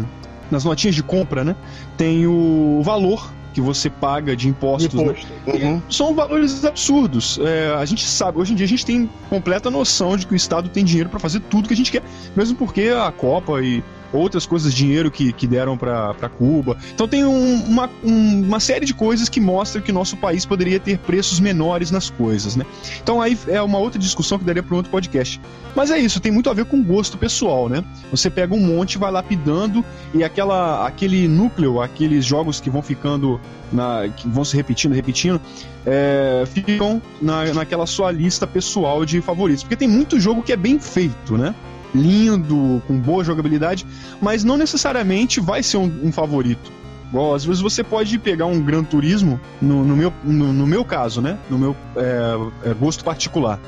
[0.51, 1.55] nas notinhas de compra, né?
[1.97, 4.93] Tem o valor que você paga de impostos.
[4.93, 5.03] Né?
[5.03, 5.27] Imposto.
[5.47, 5.53] Né?
[5.53, 5.81] Uhum.
[5.89, 7.39] São valores absurdos.
[7.41, 10.35] É, a gente sabe, hoje em dia a gente tem completa noção de que o
[10.35, 12.03] Estado tem dinheiro para fazer tudo que a gente quer,
[12.35, 13.81] mesmo porque a Copa e
[14.15, 16.77] outras coisas, dinheiro que, que deram para Cuba.
[16.93, 20.79] Então tem um, uma, um, uma série de coisas que mostram que nosso país poderia
[20.79, 22.65] ter preços menores nas coisas, né?
[23.01, 25.39] Então aí é uma outra discussão que daria para um outro podcast.
[25.75, 27.83] Mas é isso, tem muito a ver com gosto pessoal, né?
[28.11, 33.39] Você pega um monte, vai lapidando e aquela, aquele núcleo, aqueles jogos que vão ficando
[33.71, 35.39] na, que vão se repetindo, repetindo,
[35.85, 39.63] é, ficam na, naquela sua lista pessoal de favoritos.
[39.63, 41.53] Porque tem muito jogo que é bem feito, né?
[41.95, 43.85] Lindo, com boa jogabilidade,
[44.21, 46.71] mas não necessariamente vai ser um, um favorito.
[47.11, 50.83] Bom, às vezes você pode pegar um Gran Turismo, no, no meu, no, no, meu
[50.83, 51.37] caso, né?
[51.49, 53.59] No meu é, é, gosto particular.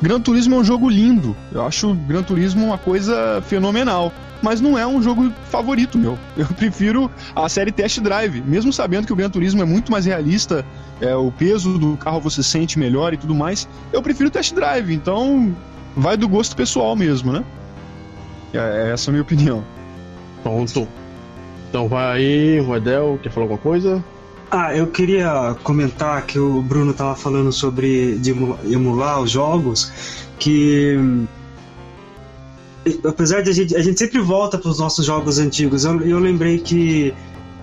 [0.00, 1.36] Gran Turismo é um jogo lindo.
[1.52, 4.12] Eu acho Gran Turismo uma coisa fenomenal.
[4.40, 6.16] Mas não é um jogo favorito meu.
[6.38, 8.40] Eu prefiro a série Test Drive.
[8.42, 10.64] Mesmo sabendo que o Gran Turismo é muito mais realista,
[11.00, 14.94] é, o peso do carro você sente melhor e tudo mais, eu prefiro Test Drive.
[14.94, 15.54] Então,
[15.96, 17.44] vai do gosto pessoal mesmo, né?
[18.52, 19.64] É, é essa a minha opinião.
[20.42, 20.88] Pronto.
[21.68, 24.02] Então vai aí, o Edel, quer falar alguma coisa?
[24.50, 28.30] Ah, eu queria comentar que o Bruno estava falando sobre de
[28.72, 29.92] emular os jogos,
[30.38, 30.96] que
[33.04, 36.18] apesar de a gente, a gente sempre volta para os nossos jogos antigos, eu, eu
[36.18, 37.12] lembrei que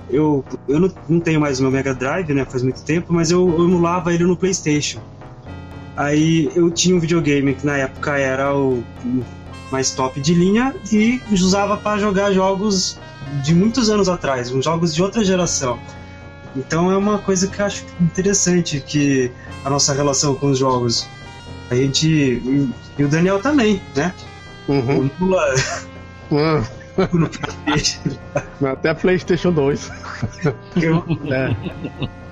[0.09, 3.31] eu, eu não, não, tenho mais o meu Mega Drive, né, faz muito tempo, mas
[3.31, 4.99] eu, eu emulava ele no PlayStation.
[5.95, 8.83] Aí eu tinha um videogame que na época era o
[9.71, 12.99] mais top de linha e usava para jogar jogos
[13.43, 15.79] de muitos anos atrás, jogos de outra geração.
[16.55, 19.31] Então é uma coisa que eu acho interessante que
[19.63, 21.07] a nossa relação com os jogos.
[21.69, 22.07] A gente.
[22.97, 24.13] E o Daniel também, né?
[24.67, 25.09] Uhum.
[25.19, 25.55] O Lula.
[26.31, 26.63] Uhum.
[27.13, 28.17] no PlayStation.
[28.63, 29.91] Até PlayStation 2.
[31.31, 31.55] é.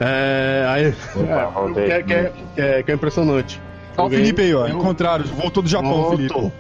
[0.06, 3.62] É, aí, Opa, é, que, é, que, é, que é impressionante.
[3.98, 4.68] Olha o Felipe aí, ó.
[4.68, 6.18] Encontraram, voltou do Japão, Voltou.
[6.18, 6.52] Felipe.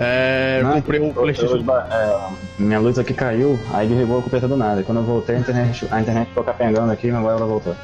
[0.00, 1.56] É, Não, comprei um PlayStation.
[1.56, 4.82] Eu, é, minha luz aqui caiu, aí desligou o computador do nada.
[4.82, 7.76] Quando eu voltei, a internet, a internet ficou capengando aqui, mas agora ela voltou.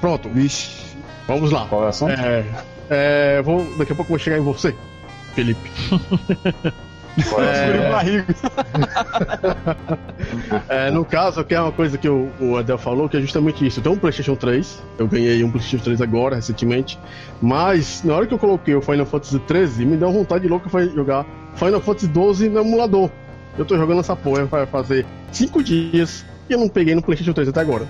[0.00, 0.28] Pronto.
[0.28, 0.96] Vixe.
[1.28, 1.66] Vamos lá.
[1.68, 2.10] Qual é o assunto?
[2.10, 2.44] É,
[2.90, 4.74] é, vou, daqui a pouco eu vou chegar em você,
[5.34, 5.70] Felipe.
[10.68, 10.86] É...
[10.86, 13.66] é, no caso, que é uma coisa que o, o Adel falou, que é justamente
[13.66, 13.80] isso.
[13.80, 16.98] Eu tenho um PlayStation 3, eu ganhei um PlayStation 3 agora, recentemente,
[17.40, 20.68] mas na hora que eu coloquei o Final Fantasy 13, me deu vontade de louco
[20.68, 23.10] foi jogar Final Fantasy 12 no emulador.
[23.58, 27.34] Eu tô jogando essa porra vai fazer 5 dias e eu não peguei no PlayStation
[27.34, 27.86] 3 até agora.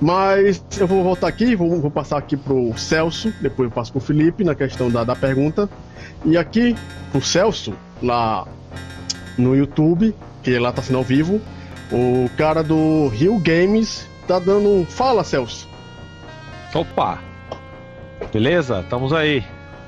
[0.00, 4.00] Mas eu vou voltar aqui, vou, vou, passar aqui pro Celso, depois eu passo pro
[4.00, 5.68] Felipe na questão da, da pergunta.
[6.24, 6.74] E aqui,
[7.12, 8.46] pro Celso, lá
[9.36, 11.40] no YouTube, que lá tá sendo ao vivo.
[11.92, 14.86] O cara do Rio Games tá dando.
[14.88, 15.68] Fala, Celso.
[16.74, 17.18] Opa!
[18.32, 18.80] Beleza?
[18.80, 19.44] Estamos aí.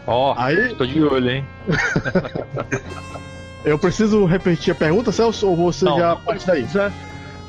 [0.06, 0.74] Ó, aí...
[0.74, 1.44] tô de olho, hein?
[3.64, 6.66] Eu preciso repetir a pergunta, Celso, ou você não, já parte daí?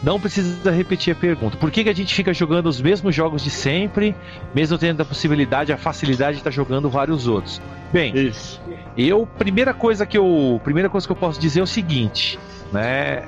[0.03, 1.55] Não precisa repetir a pergunta.
[1.55, 4.13] Por que, que a gente fica jogando os mesmos jogos de sempre,
[4.53, 7.61] mesmo tendo a possibilidade, a facilidade de estar jogando vários outros?
[7.91, 8.61] Bem, Isso.
[8.97, 12.37] eu primeira coisa que eu primeira coisa que eu posso dizer é o seguinte,
[12.71, 13.23] né?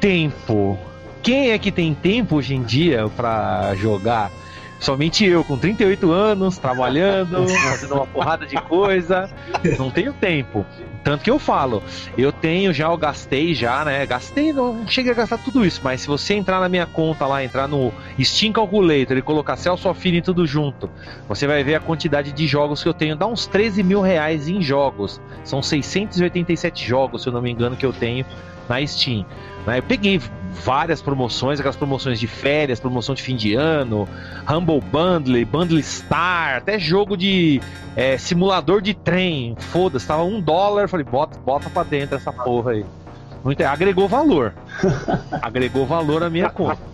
[0.00, 0.78] Tempo.
[1.22, 4.30] Quem é que tem tempo hoje em dia pra jogar?
[4.80, 9.30] Somente eu, com 38 anos, trabalhando, fazendo uma porrada de coisa,
[9.78, 10.64] não tenho tempo.
[11.04, 11.82] Tanto que eu falo,
[12.16, 14.06] eu tenho já, eu gastei já, né?
[14.06, 17.44] Gastei, não cheguei a gastar tudo isso, mas se você entrar na minha conta lá,
[17.44, 20.90] entrar no Steam Calculator e colocar Celso Affini tudo junto,
[21.28, 23.14] você vai ver a quantidade de jogos que eu tenho.
[23.14, 25.20] Dá uns 13 mil reais em jogos.
[25.44, 28.24] São 687 jogos, se eu não me engano, que eu tenho
[28.68, 29.24] na Steam.
[29.66, 29.78] né?
[29.78, 30.20] Eu peguei
[30.62, 34.08] várias promoções, aquelas promoções de férias, promoção de fim de ano,
[34.48, 37.60] Humble Bundle, Bundle Star, até jogo de
[37.96, 39.56] é, simulador de trem.
[39.58, 40.88] Foda-se, tava um dólar.
[40.88, 42.84] Falei, bota, bota pra dentro essa porra aí.
[43.42, 44.54] Muito, agregou valor.
[45.42, 46.93] agregou valor à minha conta.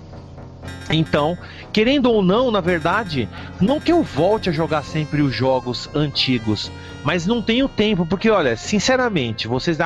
[0.90, 1.38] Então,
[1.72, 3.28] querendo ou não, na verdade,
[3.61, 6.70] não que eu volte a jogar sempre os jogos antigos,
[7.04, 9.78] mas não tenho tempo, porque olha, sinceramente, vocês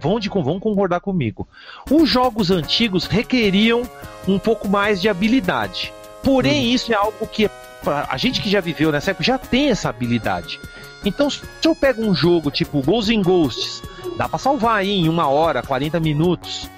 [0.00, 1.48] vão, de, vão concordar comigo.
[1.90, 3.82] Os jogos antigos requeriam
[4.28, 5.92] um pouco mais de habilidade.
[6.22, 7.50] Porém, isso é algo que
[7.84, 10.60] a gente que já viveu nessa época já tem essa habilidade.
[11.04, 13.82] Então, se eu pego um jogo tipo Ghosts and Ghosts,
[14.16, 16.70] dá pra salvar aí em uma hora, 40 minutos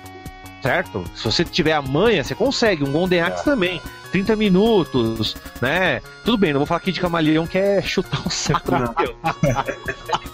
[0.64, 1.04] certo?
[1.14, 2.82] Se você tiver a manha, você consegue.
[2.82, 3.82] Um Golden Axe também.
[4.10, 6.00] 30 minutos, né?
[6.24, 8.72] Tudo bem, não vou falar aqui de Camaleão que é chutar o saco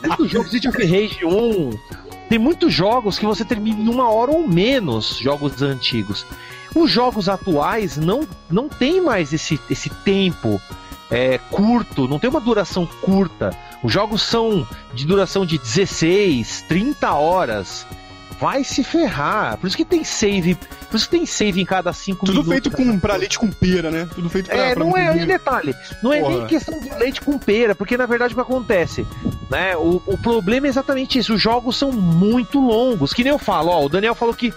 [0.07, 1.71] muitos jogos, City of Rage 1.
[2.29, 6.25] Tem muitos jogos que você termina em uma hora ou menos, jogos antigos.
[6.77, 10.61] Os jogos atuais não, não tem mais esse, esse tempo
[11.11, 13.51] é, curto, não tem uma duração curta.
[13.83, 17.85] Os jogos são de duração de 16, 30 horas
[18.41, 19.57] vai se ferrar.
[19.59, 20.55] Por isso que tem save.
[20.91, 22.53] Por isso que tem save em cada 5 Tudo minutos.
[22.53, 24.09] feito com pra leite com pera, né?
[24.15, 24.57] Tudo feito pra.
[24.59, 25.23] É, pra não é, entender.
[25.23, 26.37] em detalhe, não é Porra.
[26.39, 29.07] nem questão de leite com pera, porque na verdade o que acontece,
[29.51, 29.77] né?
[29.77, 33.69] O, o problema é exatamente isso, os jogos são muito longos, que nem eu falo,
[33.71, 34.53] ó, o Daniel falou que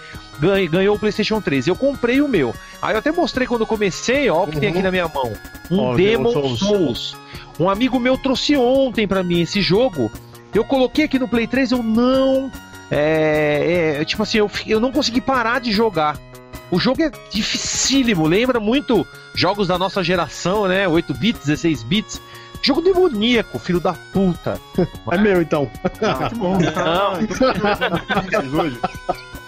[0.70, 2.54] ganhou o PlayStation 3, eu comprei o meu.
[2.82, 4.84] Aí eu até mostrei quando eu comecei, ó, o que tem aqui Uhum.
[4.84, 5.32] na minha mão,
[5.70, 6.60] um Ó, Demon Souls.
[6.60, 7.18] Souls.
[7.60, 10.12] Um amigo meu trouxe ontem pra mim esse jogo.
[10.54, 12.52] Eu coloquei aqui no Play 3, eu não
[12.94, 16.18] é, é, tipo assim, eu, eu não consegui parar de jogar.
[16.70, 20.88] O jogo é dificílimo, lembra muito jogos da nossa geração, né?
[20.88, 22.22] 8 bits, 16 bits.
[22.62, 24.60] Jogo demoníaco, filho da puta.
[25.12, 25.70] É meu então.
[26.02, 26.58] Ah, que bom.
[26.58, 27.14] Não.
[28.32, 28.80] Mas hoje.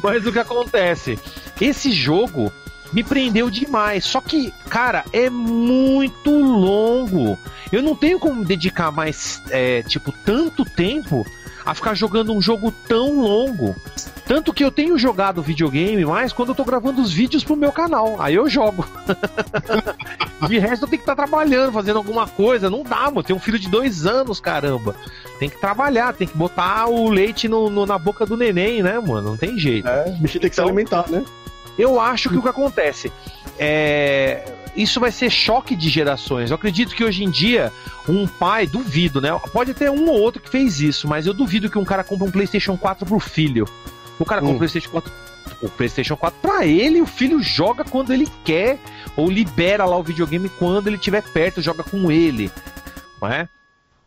[0.04, 1.18] Mas o que acontece?
[1.60, 2.52] Esse jogo
[2.92, 4.06] me prendeu demais.
[4.06, 7.38] Só que, cara, é muito longo.
[7.72, 11.26] Eu não tenho como dedicar mais, é, tipo, tanto tempo
[11.66, 13.76] a ficar jogando um jogo tão longo.
[14.28, 17.72] Tanto que eu tenho jogado videogame mais quando eu tô gravando os vídeos pro meu
[17.72, 18.16] canal.
[18.20, 18.86] Aí eu jogo.
[20.48, 22.70] De resto eu tenho que estar trabalhando, fazendo alguma coisa.
[22.70, 23.24] Não dá, mano.
[23.24, 24.96] Tem um filho de dois anos, caramba.
[25.40, 29.00] Tem que trabalhar, tem que botar o leite no- no- na boca do neném, né,
[29.00, 29.30] mano?
[29.30, 29.88] Não tem jeito.
[29.88, 31.24] É, o bichinho tem que se Então- alimentar, né?
[31.78, 33.12] Eu acho que o que acontece
[33.60, 34.44] é.
[34.76, 36.50] Isso vai ser choque de gerações.
[36.52, 37.72] Eu acredito que hoje em dia,
[38.10, 39.30] um pai, duvido, né?
[39.54, 42.28] Pode ter um ou outro que fez isso, mas eu duvido que um cara compre
[42.28, 43.66] um PlayStation 4 pro filho.
[44.20, 44.56] O cara compra Hum.
[44.56, 45.12] um PlayStation 4.
[45.62, 48.78] O PlayStation 4 pra ele, o filho joga quando ele quer,
[49.16, 52.52] ou libera lá o videogame quando ele estiver perto, joga com ele.
[53.22, 53.48] Não é?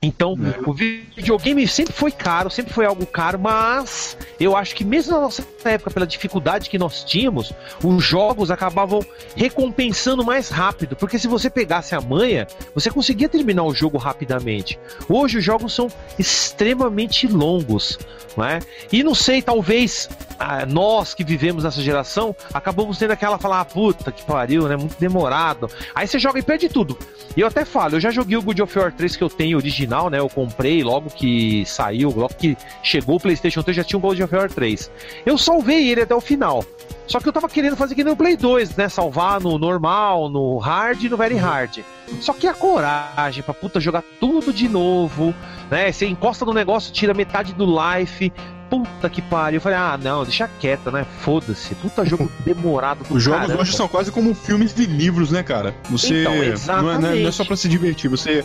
[0.00, 5.12] Então, o videogame sempre foi caro, sempre foi algo caro, mas eu acho que mesmo
[5.12, 11.18] na nossa época, pela dificuldade que nós tínhamos, os jogos acabavam recompensando mais rápido, porque
[11.18, 12.46] se você pegasse a manha,
[12.76, 14.78] você conseguia terminar o jogo rapidamente.
[15.08, 17.98] Hoje os jogos são extremamente longos,
[18.36, 18.60] não é?
[18.92, 23.64] E não sei, talvez ah, nós que vivemos nessa geração acabamos tendo aquela falar, ah,
[23.64, 24.76] puta que pariu, né?
[24.76, 25.68] Muito demorado.
[25.92, 26.96] Aí você joga e perde tudo.
[27.36, 29.56] E eu até falo, eu já joguei o God of War 3 que eu tenho
[29.56, 30.18] original, né?
[30.18, 34.20] Eu comprei logo que saiu, logo que chegou o PlayStation 3 já tinha o God
[34.20, 34.90] of War 3.
[35.24, 36.64] Eu salvei ele até o final.
[37.06, 38.88] Só que eu tava querendo fazer aqui no Play 2, né?
[38.88, 41.78] Salvar no normal, no hard e no very hard.
[42.20, 45.34] Só que a coragem pra puta jogar tudo de novo,
[45.70, 45.90] né?
[45.90, 48.30] Você encosta no negócio, tira metade do life.
[48.68, 49.56] Puta que pariu.
[49.56, 51.06] Eu falei, ah, não, deixa quieto, né?
[51.22, 51.74] Foda-se.
[51.76, 53.62] Puta jogo demorado do Os jogos caramba.
[53.62, 55.74] hoje são quase como filmes de livros, né, cara?
[55.88, 58.44] Você Então, não, é, não é só pra se divertir, você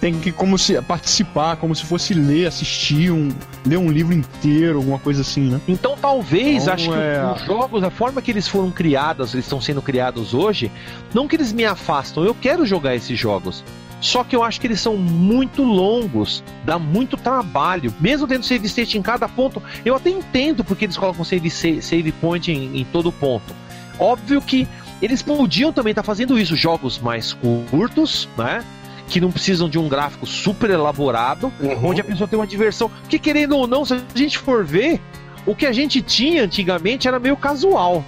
[0.00, 3.28] tem que como se participar, como se fosse ler, assistir um,
[3.66, 5.60] ler um livro inteiro, alguma coisa assim, né?
[5.68, 9.44] Então talvez, Então, acho que é- os jogos, a forma que eles foram criados, eles
[9.44, 10.72] estão sendo criados hoje,
[11.12, 13.62] não que eles me afastam, eu quero jogar esses jogos.
[14.00, 17.92] Só que eu acho que eles são muito longos, dá muito trabalho.
[18.00, 21.82] Mesmo tendo save state em cada ponto, eu até entendo porque eles colocam save, sa-
[21.82, 23.54] save point em, em todo ponto.
[23.98, 24.66] Óbvio que
[25.02, 27.34] eles podiam também estar fazendo isso, jogos mais
[27.70, 28.64] curtos, né?
[29.10, 31.88] Que não precisam de um gráfico super elaborado, Uhum.
[31.90, 32.88] onde a pessoa tem uma diversão.
[33.02, 34.98] Porque querendo ou não, se a gente for ver,
[35.44, 38.02] o que a gente tinha antigamente era meio casual.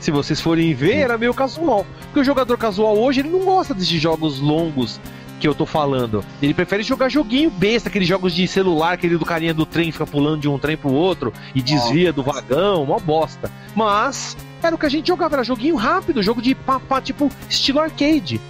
[0.00, 1.84] Se vocês forem ver, era meio casual.
[2.04, 5.00] Porque o jogador casual hoje, ele não gosta desses jogos longos
[5.40, 6.24] que eu tô falando.
[6.40, 10.06] Ele prefere jogar joguinho besta, aqueles jogos de celular, aquele do carinha do trem fica
[10.06, 13.50] pulando de um trem pro outro e desvia do vagão, uma bosta.
[13.74, 17.80] Mas era o que a gente jogava, era joguinho rápido, jogo de papá, tipo estilo
[17.80, 18.40] arcade.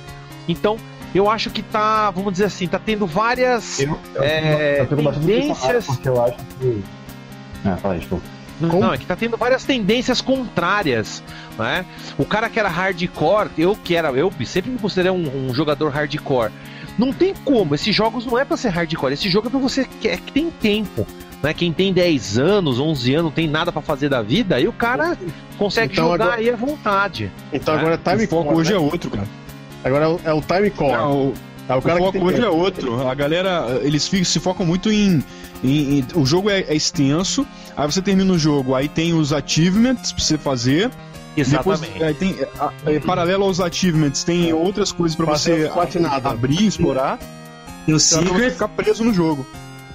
[0.47, 0.77] Então,
[1.19, 5.27] eu acho que tá, vamos dizer assim, tá tendo várias Eu, eu, É, eu bastante
[5.27, 6.85] tendências- porque eu acho que.
[7.65, 8.25] Ah, fala desculpa.
[8.61, 11.23] Não, não, é que tá tendo várias tendências contrárias,
[11.59, 11.85] né?
[12.17, 15.89] O cara que era hardcore, eu que era, eu sempre me considerei um, um jogador
[15.91, 16.53] hardcore.
[16.97, 19.85] Não tem como, esses jogos não é pra ser hardcore, esse jogo é pra você
[19.85, 21.05] que, é que tem tempo.
[21.43, 21.53] Né?
[21.53, 24.73] Quem tem 10 anos, 11 anos, não tem nada pra fazer da vida, aí o
[24.73, 25.19] cara
[25.59, 27.33] consegue Então jogar agora- aí à vontade.
[27.53, 28.77] Então agora é time o foco hoje né?
[28.77, 29.27] é outro, cara.
[29.85, 30.93] Agora é o, é o time core.
[30.93, 31.33] É, o,
[31.69, 32.47] É o o cara que foco tem hoje tempo.
[32.47, 33.09] é outro.
[33.09, 35.23] A galera, eles se focam muito em.
[35.63, 39.33] em- em- o jogo é, é extenso, aí você termina o jogo, aí tem os
[39.33, 40.91] achievements pra você fazer.
[41.37, 41.93] Exatamente.
[41.95, 46.29] Depois, aí tem, a- é, paralelo aos achievements, tem outras coisas pra Pra você platinado.
[46.29, 47.19] abrir, explorar,
[47.87, 49.45] E o pra você Secret, ficar preso no jogo.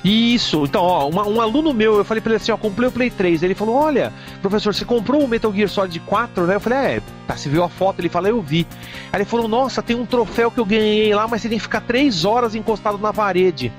[0.03, 2.91] Isso, então, ó, uma- um aluno meu, eu falei pra ele assim, ó, comprei o
[2.91, 3.43] Play 3.
[3.43, 6.55] Ele falou: Olha, professor, você comprou o Metal Gear Solid 4, né?
[6.55, 7.99] Eu falei: É, tá, você viu a foto?
[7.99, 8.65] Ele falou: Eu vi.
[9.11, 11.63] Aí ele falou: Nossa, tem um troféu que eu ganhei lá, mas você tem que
[11.63, 13.73] ficar 3 horas encostado na parede.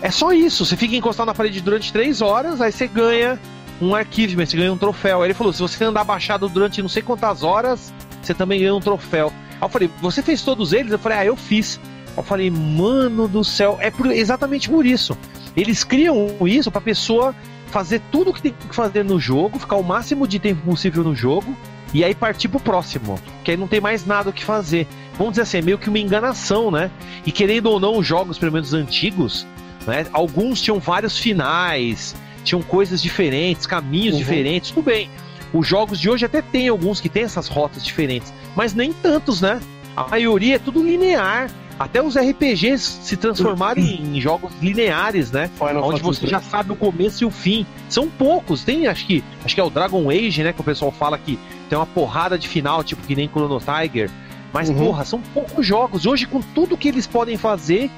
[0.00, 3.40] É só isso, você fica encostado na parede durante 3 horas, aí você ganha
[3.80, 5.22] um arquivo, você ganha um troféu.
[5.22, 7.92] Aí ele falou: Se você andar abaixado durante não sei quantas horas,
[8.22, 9.32] você também ganha um troféu.
[9.52, 10.92] Aí eu falei: Você fez todos eles?
[10.92, 11.80] Eu falei: Ah, eu fiz.
[12.16, 15.16] Eu falei, mano do céu, é por- exatamente por isso.
[15.56, 17.34] Eles criam isso pra pessoa
[17.66, 21.14] fazer tudo que tem que fazer no jogo, ficar o máximo de tempo possível no
[21.14, 21.54] jogo
[21.92, 24.86] e aí partir pro próximo, que aí não tem mais nada o que fazer.
[25.18, 26.90] Vamos dizer assim, é meio que uma enganação, né?
[27.24, 29.46] E querendo ou não, os jogos, pelo menos antigos,
[29.86, 30.06] né?
[30.12, 32.14] Alguns tinham vários finais,
[32.44, 34.18] tinham coisas diferentes, caminhos Uhum.
[34.20, 35.10] diferentes, tudo bem.
[35.52, 39.40] Os jogos de hoje até tem alguns que tem essas rotas diferentes, mas nem tantos,
[39.40, 39.60] né?
[39.96, 41.50] A maioria é tudo linear.
[41.78, 45.50] Até os RPGs se transformaram em jogos lineares, né?
[45.58, 46.44] Final onde Fantasy você já III.
[46.44, 47.66] sabe o começo e o fim.
[47.88, 50.90] São poucos, tem acho que acho que é o Dragon Age, né, que o pessoal
[50.90, 54.10] fala que tem uma porrada de final, tipo que nem Chrono Tiger.
[54.52, 54.76] Mas Uhum.
[54.76, 56.06] porra, são poucos jogos.
[56.06, 57.90] Hoje com tudo que eles podem fazer,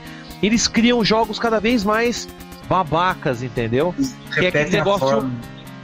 [0.43, 2.29] eles criam jogos cada vez mais
[2.68, 3.95] babacas, entendeu?
[4.35, 5.31] que é aquele negócio-.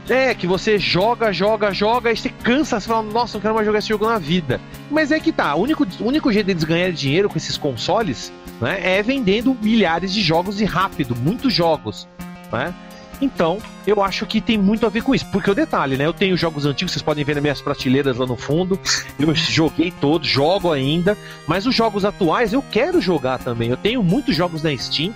[0.07, 3.65] É, que você joga, joga, joga, e você cansa, você fala, nossa, não quero mais
[3.65, 4.61] jogar esse jogo na vida.
[4.91, 8.31] Mas é que tá, o único, o único jeito deles ganharem dinheiro com esses consoles
[8.61, 12.07] né, é vendendo milhares de jogos e rápido, muitos jogos.
[12.51, 12.73] Né?
[13.21, 15.25] Então, eu acho que tem muito a ver com isso.
[15.31, 16.05] Porque o detalhe, né?
[16.05, 18.79] Eu tenho jogos antigos, vocês podem ver nas minhas prateleiras lá no fundo.
[19.17, 21.17] Eu joguei todos, jogo ainda.
[21.47, 23.69] Mas os jogos atuais eu quero jogar também.
[23.69, 25.13] Eu tenho muitos jogos na Steam.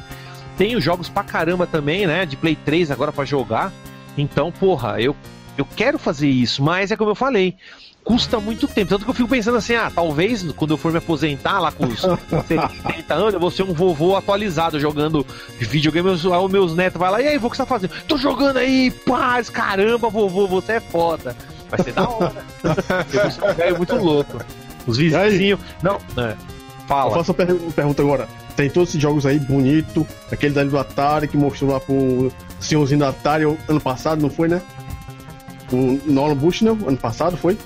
[0.58, 2.26] Tenho jogos pra caramba também, né?
[2.26, 3.72] De Play 3 agora pra jogar.
[4.22, 5.15] Então, porra, eu,
[5.57, 6.61] eu quero fazer isso.
[6.63, 7.55] Mas é como eu falei.
[8.03, 8.89] Custa muito tempo.
[8.89, 11.86] Tanto que eu fico pensando assim, ah, talvez quando eu for me aposentar lá com
[11.86, 11.99] os
[12.47, 15.26] 70 anos, eu vou ser um vovô atualizado jogando
[15.59, 16.09] videogame.
[16.09, 17.91] Aí os meus netos vai lá, e aí, vô, o que você tá fazendo?
[18.07, 21.36] Tô jogando aí, paz, caramba, vovô, você é foda.
[21.70, 22.43] Vai ser da hora.
[23.13, 24.39] eu vou ser um velho muito louco.
[24.88, 25.59] Os vizinhos.
[25.84, 26.32] Não, é.
[26.32, 27.13] Eu Fala.
[27.13, 28.28] faço a per- pergunta agora.
[28.55, 32.99] Tem todos esses jogos aí bonito, aquele dali do Atari que mostrou lá pro senhorzinho
[32.99, 34.62] da Atari ano passado, não foi, né?
[35.72, 37.58] O Nolan Bushnell, ano passado, foi?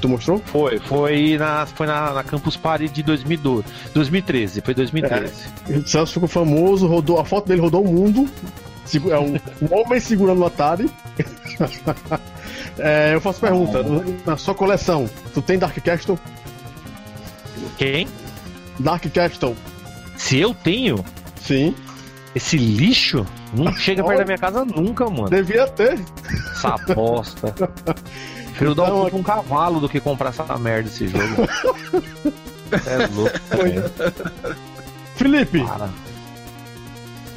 [0.00, 0.38] Tu mostrou?
[0.44, 3.64] Foi, foi na, foi na, na Campus Party de 2012,
[3.94, 5.32] 2013, foi 2013.
[5.68, 8.28] O Celso ficou famoso, rodou, a foto dele rodou o mundo.
[9.10, 10.90] É um, um homem segurando o Atari.
[12.78, 13.82] É, eu faço pergunta,
[14.26, 16.18] na sua coleção, tu tem Dark Castle?
[17.78, 18.06] Quem?
[18.78, 19.56] Dark Castle,
[20.18, 21.02] Se eu tenho
[21.40, 21.74] sim.
[22.36, 25.30] Esse lixo, não chega perto da minha casa nunca, mano.
[25.30, 25.98] Devia ter.
[26.52, 27.54] Essa bosta.
[28.48, 31.48] Prefiro dar um, um cavalo do que comprar essa merda esse jogo.
[32.72, 33.38] é louco.
[33.56, 33.84] velho.
[35.14, 35.88] Felipe, Para.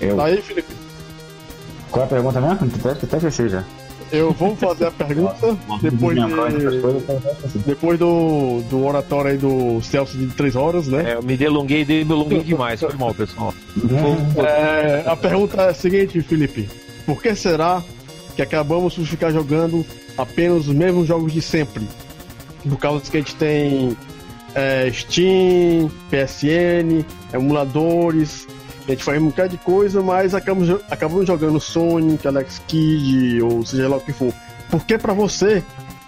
[0.02, 0.18] Eu.
[0.18, 0.76] tá aí, Felipe?
[1.92, 2.72] Qual é a pergunta mesmo?
[2.76, 3.64] Até, até esqueci já.
[4.12, 10.28] Eu vou fazer a pergunta depois, de, depois do, do oratório aí do Celso de
[10.28, 11.12] 3 horas, né?
[11.12, 12.80] É, eu me delonguei, me delonguei demais.
[12.80, 13.54] Foi mal, pessoal.
[14.38, 16.70] É, a pergunta é a seguinte, Felipe:
[17.06, 17.84] Por que será
[18.36, 19.86] que acabamos por ficar jogando
[20.18, 21.88] apenas os mesmos jogos de sempre?
[22.68, 23.96] Por causa que a gente tem
[24.56, 28.48] é, Steam, PSN, emuladores,
[28.91, 33.66] a gente faz um bocado de coisa, mas acabamos, acabamos jogando Sonic, Alex Kidd, ou
[33.66, 34.34] seja lá o que for.
[34.70, 35.64] Por que pra você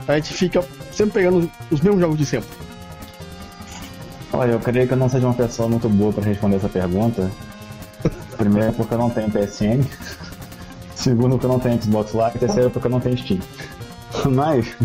[0.07, 2.49] a gente fica sempre pegando os mesmos jogos de sempre?
[4.33, 7.29] Olha, eu creio que eu não seja uma pessoa muito boa pra responder essa pergunta.
[8.37, 9.85] Primeiro, porque eu não tenho PSN.
[10.95, 12.39] Segundo, porque eu não tenho Xbox Live.
[12.39, 13.39] Terceiro, porque eu não tenho Steam.
[14.31, 14.75] Mas,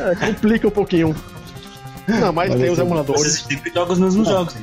[0.00, 1.16] É, complica um pouquinho.
[2.08, 3.22] Não, mas Mas tem os assim, emuladores.
[3.22, 4.54] Você sempre joga os mesmos jogos.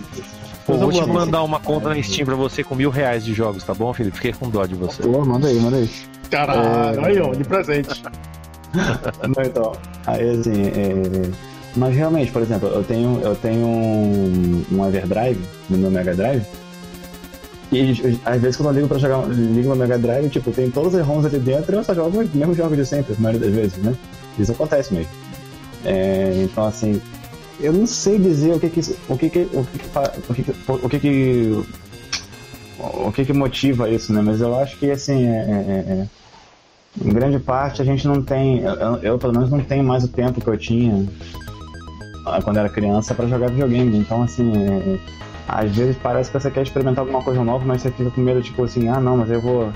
[0.65, 3.63] Pô, vou te mandar uma conta na Steam pra você com mil reais de jogos,
[3.63, 4.15] tá bom, Felipe?
[4.17, 5.03] Fiquei com dó de você.
[5.03, 5.89] pô, manda aí, manda aí.
[6.31, 7.05] Caralho, É.
[7.05, 8.01] aí, ó, de presente.
[8.73, 9.73] Não, então,
[10.07, 11.29] aí assim, é...
[11.75, 16.43] mas realmente, por exemplo, eu tenho, eu tenho um, um Everdrive no meu Mega Drive.
[17.71, 20.93] E às vezes quando eu ligo pra jogar, ligo no Mega Drive, tipo, tem todos
[20.93, 23.47] os ROMs ali dentro e eu só jogo os mesmos jogos de sempre, a maioria
[23.47, 23.95] das vezes, né?
[24.39, 25.11] Isso acontece mesmo.
[25.85, 27.01] É, então assim,
[27.63, 30.99] eu não sei dizer o que que o que que o que que o que
[30.99, 31.63] que
[32.79, 34.21] o que que motiva isso, né?
[34.21, 36.07] Mas eu acho que assim, é- é- é-
[37.01, 40.09] em grande parte a gente não tem, eu, eu, pelo menos não tenho mais o
[40.09, 41.07] tempo que eu tinha
[42.25, 43.97] ah, quando era criança pra jogar videogame.
[43.97, 44.99] Então assim, é- é,
[45.47, 48.41] às vezes parece que você quer experimentar alguma coisa nova, mas você fica com medo
[48.41, 49.71] tipo assim, ah não, mas eu vou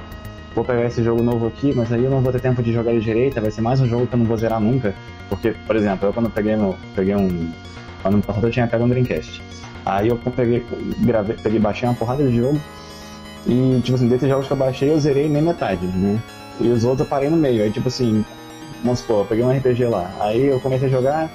[0.54, 2.92] vou pegar esse jogo novo aqui, mas aí eu não vou ter tempo de jogar
[2.92, 4.94] ele direito, vai ser mais um jogo que eu não vou zerar nunca.
[5.30, 7.52] Porque, por exemplo, eu quando peguei meu, peguei um
[8.16, 9.42] ano passado eu tinha pego um Dreamcast.
[9.86, 10.66] Aí eu peguei,
[11.00, 12.60] gravei, peguei, baixei uma porrada de jogo
[13.46, 16.20] e tipo assim, desses jogos que eu baixei eu zerei nem metade, né?
[16.60, 17.64] E os outros eu parei no meio.
[17.64, 18.26] Aí, tipo assim,
[18.84, 20.12] vamos supor, eu peguei um RPG lá.
[20.20, 21.32] Aí eu comecei a jogar,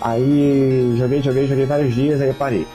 [0.00, 2.66] aí joguei, joguei, joguei vários dias, aí eu parei.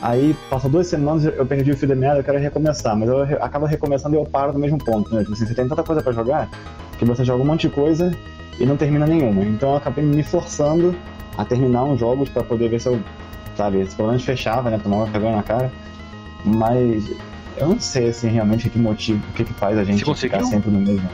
[0.00, 3.24] Aí passou duas semanas, eu perdi o fio da meada, eu quero recomeçar, mas eu
[3.24, 5.22] re- acabo recomeçando e eu paro no mesmo ponto, né?
[5.22, 6.48] Tipo assim, você tem tanta coisa pra jogar
[6.98, 8.12] que você joga um monte de coisa
[8.60, 9.42] e não termina nenhuma.
[9.44, 10.94] Então eu acabei me forçando
[11.38, 13.00] a terminar uns jogos pra poder ver se eu,
[13.56, 14.78] sabe, se pelo menos fechava, né?
[14.82, 15.70] Tomar uma vergonha na cara.
[16.44, 17.08] Mas
[17.56, 20.44] eu não sei assim realmente o que motiva, o que, que faz a gente ficar
[20.44, 21.08] sempre no mesmo.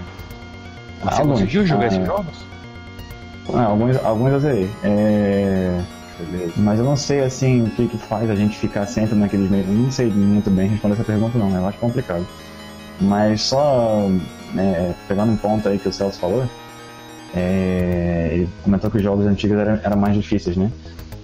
[1.02, 2.46] Você Alguns, conseguiu jogar ah, esses jogos?
[3.52, 4.70] ah, alguns, alguns eu zerei.
[4.82, 5.82] É...
[6.56, 9.50] Mas eu não sei assim o que, que faz a gente ficar sempre naqueles.
[9.50, 12.26] Eu não sei muito bem responder essa pergunta não, eu acho complicado.
[12.98, 14.08] Mas só
[14.54, 16.48] né, pegando um ponto aí que o Celso falou,
[17.34, 20.70] é, ele comentou que os jogos antigos eram, eram mais difíceis, né?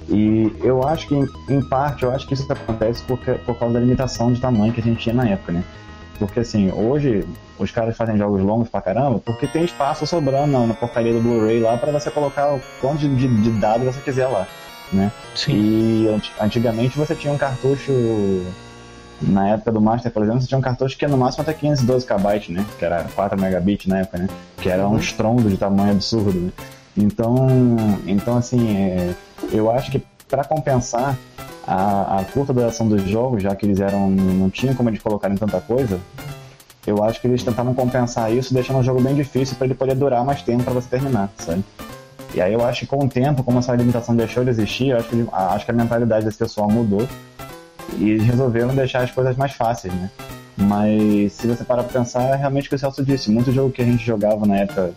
[0.09, 1.15] E eu acho que,
[1.49, 4.81] em, parte, eu acho que isso acontece porque, por causa da limitação de tamanho que
[4.81, 5.63] a gente tinha na época, né?
[6.19, 7.25] Porque assim, hoje
[7.59, 11.21] os caras fazem jogos longos pra caramba porque tem espaço sobrando na, na porcaria do
[11.21, 14.47] Blu-ray lá pra você colocar o quanto de, de, de dados você quiser lá,
[14.93, 15.11] né?
[15.35, 15.53] Sim.
[15.55, 17.91] E anti- antigamente você tinha um cartucho.
[19.21, 22.07] Na época do Master, por exemplo, você tinha um cartucho que no máximo até 512
[22.07, 22.65] KB, né?
[22.79, 24.29] Que era 4 megabits na época, né?
[24.57, 26.51] Que era um estrondo de tamanho absurdo, né?
[26.97, 27.47] Então,
[28.07, 29.15] então assim, é,
[29.53, 31.17] eu acho que para compensar
[31.67, 35.37] a, a curta duração dos jogos, já que eles eram não tinham como eles colocarem
[35.37, 36.01] tanta coisa,
[36.87, 39.95] eu acho que eles tentaram compensar isso deixando o jogo bem difícil para ele poder
[39.95, 41.63] durar mais tempo para você terminar, sabe?
[42.35, 44.99] E aí eu acho que com o tempo, como essa limitação deixou de existir, eu
[44.99, 47.07] acho que, acho que a mentalidade desse pessoal mudou
[47.99, 50.11] e resolveram deixar as coisas mais fáceis, né?
[50.57, 53.31] Mas se você parar pra pensar, é realmente o que o Celso disse.
[53.31, 54.93] Muito jogo que a gente jogava na época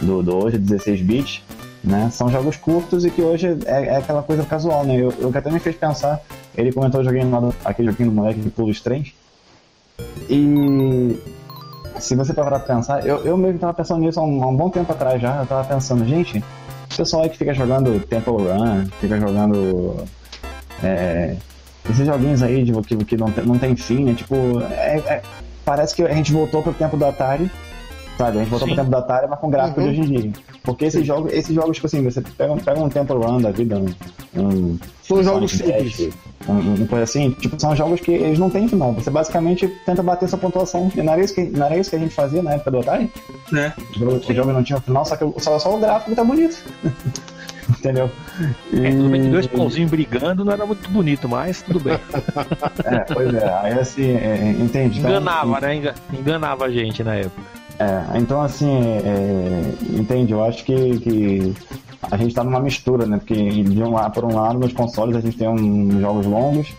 [0.00, 1.42] do, do hoje, 16 bits,
[1.82, 2.08] né?
[2.12, 4.96] São jogos curtos e que hoje é, é aquela coisa casual, né?
[4.96, 6.20] Eu, que até me fez pensar,
[6.56, 9.12] ele comentou joguinho lá aquele joguinho do moleque que pula os trens.
[10.28, 11.18] E
[11.98, 14.56] se você parar pra pensar, eu, eu mesmo tava pensando nisso há um, há um
[14.56, 15.40] bom tempo atrás já.
[15.40, 20.04] Eu tava pensando, gente, o pessoal aí que fica jogando Temple Run, fica jogando.
[20.82, 21.36] É,
[21.90, 24.14] esses joguinhos aí de, que, que não, tem- não tem fim, né?
[24.14, 24.34] Tipo,
[24.70, 25.22] é- é-
[25.64, 27.50] parece que a gente voltou pro tempo do Atari.
[28.18, 28.74] Sabe, a gente voltou Sim.
[28.74, 29.92] pro tempo do Atari, mas com gráfico Uhum.
[29.92, 30.32] de hoje em dia.
[30.62, 33.50] Porque esses jogos, esses jogos, tipo assim, você pega, um- pega um Temple Run da
[33.50, 33.86] vida, um,
[34.40, 36.10] um São jogos simples.
[36.48, 38.92] Um, um coisa assim, tipo, são jogos que eles não têm final.
[38.92, 40.90] Você basicamente tenta bater sua pontuação.
[40.94, 42.78] E não era isso que, não era isso que a gente fazia na época do
[42.80, 43.10] Atari?
[43.50, 43.72] Né?
[43.96, 46.62] O jogo, o jogo não tinha final, só que só, só o gráfico tá bonito.
[47.78, 48.10] Entendeu?
[48.72, 51.98] E, É, tudo bem que dois pãozinhos brigando não era muito bonito, mas tudo bem.
[52.84, 54.98] É, pois é, aí assim, é, entende?
[54.98, 55.76] Então, Enganava, né?
[55.76, 57.42] Enga- Enganava a gente na época.
[57.78, 58.70] É, então assim,
[59.04, 59.62] é,
[59.98, 60.32] entende?
[60.32, 61.54] Eu acho que, que
[62.10, 63.18] a gente tá numa mistura, né?
[63.18, 66.72] Porque de um lado, por um lado, nos consoles a gente tem um, jogos longos,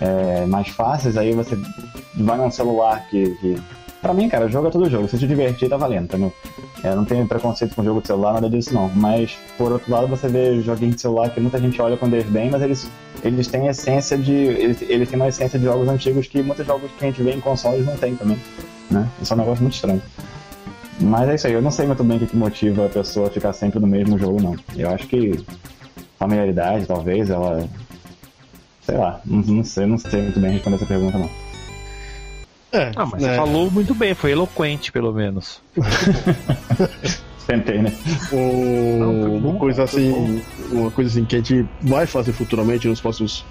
[0.00, 1.56] é, mais fáceis, aí você
[2.16, 3.56] vai num celular que, que.
[4.04, 5.08] Pra mim, cara, jogo é todo jogo.
[5.08, 6.30] Se te divertir, tá valendo, entendeu?
[6.82, 8.90] É, não tenho preconceito com jogo de celular, nada disso não.
[8.94, 12.50] Mas, por outro lado, você vê joguinhos de celular que muita gente olha com desdém,
[12.50, 12.86] mas eles,
[13.22, 14.34] eles têm essência de.
[14.34, 17.32] Eles, eles têm uma essência de jogos antigos que muitos jogos que a gente vê
[17.32, 18.36] em consoles não tem também.
[18.90, 19.08] Né?
[19.22, 20.02] Isso é um negócio muito estranho.
[21.00, 23.28] Mas é isso aí, eu não sei muito bem o que, que motiva a pessoa
[23.28, 24.54] a ficar sempre no mesmo jogo, não.
[24.76, 25.42] Eu acho que
[26.18, 27.66] familiaridade, talvez, ela.
[28.82, 31.43] Sei lá, não, não sei, não sei muito bem responder essa pergunta, não.
[32.74, 33.30] É, Ah, mas né?
[33.30, 35.62] você falou muito bem, foi eloquente, pelo menos.
[37.46, 37.92] Tentei, né?
[38.32, 40.42] Ou uma coisa assim,
[40.72, 43.44] uma coisa assim que a gente vai fazer futuramente nos próximos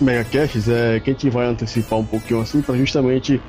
[0.00, 3.40] megacasts é que a gente vai antecipar um pouquinho assim para justamente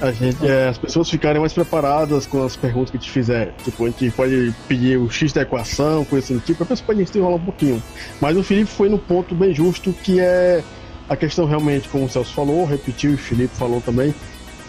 [0.00, 3.52] a gente, é, as pessoas ficarem mais preparadas com as perguntas que a gente fizer.
[3.62, 6.86] Tipo, a gente pode pedir o X da equação, coisa assim do tipo, a pessoa
[6.86, 7.82] pode enrolar um pouquinho.
[8.20, 10.62] Mas o Felipe foi no ponto bem justo que é
[11.08, 14.14] a questão realmente, como o Celso falou, repetiu e o Felipe falou também,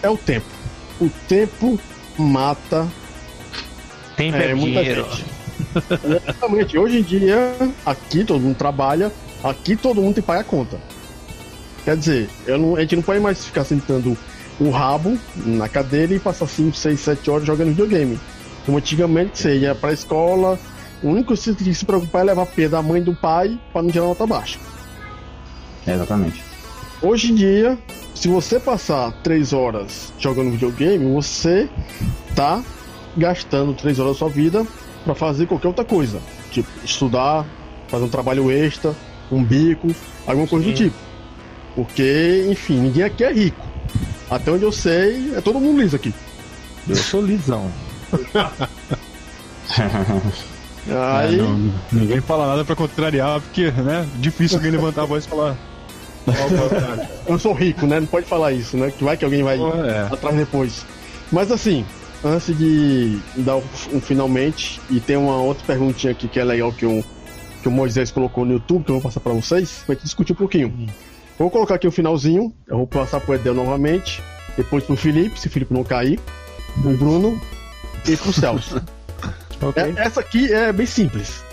[0.02, 0.45] é o tempo.
[0.99, 1.80] O tempo
[2.18, 2.88] mata
[4.15, 5.07] Tempo é, é, muita dinheiro.
[5.11, 5.26] gente.
[6.06, 6.78] Exatamente.
[6.78, 7.56] Hoje em dia,
[7.86, 9.11] aqui todo mundo trabalha,
[9.44, 10.80] aqui todo mundo tem que pagar a conta.
[11.86, 14.18] Quer dizer, eu não- a gente não pode mais ficar sentando
[14.60, 18.19] o rabo na cadeira e passar 5, 6, 7 horas jogando videogame.
[18.65, 20.60] Como antigamente você ia pra escola,
[21.03, 23.91] o único que se preocupar é levar P da mãe e do pai pra não
[23.91, 24.57] tirar nota baixa.
[25.88, 26.44] Exatamente.
[27.02, 27.78] Hoje em dia,
[28.15, 31.69] se você passar 3 horas jogando videogame, você
[32.36, 32.64] tá
[33.15, 34.65] gastando 3 horas da sua vida
[35.03, 36.19] para fazer qualquer outra coisa.
[36.52, 37.45] Tipo, estudar,
[37.88, 38.95] fazer um trabalho extra,
[39.32, 39.88] um bico,
[40.26, 40.95] alguma coisa do tipo.
[41.76, 43.65] Porque, enfim, ninguém aqui é rico.
[44.30, 46.14] Até onde eu sei, é todo mundo liso aqui.
[46.90, 47.72] Eu sou lisão.
[50.90, 54.07] Aí, É, não- ninguém fala nada pra contrariar, porque, né?
[54.15, 55.56] Difícil alguém levantar a voz e falar.
[57.28, 57.99] Eu sou rico, né?
[57.99, 58.91] Não pode falar isso, né?
[58.95, 60.08] Que vai que alguém vai É.
[60.12, 60.86] atrás depois.
[61.32, 61.86] Mas assim,
[62.24, 63.64] antes de dar um,
[63.94, 67.04] um finalmente, e tem uma outra perguntinha aqui que é legal que o,
[67.62, 70.34] que o Moisés colocou no YouTube, que eu vou passar pra vocês, pra gente discutir
[70.34, 70.90] um pouquinho.
[71.38, 74.22] Vou colocar aqui o finalzinho, eu vou passar pro Edel novamente,
[74.56, 76.20] depois pro Felipe, se o Felipe não cair,
[76.82, 77.40] pro Bruno
[78.08, 78.82] e pro Celso.
[79.60, 79.82] Ok.
[79.82, 81.44] É- essa aqui é bem simples.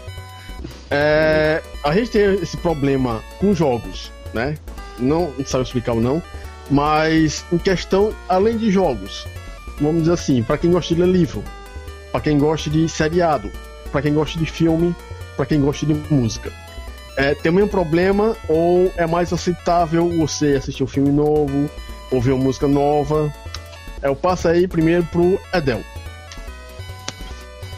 [0.90, 4.56] É, a gente tem esse problema com jogos, né?
[4.98, 6.22] Não sabe explicar ou não,
[6.70, 9.26] mas em questão, além de jogos,
[9.80, 11.42] vamos dizer assim, para quem gosta de ler livro,
[12.12, 13.50] para quem gosta de seriado,
[13.90, 14.94] para quem gosta de filme,
[15.36, 16.52] para quem gosta de música.
[17.16, 21.70] É, tem o mesmo problema ou é mais aceitável você assistir um filme novo,
[22.10, 23.32] ouvir uma música nova?
[24.02, 25.82] É, eu passo aí primeiro pro Edel.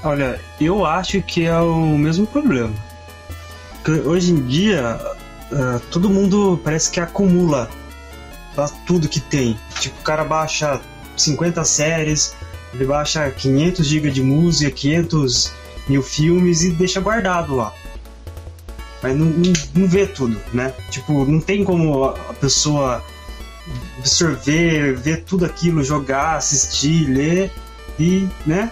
[0.03, 2.73] Olha, eu acho que é o mesmo problema.
[4.05, 4.99] Hoje em dia,
[5.53, 7.69] ah, todo mundo parece que acumula
[8.87, 9.59] tudo que tem.
[9.81, 10.81] Tipo, o cara baixa
[11.17, 12.35] 50 séries,
[12.73, 15.53] ele baixa 500 GB de música, 500
[15.89, 17.73] mil filmes e deixa guardado lá.
[19.03, 20.73] Mas não, não, não vê tudo, né?
[20.91, 23.05] Tipo, não tem como a pessoa
[23.99, 27.53] absorver, ver tudo aquilo, jogar, assistir, ler
[27.99, 28.71] e, né?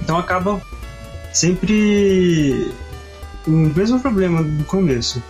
[0.00, 0.60] Então acaba
[1.32, 2.72] sempre
[3.46, 5.22] o mesmo problema do começo.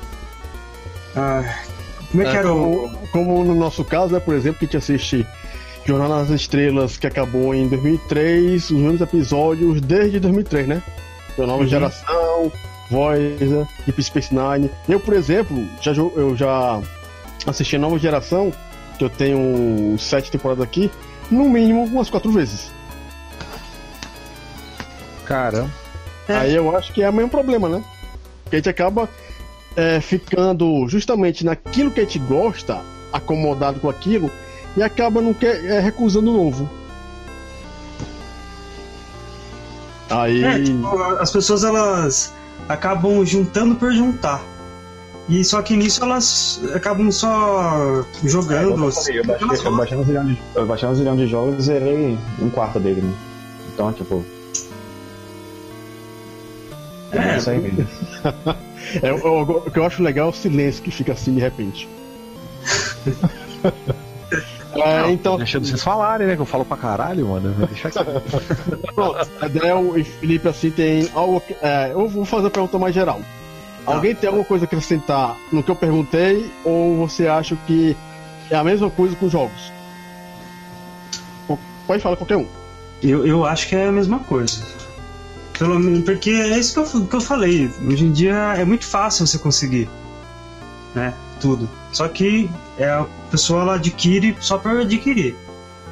[1.16, 1.43] Ah,
[2.11, 2.89] como é que era o.
[2.89, 5.27] como, como no nosso caso, né, por exemplo, que a gente assiste
[5.85, 10.82] Jornal nas Estrelas, que acabou em 2003, os mesmos episódios desde 2003, né?
[11.39, 11.69] Da nova Uhum.
[11.69, 12.53] geração,
[12.91, 14.70] Voyager, Deep Space Nine.
[14.89, 16.81] Eu, por exemplo, já, eu já
[17.47, 18.53] assisti a nova geração,
[18.99, 20.91] que eu tenho sete temporadas aqui,
[21.31, 22.70] no mínimo umas quatro vezes.
[25.24, 25.70] Caramba.
[26.28, 26.35] É.
[26.37, 27.82] Aí eu acho que é o mesmo problema, né?
[28.49, 29.09] Que a gente acaba
[29.76, 32.80] é, ficando justamente naquilo que a gente gosta,
[33.12, 34.30] acomodado com aquilo,
[34.76, 36.68] e acaba não quer, é, recusando o novo.
[40.09, 40.42] Aí.
[40.42, 42.34] É, tipo, as pessoas elas
[42.68, 44.42] acabam juntando por juntar.
[45.28, 48.84] E só que nisso elas acabam só jogando.
[48.84, 51.59] Eu, falei, eu, baixei, eu, baixei um zilhão de, eu baixei um zilhão de jogos
[51.59, 53.14] e zerei um quarto dele, né?
[53.72, 54.24] Então, tipo.
[57.12, 57.36] É.
[57.36, 57.86] isso aí mesmo.
[59.02, 61.40] É, o- o o que eu acho legal é o silêncio que fica assim de
[61.40, 61.88] repente.
[64.72, 66.36] É, então, Deixa vocês falarem, né?
[66.36, 67.52] Que eu falo pra caralho, mano.
[67.66, 67.98] Deixa aqui.
[68.94, 69.28] pronto.
[69.40, 71.40] Adel e Felipe assim tem algo.
[71.40, 73.20] que- é, eu vou fazer a pergunta mais geral.
[73.84, 76.48] Alguém tem alguma coisa a acrescentar no que eu perguntei?
[76.64, 77.96] Ou você acha que
[78.48, 79.72] é a mesma coisa com jogos?
[81.88, 82.46] Pode falar qualquer um.
[83.02, 84.62] Eu, eu acho que é a mesma coisa.
[85.61, 87.70] Pelo menos porque é isso que eu, que eu falei.
[87.87, 89.91] Hoje em dia é muito fácil você conseguir,
[90.95, 91.12] né?
[91.39, 91.69] Tudo.
[91.93, 95.37] Só que é, a pessoa ela adquire só por adquirir.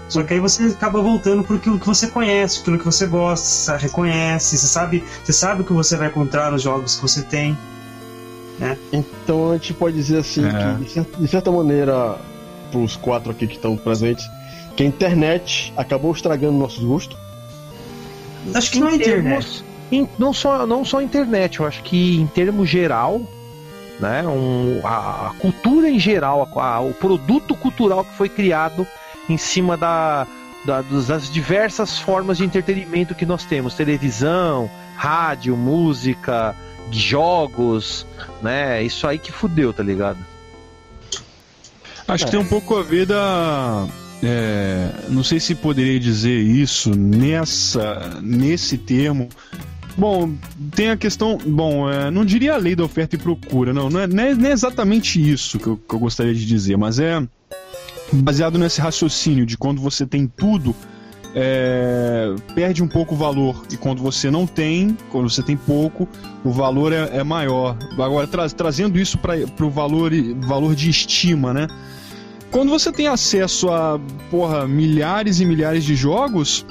[0.08, 3.46] Só que aí você acaba voltando por aquilo que você conhece, aquilo que você gosta,
[3.46, 7.20] você reconhece, você sabe, você sabe o que você vai encontrar nos jogos que você
[7.20, 7.54] tem.
[8.90, 10.78] Então a gente pode dizer assim É.
[10.82, 12.16] que, de certa maneira,
[12.70, 14.24] para os quatro aqui que estão presentes,
[14.74, 17.27] que a internet acabou estragando nossos gostos.
[18.54, 19.24] Acho que não é internet.
[19.24, 23.20] termos- em- não, só, não só a internet, eu acho que em termos geral,
[24.00, 28.86] né, um, a, a cultura em geral, a- a- o produto cultural que foi criado
[29.28, 30.26] em cima da,
[30.64, 36.54] da- das diversas formas de entretenimento que nós temos: televisão, rádio, música,
[36.90, 38.06] jogos,
[38.42, 38.82] né?
[38.82, 40.18] Isso aí que fudeu, tá ligado?
[42.06, 43.86] Acho que tem um pouco a ver da.
[44.22, 49.28] É, não sei se poderia dizer isso nessa, nesse termo.
[49.96, 50.32] Bom,
[50.74, 51.38] tem a questão.
[51.44, 53.88] Bom, é, não diria a lei da oferta e procura, não.
[53.90, 56.76] Não é, não é- não é exatamente isso que eu, que eu gostaria de dizer,
[56.76, 57.20] mas é
[58.12, 60.74] baseado nesse raciocínio de quando você tem tudo,
[61.34, 63.64] é, perde um pouco o valor.
[63.72, 66.08] E quando você não tem, quando você tem pouco,
[66.44, 67.76] o valor é, é maior.
[67.98, 71.66] Agora, tra- trazendo isso para o valor, valor de estima, né?
[72.50, 74.00] Quando você tem acesso a,
[74.30, 76.64] porra, milhares e milhares de jogos,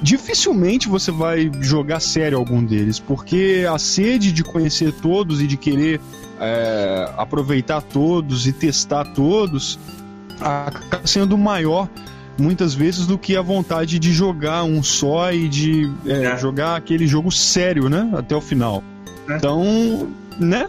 [0.00, 5.56] dificilmente você vai jogar sério algum deles, porque a sede de conhecer todos e de
[5.56, 6.00] querer
[6.40, 9.78] é, aproveitar todos e testar todos
[10.40, 11.88] acaba sendo maior
[12.36, 16.36] muitas vezes do que a vontade de jogar um só e de é, É.
[16.36, 18.10] jogar aquele jogo sério, né?
[18.12, 18.82] Até o final.
[19.28, 19.36] É.
[19.36, 20.08] Então,
[20.38, 20.66] né?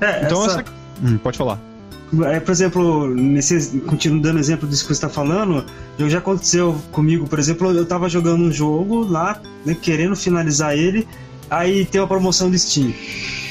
[0.00, 0.64] É, Então essa- essa.
[1.02, 1.58] Hum, pode falar.
[2.24, 5.64] É, por exemplo, nesse, continuando dando exemplo disso que você está falando,
[6.08, 11.06] já aconteceu comigo, por exemplo, eu tava jogando um jogo lá, né, querendo finalizar ele,
[11.48, 12.92] aí tem uma promoção de Steam.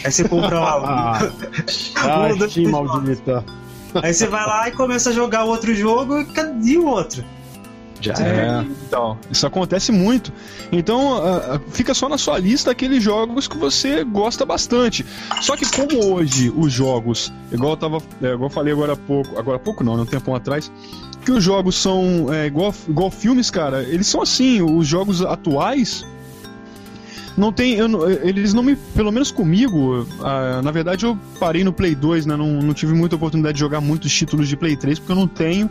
[0.03, 1.31] Aí você compra lá.
[1.95, 3.45] Ah, ah Steam maldita.
[3.95, 6.25] aí você vai lá e começa a jogar outro jogo
[6.63, 7.23] e o outro?
[8.01, 10.31] Já É, então, isso acontece muito.
[10.71, 15.05] Então, ah, ah, fica só na sua lista aqueles jogos que você gosta bastante.
[15.41, 18.97] Só que como hoje os jogos, igual eu tava, é, igual eu falei agora há
[18.97, 20.71] pouco, agora há pouco não, né, um tempão atrás,
[21.25, 26.05] que os jogos são é, igual, igual filmes, cara, eles são assim, os jogos atuais
[27.37, 27.87] não tem, eu
[28.21, 32.35] eles não me, pelo menos comigo, ah, na verdade eu parei no Play 2, né,
[32.35, 35.27] não, não tive muita oportunidade de jogar muitos títulos de Play 3 porque eu não
[35.27, 35.69] tenho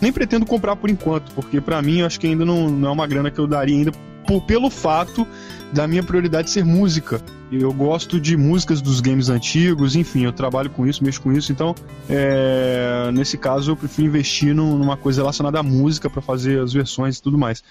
[0.00, 2.92] nem pretendo comprar por enquanto, porque pra mim eu acho que ainda não, não é
[2.92, 3.92] uma grana que eu daria ainda
[4.26, 5.26] por- pelo fato
[5.72, 7.20] da minha prioridade ser música.
[7.50, 11.50] Eu gosto de músicas dos games antigos, enfim, eu trabalho com isso, mexo com isso,
[11.50, 11.74] então
[12.08, 16.72] é, nesse caso eu prefiro investir num- numa coisa relacionada à música pra fazer as
[16.72, 17.62] versões e tudo mais.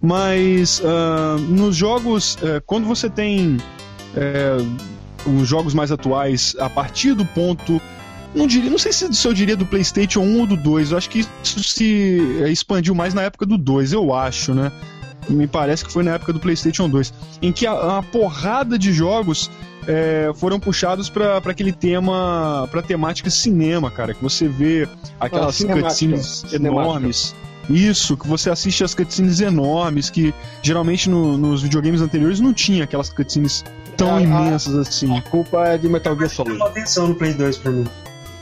[0.00, 3.56] Mas ah, nos jogos, eh, quando você tem
[4.16, 4.56] eh,
[5.24, 7.80] os jogos mais atuais, a partir do ponto
[8.34, 10.92] não, diria, não sei se, se eu diria do PlayStation 1 ou do 2.
[10.92, 14.70] Eu acho que isso se é, expandiu mais na época do 2, eu acho, né?
[15.28, 18.92] Me parece que foi na época do PlayStation 2, em que a, uma porrada de
[18.92, 19.50] jogos
[19.86, 24.14] é, foram puxados para aquele tema, para temática cinema, cara.
[24.14, 24.88] Que você vê
[25.20, 27.34] aquelas Ah, cutscenes enormes.
[27.70, 32.82] Isso, que você assiste as cutscenes enormes, que geralmente no- nos videogames anteriores não tinha
[32.82, 33.64] aquelas cutscenes
[33.96, 34.20] tão ah.
[34.22, 35.16] imensas assim.
[35.16, 36.54] A culpa é de Metal Gear Solid.
[36.58, 37.86] Chamou atenção no Play 2 pra mim.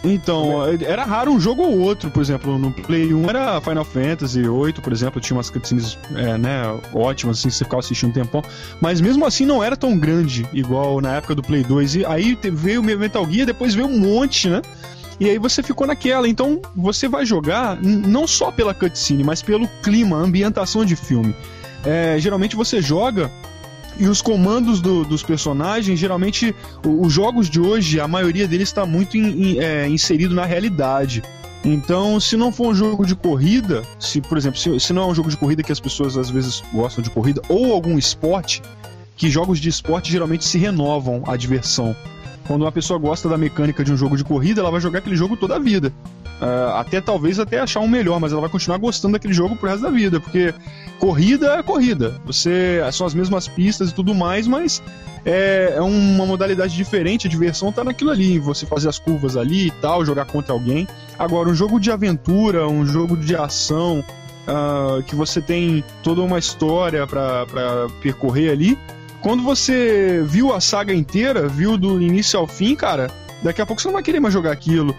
[0.02, 4.48] Então, era raro um jogo ou outro, por exemplo, no Play 1 era Final Fantasy
[4.48, 6.62] 8, por exemplo, tinha umas cutscenes é, né,
[6.94, 8.43] ótimas, assim, você ficava assistindo um tempão,
[8.81, 12.39] mas mesmo assim não era tão grande, igual na época do Play 2, e aí
[12.51, 14.62] veio Metal Gear, depois veio um monte, né,
[15.20, 19.68] e aí você ficou naquela, então você vai jogar não só pela cutscene, mas pelo
[19.82, 21.36] clima, ambientação de filme.
[21.85, 23.31] É, geralmente você joga
[24.01, 26.55] e os comandos do- dos personagens, geralmente,
[26.85, 31.22] os jogos de hoje, a maioria deles está muito in- in- é, inserido na realidade.
[31.62, 35.06] Então, se não for um jogo de corrida, se, por exemplo, se, se não é
[35.09, 38.62] um jogo de corrida que as pessoas às vezes gostam de corrida, ou algum esporte,
[39.14, 41.94] que jogos de esporte geralmente se renovam a diversão.
[42.51, 45.14] Quando uma pessoa gosta da mecânica de um jogo de corrida, ela vai jogar aquele
[45.14, 45.93] jogo toda a vida.
[46.40, 49.68] Ah, até talvez até achar um melhor, mas ela vai continuar gostando daquele jogo pro
[49.68, 50.52] resto da vida, porque
[50.98, 52.20] corrida é corrida.
[52.27, 54.82] Você são as mesmas pistas e tudo mais, mas
[55.24, 57.28] é, é uma modalidade diferente.
[57.28, 60.89] A diversão tá naquilo ali, você fazer as curvas ali e tal, jogar contra alguém.
[61.16, 64.05] Agora, um jogo de aventura, um jogo de ação,
[64.48, 67.47] ah, que você tem toda uma história pra
[68.02, 68.77] percorrer ali.
[69.23, 73.11] Quando você viu a saga inteira, viu do início ao fim, cara,
[73.43, 74.97] daqui a pouco você não vai querer mais jogar aquilo.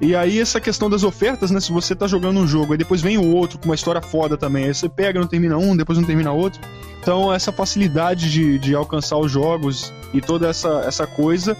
[0.00, 1.60] E aí essa questão das ofertas, né?
[1.60, 4.36] Se você tá jogando um jogo, aí depois vem o outro com uma história foda
[4.36, 6.60] também, aí você pega, não termina um, depois não termina outro.
[7.00, 11.56] Então essa facilidade de, de alcançar os jogos e toda essa, essa coisa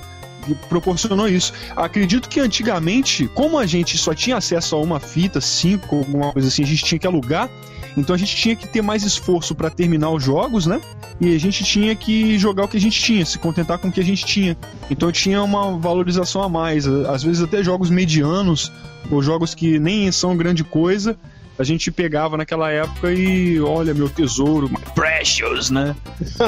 [0.68, 1.52] proporcionou isso.
[1.74, 6.48] Acredito que antigamente, como a gente só tinha acesso a uma fita, cinco, alguma coisa
[6.48, 7.48] assim, a gente tinha que alugar,
[7.96, 10.80] então a gente tinha que ter mais esforço para terminar os jogos, né?
[11.20, 13.92] E a gente tinha que jogar o que a gente tinha, se contentar com o
[13.92, 14.56] que a gente tinha.
[14.90, 16.86] Então tinha uma valorização a mais.
[16.86, 18.72] Às vezes até jogos medianos,
[19.10, 21.16] ou jogos que nem são grande coisa,
[21.58, 25.94] a gente pegava naquela época e olha, meu tesouro, my precious, né?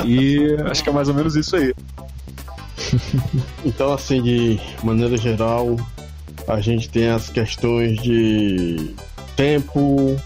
[0.05, 1.73] E acho que é mais ou menos isso aí.
[3.65, 5.77] Então, assim, de maneira geral,
[6.49, 8.95] a gente tem as questões de
[9.37, 10.17] tempo,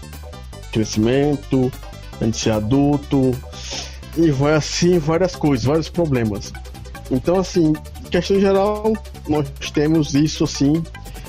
[0.71, 1.71] crescimento,
[2.19, 3.35] a gente ser adulto,
[4.17, 6.51] e vai assim várias coisas, vários problemas.
[7.09, 7.73] Então, assim,
[8.09, 8.93] questão geral,
[9.27, 10.81] nós temos isso assim,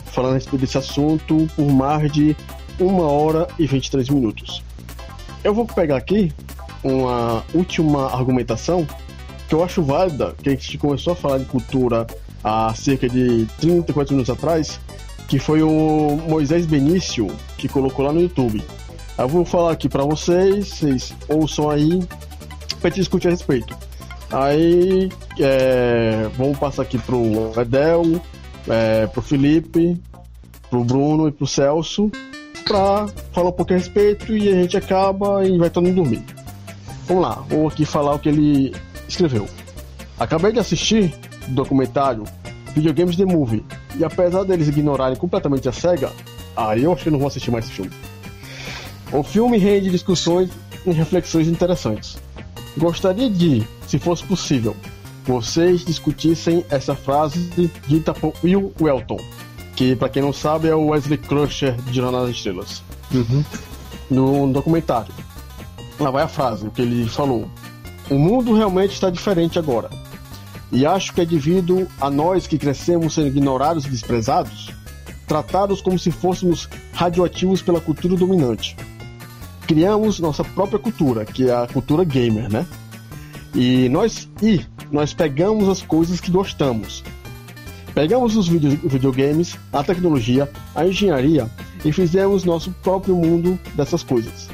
[0.06, 2.36] falando a respeito desse assunto, por mais de
[2.78, 4.62] uma hora e 23 minutos.
[5.44, 6.32] Eu vou pegar aqui
[6.82, 8.86] uma última argumentação
[9.48, 12.06] que eu acho válida, que a gente começou a falar de cultura
[12.43, 14.81] há cerca de 30, 40 minutos atrás,
[15.28, 18.62] que foi o Moisés Benício que colocou lá no YouTube.
[19.23, 22.03] Eu vou falar aqui para vocês, vocês ouçam aí
[22.81, 23.73] pra gente discutir a respeito.
[24.32, 25.09] Aí
[25.39, 28.20] é, vamos passar aqui pro Edel,
[28.69, 29.97] é, pro Felipe,
[30.69, 32.11] pro Bruno e pro Celso
[32.65, 36.24] pra falar um pouquinho a respeito e a gente acaba e vai todo mundo dormir.
[37.07, 38.74] Vamos lá, vou aqui falar o que ele
[39.09, 39.47] escreveu.
[40.19, 41.15] Acabei de assistir
[41.47, 42.24] o documentário
[42.74, 43.65] Videogames The Movie
[43.97, 46.11] e apesar deles ignorarem completamente a SEGA,
[46.57, 47.93] aí eu acho que não vou assistir mais esse filme.
[49.13, 50.51] O filme rende discussões
[50.87, 52.17] e reflexões interessantes.
[52.77, 54.75] Gostaria de, se fosse possível,
[55.27, 57.51] vocês discutissem essa frase
[57.87, 59.19] dita por Will Welton,
[59.77, 62.83] que para quem não sabe é o Wesley Crusher de Jornada das Estrelas,
[63.13, 63.45] Uhum.
[64.11, 65.13] no documentário.
[66.01, 67.47] Lá vai a frase, o que ele falou.
[68.11, 69.91] O mundo realmente está diferente agora.
[70.73, 74.71] E acho que é devido a nós que crescemos sendo ignorados e desprezados,
[75.27, 78.75] tratados como se fôssemos radioativos pela cultura dominante.
[79.67, 82.67] Criamos nossa própria cultura, que é a cultura gamer, né?
[83.55, 84.61] E nós e
[84.91, 87.03] nós pegamos as coisas que gostamos.
[87.95, 91.49] Pegamos os video- videogames, a tecnologia, a engenharia
[91.85, 94.49] e fizemos nosso próprio mundo dessas coisas.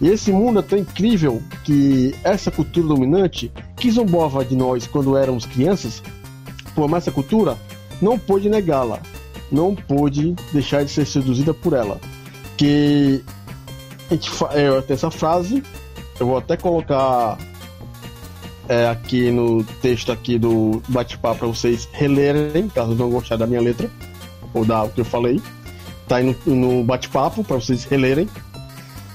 [0.00, 5.16] E esse mundo é tão incrível que essa cultura dominante, que zombava de nós quando
[5.16, 6.02] éramos crianças,
[6.74, 7.58] por essa cultura,
[8.00, 9.00] não pôde negá-la,
[9.50, 12.00] não pôde deixar de ser seduzida por ela.
[12.56, 13.22] Que
[14.10, 15.62] é, tem essa frase,
[16.18, 17.38] eu vou até colocar
[18.68, 23.60] é, aqui no texto aqui do bate-papo para vocês relerem, caso não gostarem da minha
[23.60, 23.90] letra
[24.52, 25.40] ou da o que eu falei.
[26.06, 28.28] Tá aí no, no bate-papo para vocês relerem.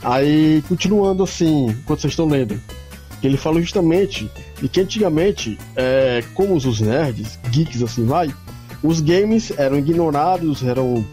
[0.02, 2.60] Aí, continuando assim, enquanto vocês estão lendo,
[3.24, 4.30] ele falou justamente
[4.61, 8.34] de que antigamente, é, como os nerds, geeks assim vai,
[8.84, 11.06] os games eram ignorados, eram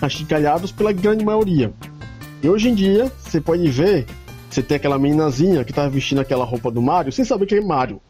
[0.00, 1.72] achincalhados pela grande maioria.
[2.42, 4.06] E hoje em dia, você pode ver,
[4.48, 7.60] você tem aquela meninazinha que tá vestindo aquela roupa do Mario, sem saber que é
[7.60, 8.00] Mario.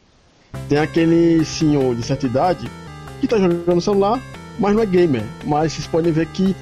[0.69, 2.70] Tem aquele senhor de certa idade
[3.20, 4.20] que tá jogando celular,
[4.59, 5.24] mas não é gamer.
[5.44, 6.55] Mas vocês podem ver que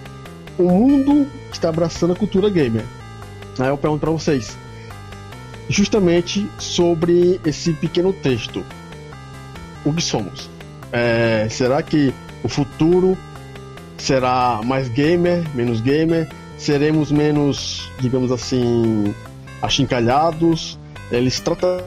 [0.58, 2.84] o mundo está abraçando a cultura gamer.
[3.58, 4.56] Aí eu pergunto para vocês,
[5.68, 8.64] justamente sobre esse pequeno texto.
[9.84, 10.48] O que somos?
[10.90, 13.16] É, será que o futuro
[13.98, 16.28] será mais gamer, menos gamer?
[16.58, 19.14] Seremos menos, digamos assim,
[19.62, 20.78] achincalhados?
[21.10, 21.78] Eles tratam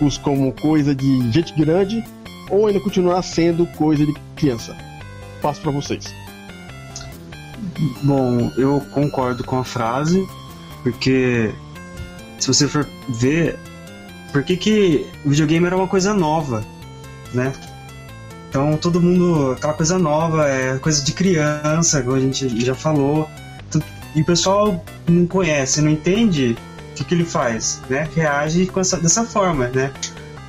[0.00, 2.04] os como coisa de gente grande
[2.50, 4.76] ou ainda continuará sendo coisa de criança?
[5.42, 6.14] Passo para vocês.
[8.02, 10.26] Bom, eu concordo com a frase,
[10.82, 11.52] porque
[12.38, 13.58] se você for ver,
[14.32, 16.64] por que, que videogame era uma coisa nova,
[17.32, 17.52] né?
[18.48, 23.28] Então todo mundo, aquela coisa nova, é coisa de criança, como a gente já falou,
[24.14, 26.56] e o pessoal não conhece, não entende
[26.92, 28.08] o que, que ele faz, né?
[28.14, 29.92] Reage essa, dessa forma, né?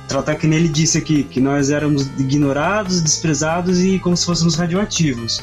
[0.08, 4.56] Tratar que nem ele disse aqui, que nós éramos ignorados, desprezados e como se fôssemos
[4.56, 5.40] radioativos.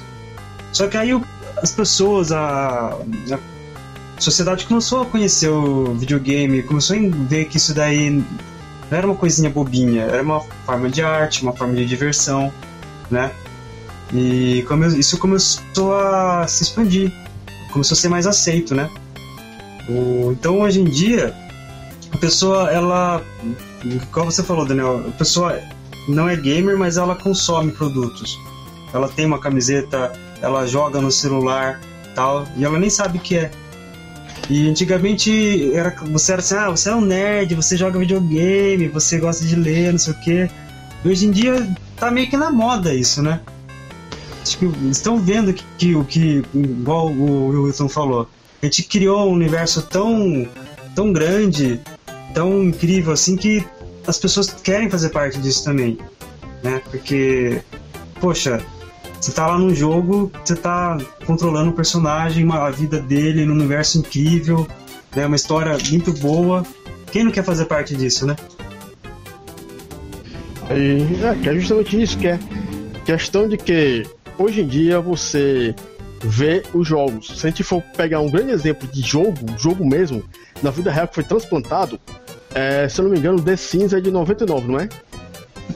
[0.74, 1.24] Só que aí o-
[1.62, 2.90] as pessoas, a,
[3.32, 3.40] a
[4.20, 8.26] sociedade começou a conhecer o videogame, começou a ver que isso daí não
[8.98, 12.52] era uma coisinha bobinha, era uma forma de arte, uma forma de diversão,
[13.10, 13.32] né?
[14.14, 14.66] E
[14.98, 17.12] isso começou a se expandir,
[17.72, 18.90] começou a ser mais aceito, né?
[19.90, 21.34] O- então hoje em dia
[22.12, 23.22] a pessoa, ela,
[24.12, 25.60] como você falou, Daniel, a pessoa
[26.08, 28.38] não é gamer, mas ela consome produtos.
[28.94, 31.82] Ela tem uma camiseta, ela joga no celular,
[32.16, 33.52] tal, e ela nem sabe o que é.
[34.50, 39.18] E antigamente era, você era assim, ah, você é um nerd, você joga videogame, você
[39.20, 40.50] gosta de ler, não sei o quê.
[41.06, 41.68] Hoje em dia
[41.98, 43.42] tá meio que na moda isso, né?
[44.48, 48.30] Acho que estão vendo que, que o que, igual o Wilson falou,
[48.62, 50.48] a gente criou um universo tão,
[50.96, 51.82] tão grande,
[52.34, 53.66] tão incrível assim que
[54.08, 55.98] as pessoas querem fazer parte disso também,
[56.64, 56.82] né?
[56.90, 57.62] Porque,
[58.22, 58.62] poxa,
[59.20, 63.54] você tá lá num jogo, você tá controlando o personagem, uma, a vida dele num
[63.54, 64.66] universo incrível,
[65.14, 65.26] né?
[65.26, 66.66] Uma história muito boa.
[67.12, 68.36] Quem não quer fazer parte disso, né?
[70.70, 72.40] É, é justamente isso, que é
[73.04, 74.06] questão de que
[74.38, 75.74] hoje em dia você
[76.22, 77.28] ver os jogos.
[77.28, 80.24] Se a gente for pegar um grande exemplo de jogo, jogo mesmo,
[80.62, 82.00] na vida real que foi transplantado,
[82.54, 84.90] é, se eu não me engano, The Sims é de 99, não é?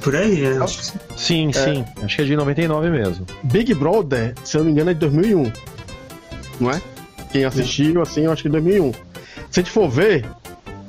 [0.02, 1.00] Por aí, é, acho que sim.
[1.16, 1.86] Sim, sim.
[2.04, 3.26] Acho que é de 99 mesmo.
[3.44, 5.52] Big Brother, se eu não me engano, é de 2001,
[6.60, 6.82] não é?
[7.32, 8.94] Quem assistiu, assim, eu acho que é 2001.
[8.94, 10.26] Se a gente for ver,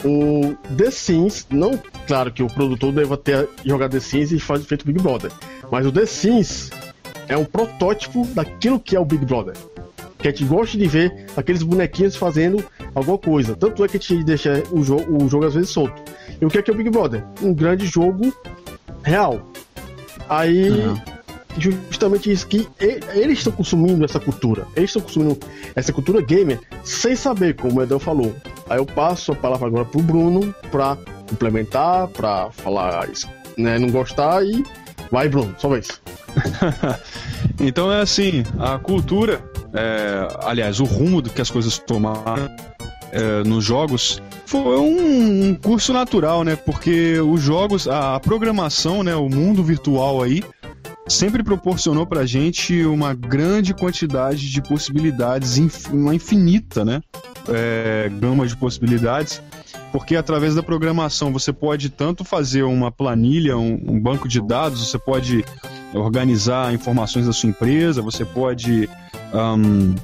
[0.05, 4.65] o The Sims, não, claro que o produtor deva ter jogado The Sims e faz
[4.65, 5.31] feito Big Brother,
[5.71, 6.71] mas o The Sims
[7.29, 9.55] é um protótipo daquilo que é o Big Brother.
[10.19, 13.57] Que a gente gosta de ver aqueles bonequinhos fazendo alguma coisa.
[13.57, 16.01] Tanto é que a gente deixa o, jo o jogo às vezes solto.
[16.41, 17.25] E o que é que é o Big Brother?
[17.43, 18.33] Um grande jogo
[19.03, 19.41] real.
[20.29, 20.95] Aí, Uhum.
[21.59, 22.67] justamente isso que
[23.15, 24.67] eles estão consumindo essa cultura.
[24.77, 25.39] Eles estão consumindo
[25.75, 28.35] essa cultura gamer sem saber, como o Edel falou.
[28.71, 30.97] Aí eu passo a palavra agora pro Bruno pra
[31.31, 33.29] implementar, pra falar isso,
[33.59, 34.65] né, não gostar e
[35.13, 35.89] vai, Bruno, só vez.
[37.61, 39.41] Então é assim, a cultura,
[39.73, 42.51] é, aliás, o rumo do que as coisas tomaram
[43.13, 46.57] é, nos jogos foi um, um curso natural, né?
[46.57, 50.43] Porque os jogos, a, a programação, né, o mundo virtual aí,
[51.07, 57.01] sempre proporcionou pra gente uma grande quantidade de possibilidades, inf- uma infinita, né?
[57.49, 59.41] É, gama de possibilidades.
[59.93, 64.89] Porque através da programação você pode tanto fazer uma planilha, um, um banco de dados,
[64.89, 65.45] você pode
[65.93, 68.89] organizar informações da sua empresa, você pode
[69.35, 69.95] ahn,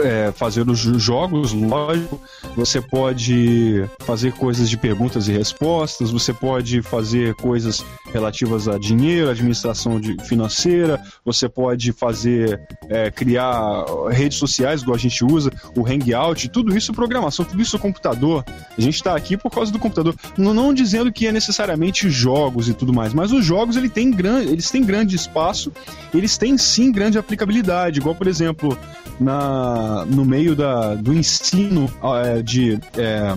[0.00, 0.32] é,
[0.74, 2.20] jo- jogos, lógico,
[2.56, 9.30] você pode fazer coisas de perguntas e respostas, você pode fazer coisas relativas a dinheiro,
[9.30, 15.86] administração de- financeira, você pode fazer, é, criar redes sociais, igual a gente usa, o
[15.86, 18.44] Hangout, tudo isso programação, tudo isso computador.
[18.76, 20.14] A gente está aqui por causa do computador.
[20.36, 24.10] Não, não dizendo que é necessariamente jogos e tudo mais, mas os jogos ele tem
[24.10, 25.72] gran- eles têm grande espaço,
[26.14, 28.76] eles têm sim grande aplicabilidade, igual por exemplo
[29.20, 31.90] na, no meio da, do ensino
[32.24, 33.36] é, de, é,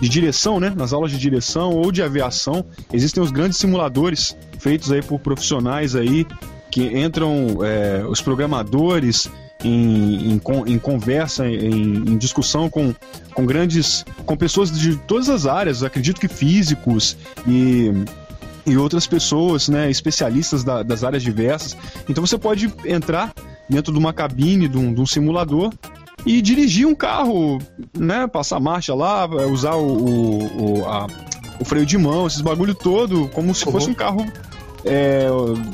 [0.00, 0.72] de direção, né?
[0.76, 5.94] Nas aulas de direção ou de aviação, existem os grandes simuladores feitos aí por profissionais
[5.96, 6.26] aí
[6.70, 9.28] que entram é, os programadores
[9.64, 12.94] em, em, em conversa, em, em discussão com,
[13.34, 17.90] com grandes, com pessoas de todas as áreas, acredito que físicos e
[18.66, 21.74] e outras pessoas, né, especialistas da- das áreas diversas.
[22.08, 23.32] Então você pode entrar
[23.70, 25.72] dentro de uma cabine, de um, de um simulador
[26.26, 27.58] e dirigir um carro,
[27.98, 31.06] né, passar marcha lá, usar o, o, o, a-
[31.58, 34.26] o freio de mão, esses bagulho todo, como se fosse um carro
[34.84, 35.26] é,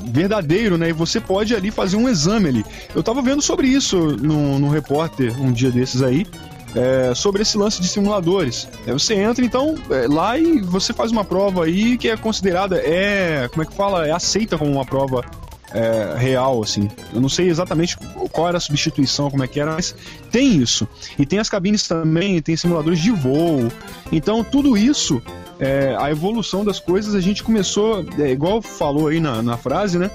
[0.07, 0.89] verdadeiro, né?
[0.89, 2.65] E você pode ali fazer um exame ali.
[2.95, 6.27] Eu tava vendo sobre isso no, no repórter um dia desses aí.
[6.75, 8.69] é, sobre esse lance de simuladores.
[8.87, 12.77] É, você entra então é, lá e você faz uma prova aí que é considerada,
[12.79, 13.49] é.
[13.49, 14.07] Como é que fala?
[14.07, 15.25] É aceita como uma prova
[15.73, 16.89] é, real, assim.
[17.13, 17.97] Eu não sei exatamente
[18.33, 19.95] qual era a substituição, como é que era, mas
[20.31, 20.89] tem isso.
[21.19, 23.71] E tem as cabines também, tem simuladores de voo.
[24.13, 25.21] Então, tudo isso,
[25.59, 29.99] é, a evolução das coisas, a gente começou, é, igual falou aí na, na frase,
[29.99, 30.11] né?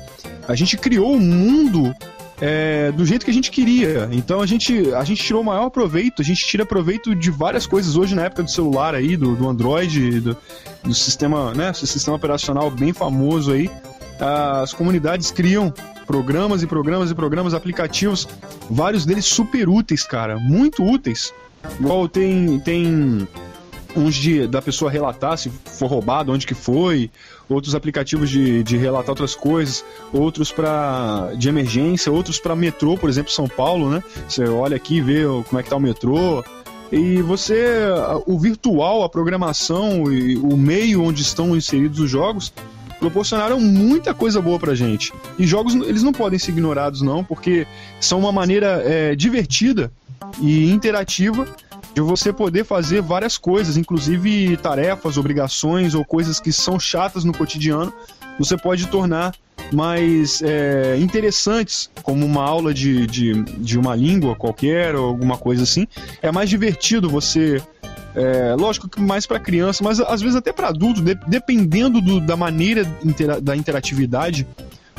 [0.48, 1.94] A gente criou o mundo
[2.41, 4.10] é, do jeito que a gente queria.
[4.11, 7.68] Então a gente, a gente tirou o maior proveito, a gente tira proveito de várias
[7.68, 10.38] coisas hoje na época do celular aí, do, do Android, do,
[10.84, 11.72] do sistema, né?
[11.72, 13.69] Sistema operacional bem famoso aí.
[14.22, 15.73] As comunidades criam
[16.06, 18.27] programas e programas e programas, aplicativos,
[18.69, 21.34] vários deles super úteis, cara, muito úteis.
[21.80, 23.27] Igual tem, tem
[23.95, 27.10] uns de, da pessoa relatar se for roubado, onde que foi,
[27.49, 29.84] outros aplicativos de, de relatar outras coisas,
[30.14, 34.03] outros para de emergência, outros para metrô, por exemplo, São Paulo, né?
[34.30, 36.43] Você olha aqui e vê como é que tá o metrô.
[36.91, 37.88] E você,
[38.27, 42.53] o virtual, a programação e o meio onde estão inseridos os jogos
[43.02, 45.11] proporcionaram muita coisa boa pra gente.
[45.38, 47.65] E jogos, eles não podem ser ignorados não, porque
[47.99, 49.91] são uma maneira é, divertida
[50.40, 51.48] e interativa
[51.95, 57.34] de você poder fazer várias coisas, inclusive tarefas, obrigações ou coisas que são chatas no
[57.34, 57.91] cotidiano,
[58.38, 59.34] você pode tornar
[59.73, 65.64] mais é, interessantes, como uma aula de, de, de uma língua qualquer ou alguma coisa
[65.64, 65.88] assim.
[66.22, 67.61] É mais divertido você.
[68.15, 72.19] É, lógico que mais para criança, mas às vezes até para adulto, de- dependendo do-
[72.19, 74.45] da maneira intera- da interatividade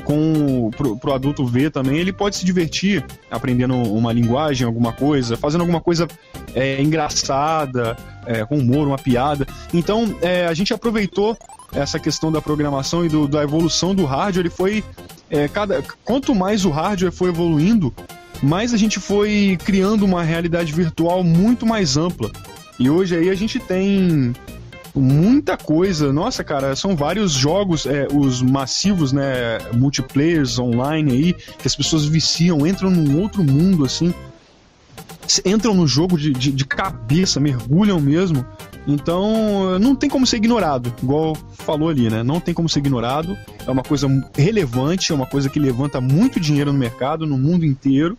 [0.04, 5.36] com pro, pro adulto ver também, ele pode se divertir aprendendo uma linguagem, alguma coisa,
[5.36, 6.08] fazendo alguma coisa
[6.54, 9.46] é, engraçada, é, com humor, uma piada.
[9.72, 11.36] Então, é, a gente aproveitou
[11.72, 14.40] essa questão da programação e do- da evolução do hardware.
[14.46, 14.84] Ele foi
[15.30, 17.94] é, cada quanto mais o hardware foi evoluindo,
[18.42, 22.30] mais a gente foi criando uma realidade virtual muito mais ampla.
[22.78, 24.32] E hoje aí a gente tem
[24.94, 26.12] muita coisa.
[26.12, 32.04] Nossa, cara, são vários jogos, é, os massivos, né, multiplayers online aí, que as pessoas
[32.04, 34.12] viciam, entram num outro mundo, assim,
[35.44, 38.44] entram no jogo de, de, de cabeça, mergulham mesmo.
[38.86, 42.24] Então, não tem como ser ignorado, igual falou ali, né?
[42.24, 43.36] Não tem como ser ignorado.
[43.64, 47.64] É uma coisa relevante, é uma coisa que levanta muito dinheiro no mercado, no mundo
[47.64, 48.18] inteiro.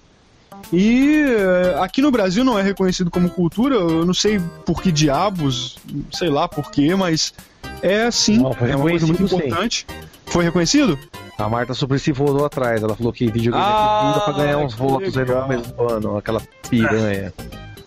[0.72, 4.92] E eh, aqui no Brasil não é reconhecido como cultura, eu não sei por que
[4.92, 5.78] diabos,
[6.12, 7.34] sei lá por quê, mas
[7.82, 9.36] é sim, Não, é uma coisa muito sim.
[9.36, 9.86] importante.
[10.26, 10.98] Foi reconhecido?
[11.38, 12.82] A Marta Suplicy voltou atrás.
[12.82, 15.62] Ela falou que videogame Ah, é cultura pra ganhar uns votos aí no legal.
[15.62, 16.18] do ano.
[16.18, 17.34] Aquela piranha.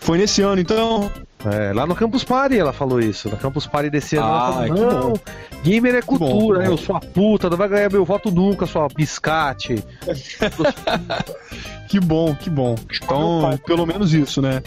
[0.00, 1.10] Foi nesse ano, então.
[1.52, 3.28] É, lá no Campus Party ela falou isso.
[3.28, 5.14] No Campus Party desse ano Ah, ela falou, não, bom.
[5.62, 6.64] gamer é cultura, bom.
[6.66, 9.82] Eu sou a puta, não vai ganhar meu voto nunca, sua biscate.
[11.88, 12.74] Que bom, que bom.
[13.02, 14.60] Então, pelo menos isso, né?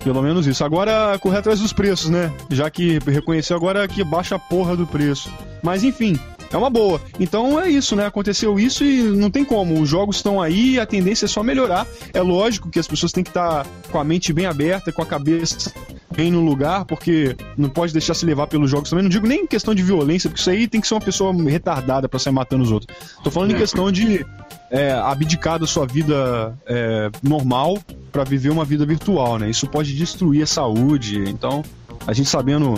[0.00, 0.62] Pelo menos isso.
[0.64, 2.30] Agora, correr atrás dos preços, né?
[2.50, 5.30] Já que reconheceu agora que baixa a porra do preço.
[5.62, 6.18] Mas enfim,
[6.52, 7.00] é uma boa.
[7.18, 8.06] Então é isso, né?
[8.06, 9.80] Aconteceu isso e não tem como.
[9.80, 11.86] Os jogos estão aí e a tendência é só melhorar.
[12.12, 15.06] É lógico que as pessoas têm que estar com a mente bem aberta, com a
[15.06, 15.72] cabeça
[16.14, 19.02] bem no lugar, porque não pode deixar se levar pelos jogos também.
[19.04, 21.32] Não digo nem em questão de violência, porque isso aí tem que ser uma pessoa
[21.44, 22.96] retardada pra sair matando os outros.
[23.22, 24.26] Tô falando em questão de
[24.70, 27.78] é, abdicar da sua vida é, normal
[28.10, 29.48] pra viver uma vida virtual, né?
[29.48, 31.22] Isso pode destruir a saúde.
[31.28, 31.62] Então,
[32.06, 32.74] a gente sabendo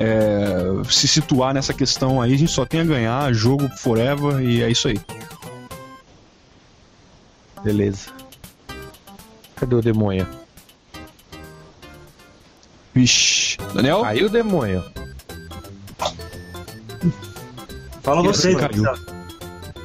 [0.00, 4.62] é, se situar nessa questão aí, a gente só tem a ganhar, jogo forever e
[4.62, 4.98] é isso aí.
[7.62, 8.08] Beleza.
[9.56, 10.26] Cadê o demônio?
[12.94, 13.58] Vixe.
[13.74, 14.02] Daniel?
[14.02, 14.82] Aí o demônio.
[18.02, 18.84] Fala você, caiu.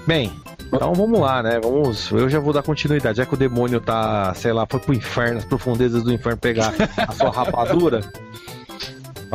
[0.07, 0.31] Bem,
[0.71, 1.59] então vamos lá, né?
[1.61, 2.09] Vamos.
[2.11, 3.17] Eu já vou dar continuidade.
[3.17, 6.73] Já que o demônio tá, sei lá, foi pro inferno, as profundezas do inferno pegar
[6.97, 7.99] a sua rapadura.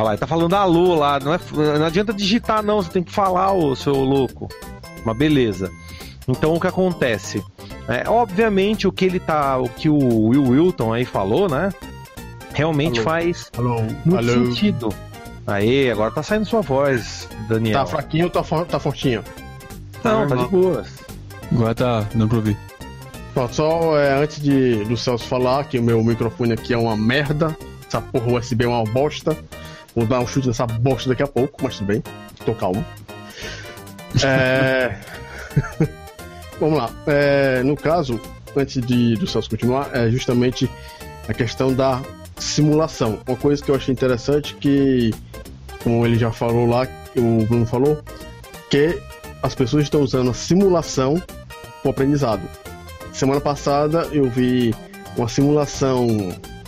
[0.01, 1.19] Olha lá, ele tá falando alô lá.
[1.19, 1.39] Não, é,
[1.77, 2.81] não adianta digitar, não.
[2.81, 4.49] Você tem que falar, ô seu louco.
[5.05, 5.71] Mas beleza.
[6.27, 7.43] Então o que acontece?
[7.87, 9.57] É, obviamente o que ele tá.
[9.57, 11.71] O que o Will Wilton aí falou, né?
[12.53, 13.09] Realmente Alô.
[13.09, 14.45] faz Alô, muito alô.
[14.47, 14.89] sentido.
[15.47, 17.79] Aê, agora tá saindo sua voz, Daniel.
[17.79, 19.23] Tá fraquinho ou tá, fo- tá fortinho?
[20.03, 20.83] Não, tá de boa.
[21.51, 22.57] Agora tá dando pra ouvir.
[23.33, 26.95] Pronto, só é, antes de, do Celso falar que o meu microfone aqui é uma
[26.97, 27.55] merda.
[27.87, 29.37] Essa porra USB é uma bosta.
[29.95, 32.03] Vou dar um chute nessa bosta daqui a pouco, mas tudo bem.
[32.45, 32.85] Tô calmo.
[34.23, 34.95] É...
[36.59, 36.89] Vamos lá.
[37.07, 38.19] É, no caso,
[38.55, 40.69] antes de, do Celso continuar, é justamente
[41.27, 42.01] a questão da
[42.37, 43.19] simulação.
[43.27, 45.13] Uma coisa que eu achei interessante que,
[45.83, 48.01] como ele já falou lá, o Bruno falou,
[48.69, 49.01] que
[49.41, 51.21] as pessoas estão usando a simulação
[51.81, 52.47] para o aprendizado.
[53.11, 54.73] Semana passada eu vi
[55.17, 56.07] uma simulação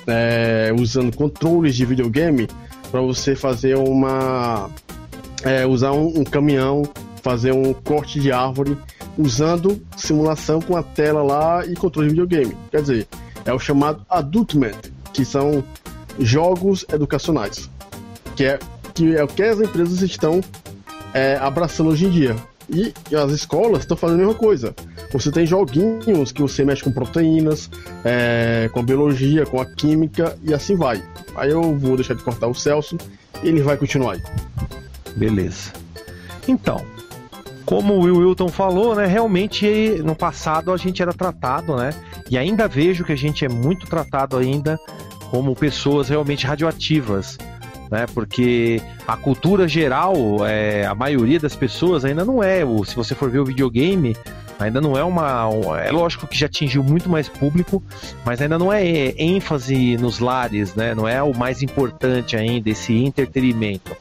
[0.08, 2.48] é, usando controles de videogame
[2.94, 4.70] para você fazer uma.
[5.44, 6.84] é, usar um, um caminhão,
[7.24, 8.78] fazer um corte de árvore
[9.18, 12.56] usando simulação com a tela lá e controle de videogame.
[12.70, 13.08] Quer dizer,
[13.46, 14.78] é o chamado Adultment,
[15.12, 15.64] que são
[16.20, 17.68] jogos educacionais,
[18.36, 18.60] que é,
[18.94, 20.40] que é o que as empresas estão
[21.16, 22.36] é, abraçando hoje em dia.
[22.70, 24.76] E as escolas estão fazendo a mesma coisa.
[25.14, 27.70] Você tem joguinhos que você mexe com proteínas,
[28.04, 31.04] é, com a biologia, com a química e assim vai.
[31.36, 32.98] Aí eu vou deixar de cortar o Celso
[33.44, 34.24] e ele vai continuar aí.
[35.16, 35.72] Beleza.
[36.48, 36.84] Então,
[37.64, 41.92] como o Will Wilton falou, né, realmente no passado a gente era tratado, né,
[42.30, 44.80] e ainda vejo que a gente é muito tratado ainda
[45.30, 47.38] como pessoas realmente radioativas,
[47.90, 50.16] né, porque a cultura geral,
[50.46, 54.16] é, a maioria das pessoas ainda não é, o, se você for ver o videogame,
[54.64, 57.82] ainda não é uma, um- é lógico que já atingiu muito mais público,
[58.26, 62.70] mas ainda não é é, ênfase nos lares, né, não é o mais importante ainda
[62.70, 63.96] esse entretenimento.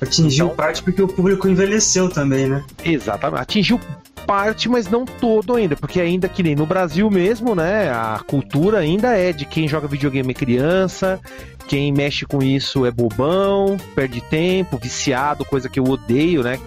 [0.00, 2.62] Atingiu Então- parte porque o público envelheceu também, né?
[2.84, 3.40] Exatamente.
[3.42, 3.80] Atingiu
[4.26, 8.78] parte, mas não todo ainda, porque ainda que nem no Brasil mesmo, né, a cultura
[8.78, 11.20] ainda é de quem joga videogame é criança,
[11.68, 16.58] quem mexe com isso é bobão, perde tempo, viciado, coisa que eu odeio, né,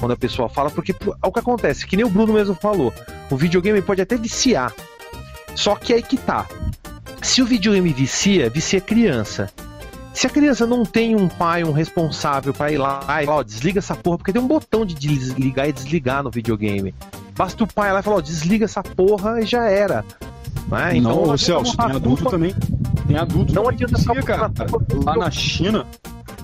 [0.00, 2.92] quando a pessoa fala, porque é o que acontece, que nem o Bruno mesmo falou,
[3.30, 4.72] o videogame pode até viciar,
[5.54, 6.46] só que aí que tá.
[7.22, 9.50] Se o videogame vicia, vicia criança.
[10.14, 13.42] Se a criança não tem um pai, um responsável pra ir lá e falar, ó,
[13.42, 16.94] desliga essa porra, porque tem um botão de desligar e desligar no videogame.
[17.36, 20.04] Basta o pai lá e falar, ó, desliga essa porra e já era.
[20.68, 21.00] Né?
[21.00, 22.54] não, ô, adianta Celso, tem adulto também.
[23.06, 24.48] Tem adulto Não também adianta vicia, cara.
[24.50, 25.86] culpa- Lá na China,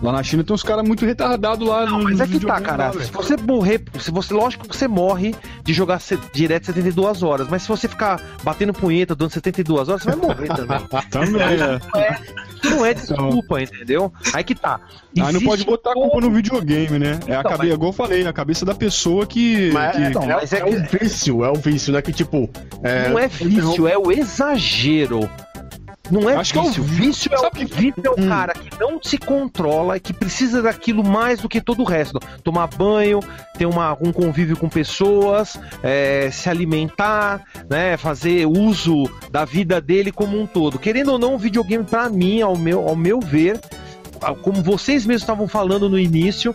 [0.03, 1.87] Lá na China tem uns caras muito retardados lá.
[1.87, 2.87] Não, mas é que tá, cara.
[2.89, 5.35] lá, Se você morrer, se você, lógico que você morre
[5.65, 6.01] de jogar
[6.33, 10.49] direto 72 horas, mas se você ficar batendo punheta durante 72 horas, você vai morrer
[10.49, 10.77] também.
[11.11, 12.19] Também, é.
[12.65, 14.13] Não é desculpa, entendeu?
[14.35, 14.81] Aí que tá.
[15.17, 17.21] Aí não Existe pode botar a culpa no videogame, né?
[17.27, 19.71] É a Então, cabeça, mas- igual eu falei, a cabeça da pessoa que.
[19.73, 22.03] Mas que- é, Não, é- mas é é que- um vício, é um vício, né?
[22.03, 22.51] Que tipo.
[22.83, 25.29] É, Não é vício, é o exagero.
[26.11, 26.83] Não é Acho que é o vício.
[26.85, 28.29] vício é Sabe- vício é o Hum.
[28.29, 32.21] cara que não se controla e que precisa daquilo mais do que todo o resto.
[32.45, 33.21] Tomar banho,
[33.59, 40.13] ter uma, um convívio com pessoas, é, se alimentar, né, fazer uso da vida dele
[40.13, 40.79] como um todo.
[40.79, 43.61] Querendo ou não, o videogame, pra mim, ao meu, ao meu ver,
[44.43, 46.53] como vocês mesmos estavam falando no início,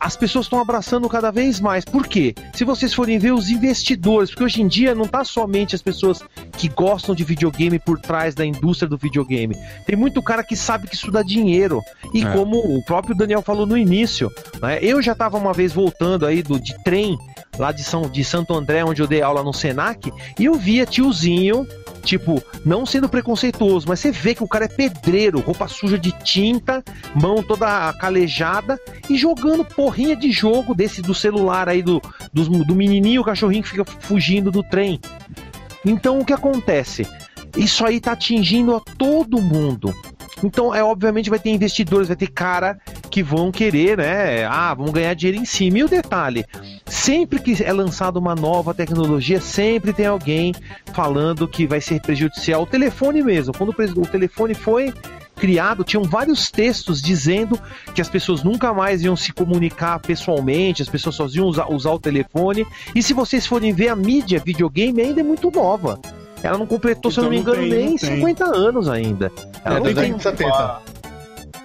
[0.00, 1.84] as pessoas estão abraçando cada vez mais.
[1.84, 2.34] Por quê?
[2.54, 6.22] Se vocês forem ver os investidores, porque hoje em dia não tá somente as pessoas
[6.56, 9.56] que gostam de videogame por trás da indústria do videogame.
[9.86, 11.80] Tem muito cara que sabe que isso dá dinheiro.
[12.14, 12.32] E É.
[12.32, 14.30] como o próprio Daniel falou no início,
[14.62, 17.18] né, eu já estava uma vez voltando aí do, de trem
[17.58, 20.86] lá de, São, de Santo André, onde eu dei aula no Senac, e eu via
[20.86, 21.66] tiozinho
[22.04, 26.10] Tipo, não sendo preconceituoso, mas você vê que o cara é pedreiro, roupa suja de
[26.22, 26.82] tinta,
[27.14, 28.80] mão toda calejada
[29.10, 32.00] e jogando porrinha de jogo desse do celular aí do,
[32.32, 34.98] dos- do menininho, o cachorrinho que fica fugindo do trem.
[35.84, 37.06] Então o que acontece?
[37.56, 39.94] Isso aí tá atingindo a todo mundo.
[40.42, 42.78] Então, é obviamente vai ter investidores, vai ter cara
[43.10, 44.44] que vão querer, né?
[44.44, 45.78] Ah, vão ganhar dinheiro em cima.
[45.78, 46.44] E o detalhe,
[46.86, 50.54] sempre que é lançada uma nova tecnologia, sempre tem alguém
[50.92, 52.62] falando que vai ser prejudicial.
[52.62, 54.92] O telefone mesmo, quando o telefone foi
[55.38, 57.58] criado, tinham vários textos dizendo
[57.94, 61.92] que as pessoas nunca mais iam se comunicar pessoalmente, as pessoas só iam usar, usar
[61.92, 62.66] o telefone.
[62.94, 66.00] E se vocês forem ver, a mídia videogame ainda é muito nova.
[66.42, 68.16] Ela não completou, se eu não me Então engano, tem, nem não tem.
[68.16, 69.32] 50 anos ainda.
[69.64, 70.97] Ela É, não tem a 70.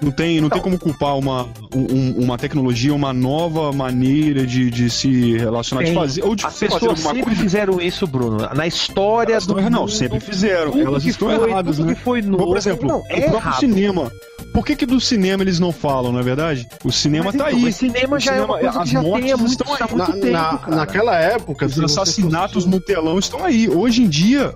[0.04, 4.90] Não tem, não tem como culpar uma, um- uma tecnologia, uma nova maneira de, de
[4.90, 5.96] se relacionar, de Tem.
[6.00, 7.42] fazer, ou de As fazer pessoas sempre coisa.
[7.42, 8.38] fizeram isso, Bruno.
[8.54, 9.54] Na história Elas do.
[9.58, 10.72] estão- não, mundo, sempre fizeram.
[10.72, 11.94] tudo Elas estão foi, erradas, né?
[11.96, 12.46] que foi Bom, novo.
[12.48, 13.60] por exemplo, não, o é próprio errado.
[13.60, 14.12] cinema.
[14.54, 16.68] Por que, que do cinema eles não falam, não é verdade?
[16.84, 17.64] O cinema Mas tá então, aí.
[17.64, 19.74] mas cinema O já é uma coisa as que já tem há mortes muito, estão
[19.74, 19.80] aí.
[19.82, 20.76] há muito Na- tempo, na- cara.
[20.76, 23.68] naquela época, Os assassinatos no telão estão aí.
[23.68, 24.54] Hoje em dia,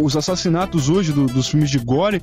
[0.00, 2.22] os assassinatos hoje do- dos filmes de gore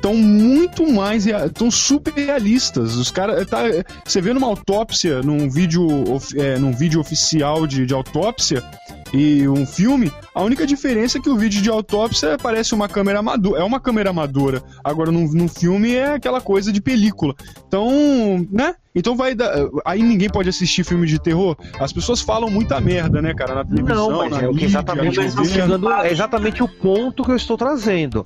[0.00, 2.96] estão muito mais, estão super realistas.
[2.96, 3.64] Os caras, tá,
[4.04, 5.86] você vê numa autópsia, num vídeo,
[6.36, 8.64] é, num vídeo oficial de, de autópsia
[9.12, 13.18] e um filme, a única diferença é que o vídeo de autópsia parece uma câmera
[13.18, 14.62] amadora, é uma câmera amadora.
[14.84, 17.34] Agora, num, num filme é aquela coisa de película.
[17.66, 18.74] Então, né?
[18.94, 19.52] Então vai dar.
[19.84, 21.56] Aí ninguém pode assistir filme de terror.
[21.78, 23.54] As pessoas falam muita merda, né, cara?
[23.54, 27.36] Na televisão, Não, mas na é mídia, exatamente chegando, é exatamente o ponto que eu
[27.36, 28.24] estou trazendo.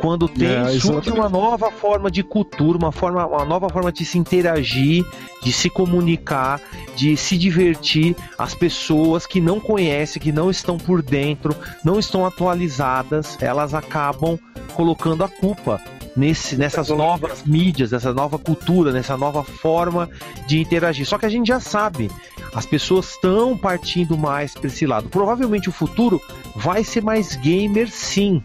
[0.00, 4.04] Quando tem É, surge uma nova forma de cultura, uma forma, uma nova forma de
[4.04, 5.02] se interagir,
[5.42, 6.60] de se comunicar,
[6.94, 11.51] de se divertir, as pessoas que não conhecem, que não estão por dentro,
[11.84, 14.38] não estão atualizadas, elas acabam
[14.74, 15.80] colocando a culpa
[16.16, 20.08] nesse, nessas novas mídias, nessa nova cultura, nessa nova forma
[20.46, 21.06] de interagir.
[21.06, 22.10] Só que a gente já sabe,
[22.54, 25.08] as pessoas estão partindo mais para esse lado.
[25.08, 26.20] Provavelmente o futuro
[26.54, 28.42] vai ser mais gamer, sim.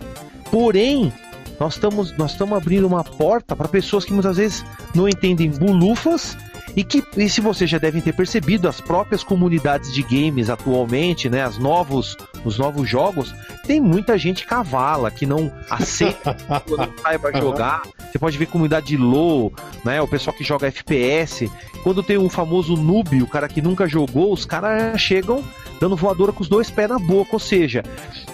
[0.52, 1.12] Porém,
[1.60, 6.38] nós estamos nós estamos abrindo uma porta para pessoas que muitas vezes não entendem bulufas
[6.76, 11.30] e que, e se vocês já devem ter percebido, as próprias comunidades de games atualmente,
[11.30, 12.16] né, as novos,
[12.46, 13.34] os novos jogos,
[13.66, 17.82] tem muita gente cavala que não aceita que a pessoa não saiba jogar.
[18.12, 19.52] Você pode ver comunidade de LoL,
[19.84, 21.50] né, o pessoal que joga FPS.
[21.84, 25.44] Quando tem um famoso noob, o cara que nunca jogou, os caras chegam
[25.80, 27.32] dando voadora com os dois pés na boca.
[27.34, 27.84] Ou seja,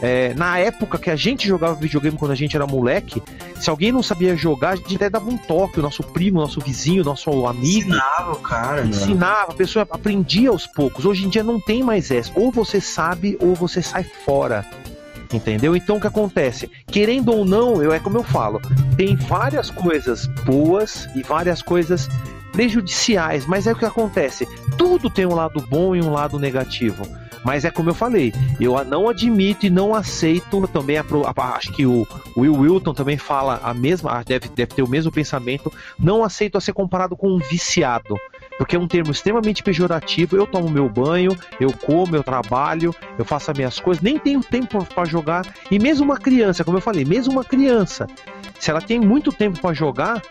[0.01, 3.21] é, na época que a gente jogava videogame quando a gente era moleque,
[3.55, 6.59] se alguém não sabia jogar, a gente até dava um toque, o nosso primo, nosso
[6.59, 7.89] vizinho, nosso amigo.
[7.89, 8.85] Ensinava o cara.
[8.85, 11.05] Ensinava, a pessoa aprendia aos poucos.
[11.05, 12.31] Hoje em dia não tem mais essa.
[12.35, 14.65] Ou você sabe, ou você sai fora.
[15.31, 15.75] Entendeu?
[15.75, 16.69] Então o que acontece?
[16.87, 18.61] Querendo ou não, eu, é como eu falo,
[18.95, 22.07] tem várias coisas boas e várias coisas
[22.51, 24.47] prejudiciais, mas é o que acontece.
[24.77, 27.03] Tudo tem um lado bom e um lado negativo.
[27.43, 31.71] Mas é como eu falei, eu não admito e não aceito também, a a- acho
[31.73, 32.07] que o
[32.37, 36.61] Will Wilton também fala a mesma, deve, deve ter o mesmo pensamento, não aceito a
[36.61, 38.15] ser comparado com um viciado.
[38.57, 40.37] Porque é um termo extremamente pejorativo.
[40.37, 44.43] Eu tomo meu banho, eu como, eu trabalho, eu faço as minhas coisas, nem tenho
[44.43, 45.43] tempo para jogar.
[45.71, 48.05] E mesmo uma criança, como eu falei, mesmo uma criança,
[48.59, 50.21] se ela tem muito tempo para jogar,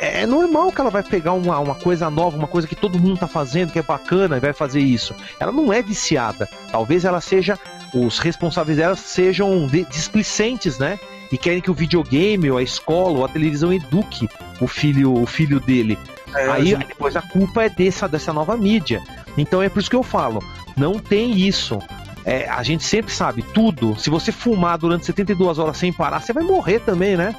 [0.00, 3.18] é normal que ela vai pegar uma, uma coisa nova, uma coisa que todo mundo
[3.18, 5.14] tá fazendo, que é bacana, e vai fazer isso.
[5.38, 6.48] Ela não é viciada.
[6.70, 7.58] Talvez ela seja.
[7.94, 10.98] Os responsáveis dela sejam displicentes, né?
[11.32, 14.28] E querem que o videogame, ou a escola, ou a televisão eduque
[14.60, 15.98] o filho, o filho dele.
[16.34, 16.86] É, aí, gente.
[16.86, 19.02] depois a culpa é dessa, dessa nova mídia.
[19.36, 20.42] Então é por isso que eu falo,
[20.76, 21.78] não tem isso.
[22.24, 23.98] É, a gente sempre sabe tudo.
[23.98, 27.34] Se você fumar durante 72 horas sem parar, você vai morrer também, né?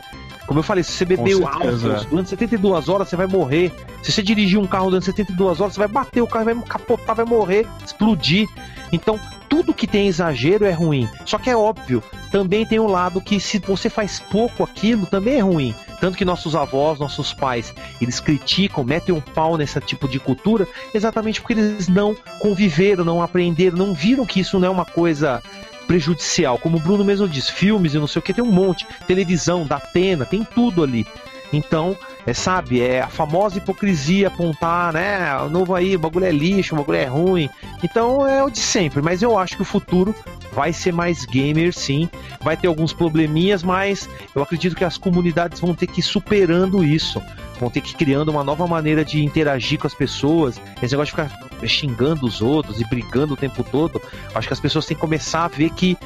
[0.49, 3.71] Como eu falei, se você beber Com álcool durante 72 horas, você vai morrer.
[4.01, 7.15] Se você dirigir um carro durante 72 horas, você vai bater o carro, vai capotar,
[7.15, 8.47] vai morrer, explodir.
[8.91, 11.07] Então, tudo que tem exagero é ruim.
[11.23, 12.01] Só que é óbvio,
[12.31, 15.75] também tem o lado que se você faz pouco aquilo, também é ruim.
[16.01, 17.71] Tanto que nossos avós, nossos pais,
[18.01, 23.21] eles criticam, metem um pau nesse tipo de cultura, exatamente porque eles não conviveram, não
[23.21, 25.43] aprenderam, não viram que isso não é uma coisa
[25.89, 26.59] prejudicial.
[26.59, 28.85] Como o Bruno mesmo diz, filmes e não sei o que, tem um monte.
[29.07, 31.07] Televisão, da Atena, tem tudo ali.
[31.51, 35.19] Então, é, sabe, é a famosa hipocrisia apontar, né?
[35.49, 37.49] Novo aí, o bagulho é lixo, o bagulho é ruim.
[37.83, 40.13] Então é o de sempre, mas eu acho que o futuro
[40.51, 42.09] vai ser mais gamer, sim.
[42.41, 46.83] Vai ter alguns probleminhas, mas eu acredito que as comunidades vão ter que ir superando
[46.83, 47.21] isso.
[47.59, 50.61] Vão ter que ir criando uma nova maneira de interagir com as pessoas.
[50.81, 54.01] Esse negócio de ficar xingando os outros e brigando o tempo todo.
[54.33, 55.97] Acho que as pessoas têm que começar a ver que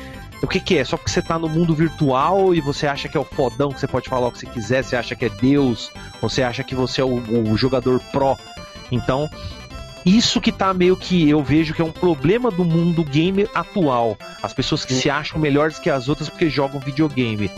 [0.44, 0.84] o que, que é?
[0.84, 3.80] Só porque você tá no mundo virtual e você acha que é o fodão que
[3.80, 5.90] você pode falar o que você quiser, você acha que é Deus,
[6.22, 7.15] ou você acha que você é o,
[7.49, 8.38] o jogador pró.
[8.91, 9.30] Então,
[10.06, 14.18] isso que tá meio que eu vejo que é um problema do mundo gamer atual.
[14.41, 17.49] As pessoas que se acham melhores que as outras porque jogam videogame.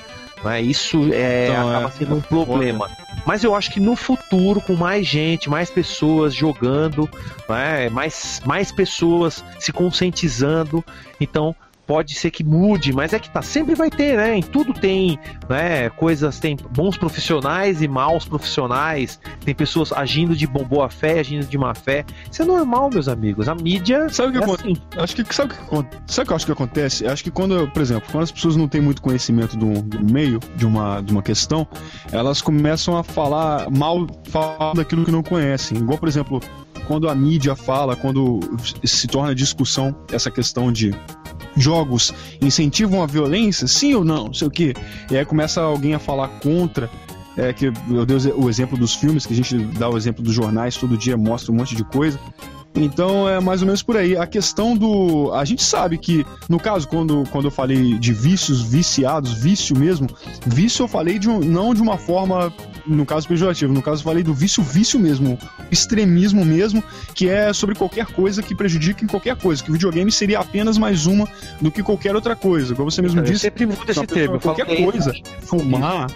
[0.43, 0.61] Né?
[0.61, 2.87] Isso é, Então, acaba é- sendo um problema.
[3.25, 7.09] Mas eu acho que no futuro, com mais gente, mais pessoas jogando,
[7.49, 7.89] né?
[7.89, 10.85] mais, mais pessoas se conscientizando,
[11.19, 11.55] então
[11.85, 14.37] pode ser que mude, mas é que tá, sempre vai ter, né?
[14.37, 20.47] Em tudo tem, né, coisas, tem bons profissionais e maus profissionais, tem pessoas agindo de
[20.47, 22.05] boa fé, agindo de má fé.
[22.31, 23.47] Isso é normal, meus amigos.
[23.47, 24.69] A mídia Sabe o que é acontece?
[24.69, 24.81] assim.
[24.97, 27.07] Acho que sabe o que, sabe que eu acho que acontece?
[27.07, 30.39] Acho que quando, por exemplo, quando as pessoas não têm muito conhecimento do, do meio
[30.55, 31.67] de uma, de uma questão,
[32.11, 35.77] elas começam a falar mal falar daquilo que não conhecem.
[35.77, 36.41] Igual, por exemplo,
[36.87, 38.39] quando a mídia fala, quando
[38.83, 40.93] se torna discussão essa questão de
[41.55, 44.73] jogos incentivam a violência, sim ou não, não sei o quê.
[45.09, 46.89] E aí começa alguém a falar contra.
[47.37, 50.33] É que eu dei o exemplo dos filmes, que a gente dá o exemplo dos
[50.33, 52.17] jornais, todo dia mostra um monte de coisa.
[52.75, 54.17] Então é mais ou menos por aí.
[54.17, 55.31] A questão do.
[55.33, 60.07] A gente sabe que, no caso, quando, quando eu falei de vícios viciados, vício mesmo,
[60.45, 62.53] vício eu falei de um, não de uma forma,
[62.85, 65.39] no caso pejorativo, no caso eu falei do vício, vício mesmo,
[65.71, 66.83] extremismo mesmo,
[67.13, 69.63] que é sobre qualquer coisa que prejudique em qualquer coisa.
[69.63, 71.27] Que o videogame seria apenas mais uma
[71.61, 72.75] do que qualquer outra coisa.
[72.75, 74.39] Como você mesmo Eu disse, sempre mudo esse termo.
[74.39, 76.07] Qualquer que é coisa, fumar.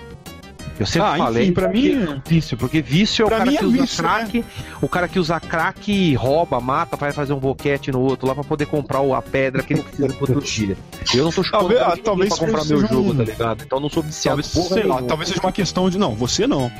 [0.79, 1.43] Eu sempre Ah, falei.
[1.43, 4.03] enfim, pra mim- que- Vício, porque vício é o cara mim que é usa vício,
[4.03, 4.09] né?
[4.09, 4.45] crack.
[4.81, 8.43] O cara que usa crack rouba, mata, vai fazer um boquete no outro lá pra
[8.43, 10.77] poder comprar a pedra que ele precisa pro outro dia.
[11.13, 13.63] Eu não tô Talvez- pra ah, talvez pra comprar meu jogo, um- tá ligado?
[13.65, 15.97] Então eu não sou viciado Talvez, sei lá, talvez seja uma questão de.
[15.97, 16.71] Não, você não.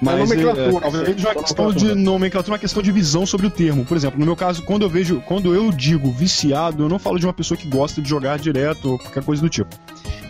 [0.00, 1.94] Mas é, nomenclatura, seja uma só questão de nomenclatura.
[1.94, 3.84] nomenclatura, uma questão de visão sobre o termo.
[3.84, 7.18] Por exemplo, no meu caso, quando eu vejo, quando eu digo viciado, eu não falo
[7.18, 9.74] de uma pessoa que gosta de jogar direto ou qualquer coisa do tipo.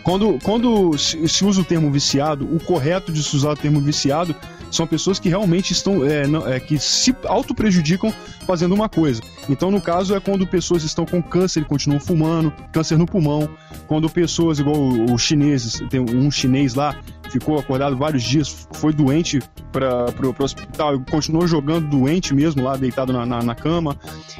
[0.03, 3.79] Quando, quando se, se usa o termo viciado, o correto de se usar o termo
[3.81, 4.33] viciado
[4.71, 8.13] são pessoas que realmente estão é, não- é, que se auto-prejudicam
[8.47, 9.21] fazendo uma coisa.
[9.49, 13.49] Então, no caso, é quando pessoas estão com câncer e continuam fumando, câncer no pulmão,
[13.87, 14.77] quando pessoas, igual
[15.11, 16.95] os chineses, tem um chinês lá,
[17.29, 19.39] ficou acordado vários dias, foi doente
[19.71, 23.95] para o hospital continuou jogando doente mesmo lá, deitado na, na, na cama.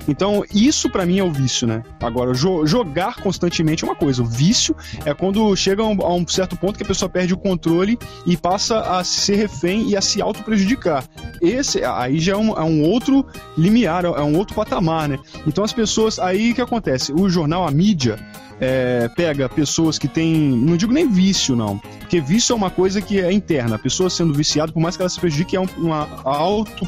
[0.07, 1.83] Então, isso pra mim é o vício, né?
[2.01, 4.23] Agora, jo- jogar constantemente é uma coisa.
[4.23, 4.75] O vício
[5.05, 7.97] é quando chega a um, a um certo ponto que a pessoa perde o controle
[8.25, 11.03] e passa a ser refém e a se auto-prejudicar.
[11.41, 13.25] Esse aí já é um, é um outro
[13.57, 15.19] limiar, é um outro patamar, né?
[15.45, 16.17] Então as pessoas.
[16.17, 17.13] Aí o que acontece?
[17.13, 18.17] O jornal, a mídia.
[18.59, 23.01] É, pega pessoas que têm, não digo nem vício, não, porque vício é uma coisa
[23.01, 23.75] que é interna.
[23.75, 26.87] A pessoa sendo viciada, por mais que ela se prejudique, é um, uma auto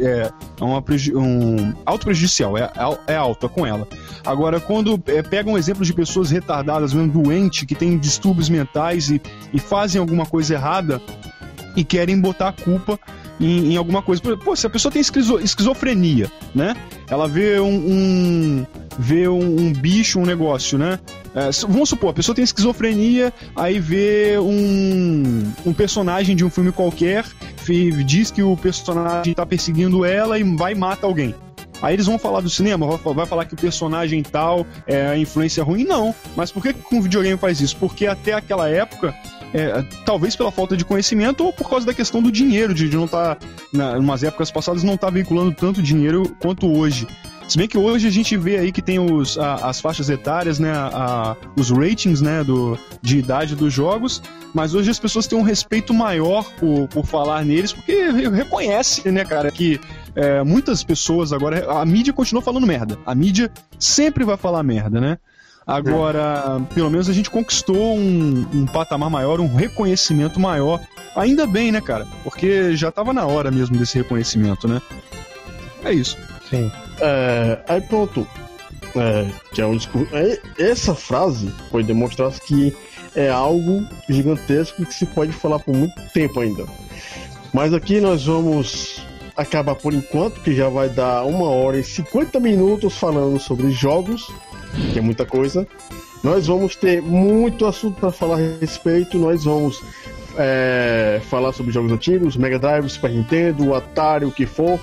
[0.00, 0.30] é,
[0.60, 2.70] é uma preju um auto prejudicial, é,
[3.06, 3.88] é alto, é com ela.
[4.24, 9.20] Agora, quando é, pegam exemplos de pessoas retardadas, mesmo doentes, que têm distúrbios mentais e,
[9.52, 11.00] e fazem alguma coisa errada
[11.74, 12.98] e querem botar a culpa
[13.40, 14.22] em, em alguma coisa.
[14.36, 16.74] Pô, se a pessoa tem esquizo- esquizofrenia, né?
[17.08, 18.66] Ela vê um, um-
[18.98, 20.98] vê um, um bicho, um negócio, né?
[21.34, 26.72] É, vamos supor, a pessoa tem esquizofrenia, aí vê um, um personagem de um filme
[26.72, 27.24] qualquer,
[28.06, 31.34] diz que o personagem tá perseguindo ela e vai e mata alguém.
[31.82, 35.08] Aí eles vão falar do cinema, vai fa- vai falar que o personagem tal é
[35.08, 35.84] a influência ruim?
[35.84, 36.14] Não.
[36.34, 37.76] Mas por que que o videogame faz isso?
[37.76, 39.14] Porque até aquela época,
[39.54, 42.96] é, talvez pela falta de conhecimento ou por causa da questão do dinheiro, de, de
[42.96, 43.38] não estar,
[43.72, 47.06] em umas épocas passadas, não estar veiculando tanto dinheiro quanto hoje.
[47.48, 50.58] Se bem que hoje a gente vê aí que tem os, a, as faixas etárias,
[50.58, 54.20] né, a, os ratings, né, do, de idade dos jogos,
[54.52, 59.24] mas hoje as pessoas têm um respeito maior por, por falar neles, porque reconhece, né,
[59.24, 59.80] cara, que
[60.16, 62.98] é, muitas pessoas agora, a mídia continua falando merda.
[63.06, 65.18] A mídia sempre vai falar merda, né?
[65.66, 70.80] Agora, pelo menos a gente conquistou um, um, patamar maior, um reconhecimento maior.
[71.16, 72.06] Ainda bem, né, cara?
[72.22, 74.80] Porque já tava na hora mesmo desse reconhecimento, né?
[75.82, 76.16] É isso.
[76.48, 76.70] Sim.
[77.00, 78.24] É, aí pronto.
[78.94, 80.14] É, que é um discurso.
[80.14, 82.74] É, essa frase foi demonstrar que
[83.16, 86.64] é algo gigantesco que se pode falar por muito tempo ainda.
[87.52, 89.04] Mas aqui nós vamos
[89.36, 94.30] acabar por enquanto, que já vai dar uma hora e 50 minutos falando sobre jogos
[94.92, 95.66] que é muita coisa.
[96.22, 99.18] Nós vamos ter muito assunto para falar a respeito.
[99.18, 99.82] Nós vamos
[100.36, 104.80] é, falar sobre jogos antigos, Mega Drive, Super Nintendo, Atari, o que for.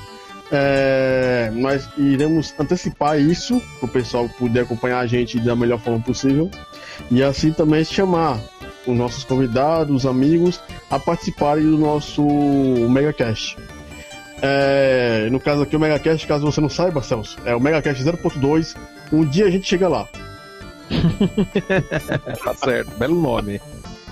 [0.52, 6.00] É, nós iremos antecipar isso para o pessoal poder acompanhar a gente da melhor forma
[6.00, 6.52] possível
[7.10, 8.40] e assim também chamar
[8.86, 10.62] os nossos convidados, os amigos
[10.92, 13.58] a participarem do nosso MegaCast.
[14.42, 18.76] É, no caso aqui, o MegaCast, caso você não saiba, Celso, é o MegaCast 0.2
[19.14, 20.08] um dia a gente chega lá.
[22.44, 23.62] tá certo, belo nome.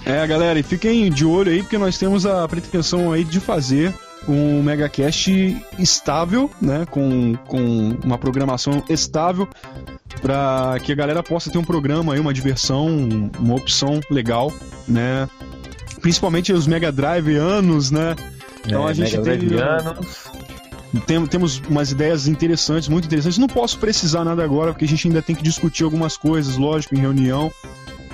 [0.06, 3.94] É, galera, e fiquem de olho aí, porque nós temos a pretensão aí de fazer
[4.28, 5.30] um megacast
[5.80, 9.48] estável, né, com, com uma programação estável,
[10.22, 12.88] para que a galera possa ter um programa aí, uma diversão,
[13.40, 14.52] uma opção legal,
[14.88, 15.28] né,
[16.02, 18.16] principalmente os Mega Drive anos, né,
[18.66, 19.60] então é, a gente Mega tem...
[19.60, 20.32] Anos
[21.00, 23.38] tem, temos umas ideias interessantes, muito interessantes.
[23.38, 26.96] Não posso precisar nada agora, porque a gente ainda tem que discutir algumas coisas, lógico,
[26.96, 27.52] em reunião.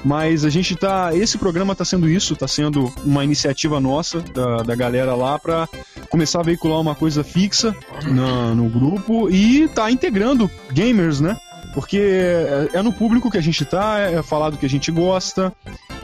[0.06, 1.14] Mas a gente tá.
[1.14, 5.68] Esse programa está sendo isso, está sendo uma iniciativa nossa, da, da galera lá, para
[6.10, 7.76] começar a veicular uma coisa fixa
[8.06, 11.36] na, no grupo e tá integrando gamers, né?
[11.74, 14.91] Porque é, é no público que a gente tá, é falar do que a gente
[14.91, 15.52] gosta.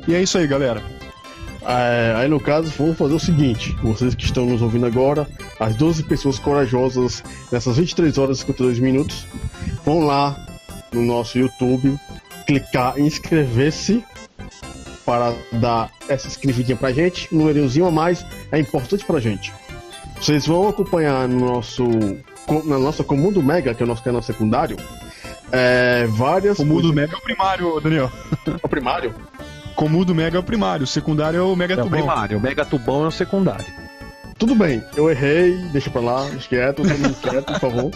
[0.07, 0.83] E é isso aí, galera.
[1.65, 5.27] É, aí no caso, vamos fazer o seguinte: vocês que estão nos ouvindo agora,
[5.59, 9.25] as 12 pessoas corajosas nessas 23 horas e 52 minutos,
[9.85, 10.35] vão lá
[10.91, 11.97] no nosso YouTube,
[12.45, 14.03] clicar em inscrever-se
[15.05, 17.33] para dar essa inscrevidinha pra gente.
[17.33, 19.53] Um númerozinho a mais é importante pra gente.
[20.19, 21.83] Vocês vão acompanhar no nosso,
[22.65, 24.77] na nossa Comundo Mega, que é o nosso canal secundário,
[25.51, 26.57] é, várias.
[26.57, 28.11] O Mundo Mega é o primário, Daniel.
[28.47, 29.13] É o primário?
[29.75, 31.99] Comum do Mega é o primário, o secundário é o Mega é Tubão.
[31.99, 33.65] É o primário, o Mega Tubão é o secundário.
[34.37, 37.91] Tudo bem, eu errei, deixa pra lá, quieto, todo mundo quieto, por favor.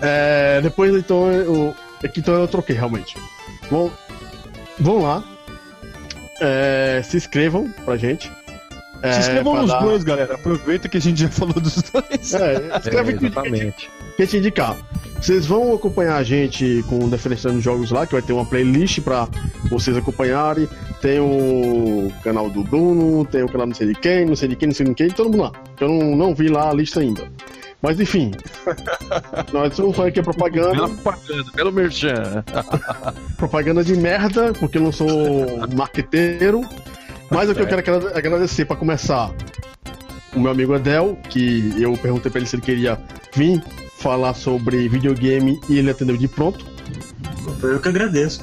[0.00, 1.74] É, depois então eu.
[2.04, 3.16] Aqui então eu troquei realmente.
[3.70, 3.90] Bom,
[4.78, 5.24] vão lá.
[6.40, 8.30] É, se inscrevam pra gente.
[9.02, 9.80] É, se inscrevam nos dar...
[9.80, 10.34] dois, galera.
[10.34, 12.34] Aproveita que a gente já falou dos dois.
[12.34, 13.90] É, escreve é, exatamente.
[14.16, 14.76] Que te indicar.
[15.20, 19.00] Vocês vão acompanhar a gente com o Defenestrando Jogos lá, que vai ter uma playlist
[19.00, 19.28] para
[19.68, 20.68] vocês acompanharem.
[21.00, 24.56] Tem o canal do Bruno, tem o canal não sei de quem, não sei de
[24.56, 25.52] quem, não sei de quem, todo mundo lá.
[25.80, 27.28] Eu não, não vi lá a lista ainda.
[27.80, 28.32] Mas enfim,
[29.52, 30.74] nós vamos fazer aqui a propaganda.
[30.74, 32.44] Bela propaganda, belo merchan.
[33.36, 35.08] propaganda de merda, porque eu não sou
[35.74, 36.62] marqueteiro.
[37.30, 39.32] Mas o que eu quero agradecer para começar
[40.34, 42.98] o meu amigo Adel, que eu perguntei para ele se ele queria
[43.34, 43.62] vir
[43.98, 46.64] falar sobre videogame e ele atendeu de pronto.
[47.62, 48.42] Eu que agradeço.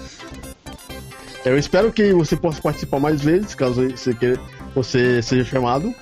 [1.44, 4.40] Eu espero que você possa participar mais vezes, caso você, queira,
[4.74, 5.94] você seja chamado.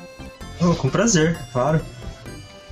[0.61, 1.81] Oh, com prazer, claro.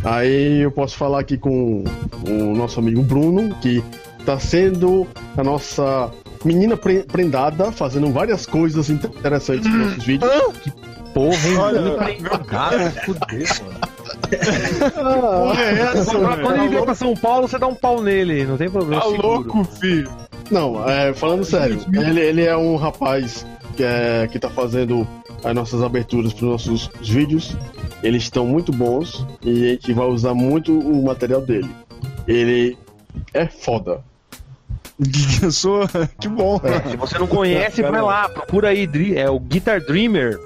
[0.03, 1.83] Aí eu posso falar aqui com
[2.27, 3.83] o nosso amigo Bruno, que
[4.19, 5.05] está sendo
[5.37, 6.11] a nossa
[6.43, 10.31] menina prendada, fazendo várias coisas interessantes nos nossos vídeos.
[10.61, 10.71] Que
[11.13, 11.57] porra, hein?
[11.57, 11.97] Olha,
[12.47, 13.91] cara, fudeu, mano.
[14.91, 18.57] Porra é essa, Quando ele vier pra São Paulo, você dá um pau nele, não
[18.57, 19.01] tem problema.
[19.01, 20.09] Tá louco, filho.
[20.49, 23.45] Não, é, falando sério, ele, ele é um rapaz
[23.75, 25.07] que, é, que tá fazendo
[25.43, 27.55] as nossas aberturas para os nossos vídeos.
[28.03, 31.69] Eles estão muito bons e a gente vai usar muito o material dele.
[32.27, 32.77] Ele
[33.33, 34.03] é foda.
[35.41, 35.87] Eu sou.
[36.19, 36.59] Que bom.
[36.63, 38.87] É, se você não conhece, vai lá, procura aí.
[39.15, 40.39] É o Guitar Dreamer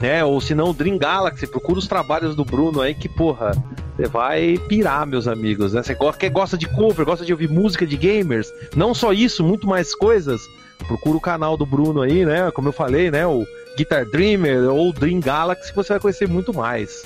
[0.00, 0.24] né?
[0.24, 3.52] Ou se não, Dream Galaxy, procura os trabalhos do Bruno aí que, porra,
[3.96, 5.82] você vai pirar, meus amigos, né?
[5.82, 9.66] Você gosta, gosta de cover, gosta de ouvir música de gamers, não só isso, muito
[9.66, 10.40] mais coisas,
[10.86, 12.50] procura o canal do Bruno aí, né?
[12.50, 13.26] Como eu falei, né?
[13.26, 13.44] O
[13.76, 17.02] Guitar Dreamer ou Dream Galaxy, você vai conhecer muito mais.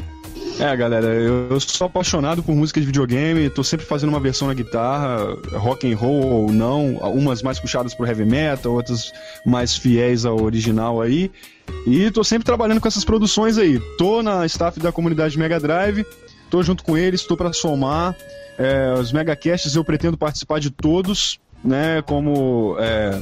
[0.60, 4.52] É, galera, eu, sou apaixonado por música de videogame, tô sempre fazendo uma versão na
[4.52, 9.10] guitarra, rock and roll ou não, umas mais puxadas pro heavy metal, outras
[9.46, 11.30] mais fiéis ao original aí.
[11.86, 13.80] E tô sempre trabalhando com essas produções aí.
[13.96, 16.04] Tô na staff da comunidade Mega Drive,
[16.50, 18.14] tô junto com eles, estou para somar.
[18.58, 22.02] É, os megacasts eu pretendo participar de todos, né?
[22.02, 23.18] Como é,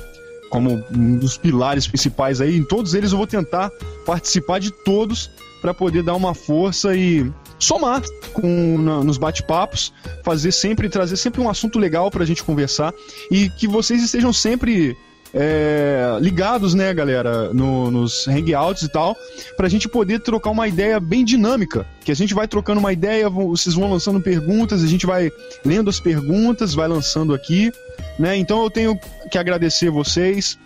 [0.51, 2.57] como um dos pilares principais aí.
[2.57, 3.71] Em todos eles eu vou tentar
[4.05, 5.31] participar de todos
[5.61, 8.03] para poder dar uma força e somar
[8.33, 9.93] com na, nos bate-papos,
[10.25, 12.93] fazer sempre trazer sempre um assunto legal para a gente conversar
[13.31, 14.97] e que vocês estejam sempre
[15.35, 19.17] é, ligados, né, galera, no, nos hangouts e tal,
[19.57, 21.87] para a gente poder trocar uma ideia bem dinâmica.
[22.05, 25.31] Que a gente vai trocando uma ideia, vocês vão lançando perguntas, a gente vai
[25.65, 27.73] lendo as perguntas, vai lançando aqui,
[28.19, 28.37] né?
[28.37, 28.99] Então eu tenho
[29.31, 30.59] que agradecer vocês,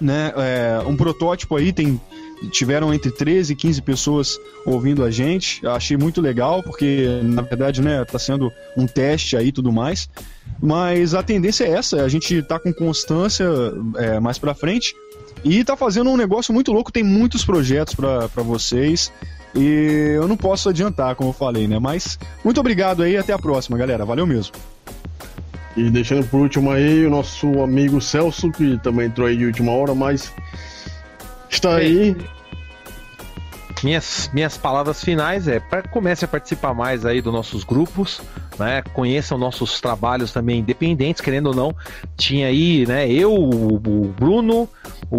[0.00, 0.32] né?
[0.36, 2.00] É, um protótipo aí tem
[2.50, 5.62] tiveram entre 13 e 15 pessoas ouvindo a gente.
[5.62, 9.72] Eu achei muito legal, porque na verdade, né, tá sendo um teste aí e tudo
[9.72, 10.08] mais.
[10.62, 13.46] Mas a tendência é essa, a gente tá com constância
[13.96, 14.94] é, mais pra frente
[15.44, 19.12] e tá fazendo um negócio muito louco, tem muitos projetos para vocês.
[19.54, 21.78] E eu não posso adiantar, como eu falei, né?
[21.78, 24.04] Mas muito obrigado aí, até a próxima, galera.
[24.04, 24.52] Valeu mesmo.
[25.76, 29.72] E deixando por último aí o nosso amigo Celso, que também entrou aí de última
[29.72, 30.32] hora, mas
[31.50, 32.16] está aí
[33.84, 38.20] minhas, minhas palavras finais é para comece a participar mais aí dos nossos grupos,
[38.58, 38.82] né?
[38.94, 41.76] Conheçam nossos trabalhos também independentes, querendo ou não.
[42.16, 43.08] Tinha aí, né?
[43.08, 43.78] Eu, o,
[44.18, 44.68] Bruno,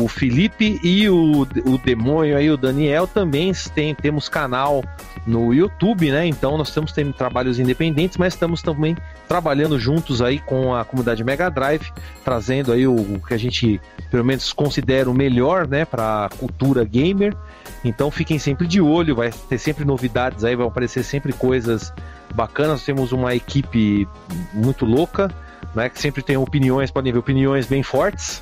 [0.02, 4.84] o Felipe e o, o Demônio aí, o Daniel também tem, temos canal
[5.26, 6.26] no YouTube, né?
[6.26, 8.96] Então nós estamos tendo trabalhos independentes, mas estamos também
[9.28, 11.92] trabalhando juntos aí com a comunidade Mega Drive,
[12.24, 13.80] trazendo aí o, o que a gente
[14.12, 17.36] pelo menos considera o melhor, né, para a cultura gamer.
[17.84, 21.94] Então fiquem sempre de olho, vai ter sempre novidades aí, vão aparecer sempre coisas
[22.34, 22.84] bacanas.
[22.84, 24.08] Temos uma equipe
[24.54, 25.30] muito louca,
[25.76, 25.90] né?
[25.90, 28.42] Que sempre tem opiniões, podem ver opiniões bem fortes.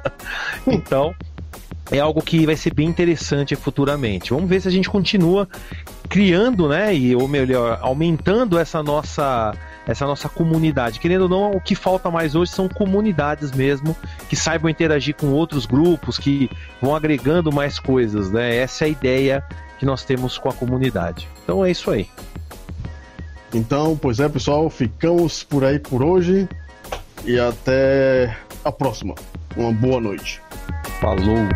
[0.66, 1.14] então,
[1.90, 4.30] é algo que vai ser bem interessante futuramente.
[4.30, 5.48] Vamos ver se a gente continua
[6.08, 6.94] criando, né?
[6.94, 9.54] E, ou melhor, aumentando essa nossa
[9.86, 10.98] essa nossa comunidade.
[10.98, 13.96] Querendo ou não, o que falta mais hoje são comunidades mesmo
[14.28, 16.50] que saibam interagir com outros grupos, que
[16.82, 18.56] vão agregando mais coisas, né?
[18.56, 19.44] Essa é a ideia
[19.78, 21.28] que nós temos com a comunidade.
[21.44, 22.08] Então é isso aí.
[23.56, 26.46] Então, pois é, pessoal, ficamos por aí por hoje
[27.24, 29.14] e até a próxima.
[29.56, 30.42] Uma boa noite.
[31.00, 31.48] Falou!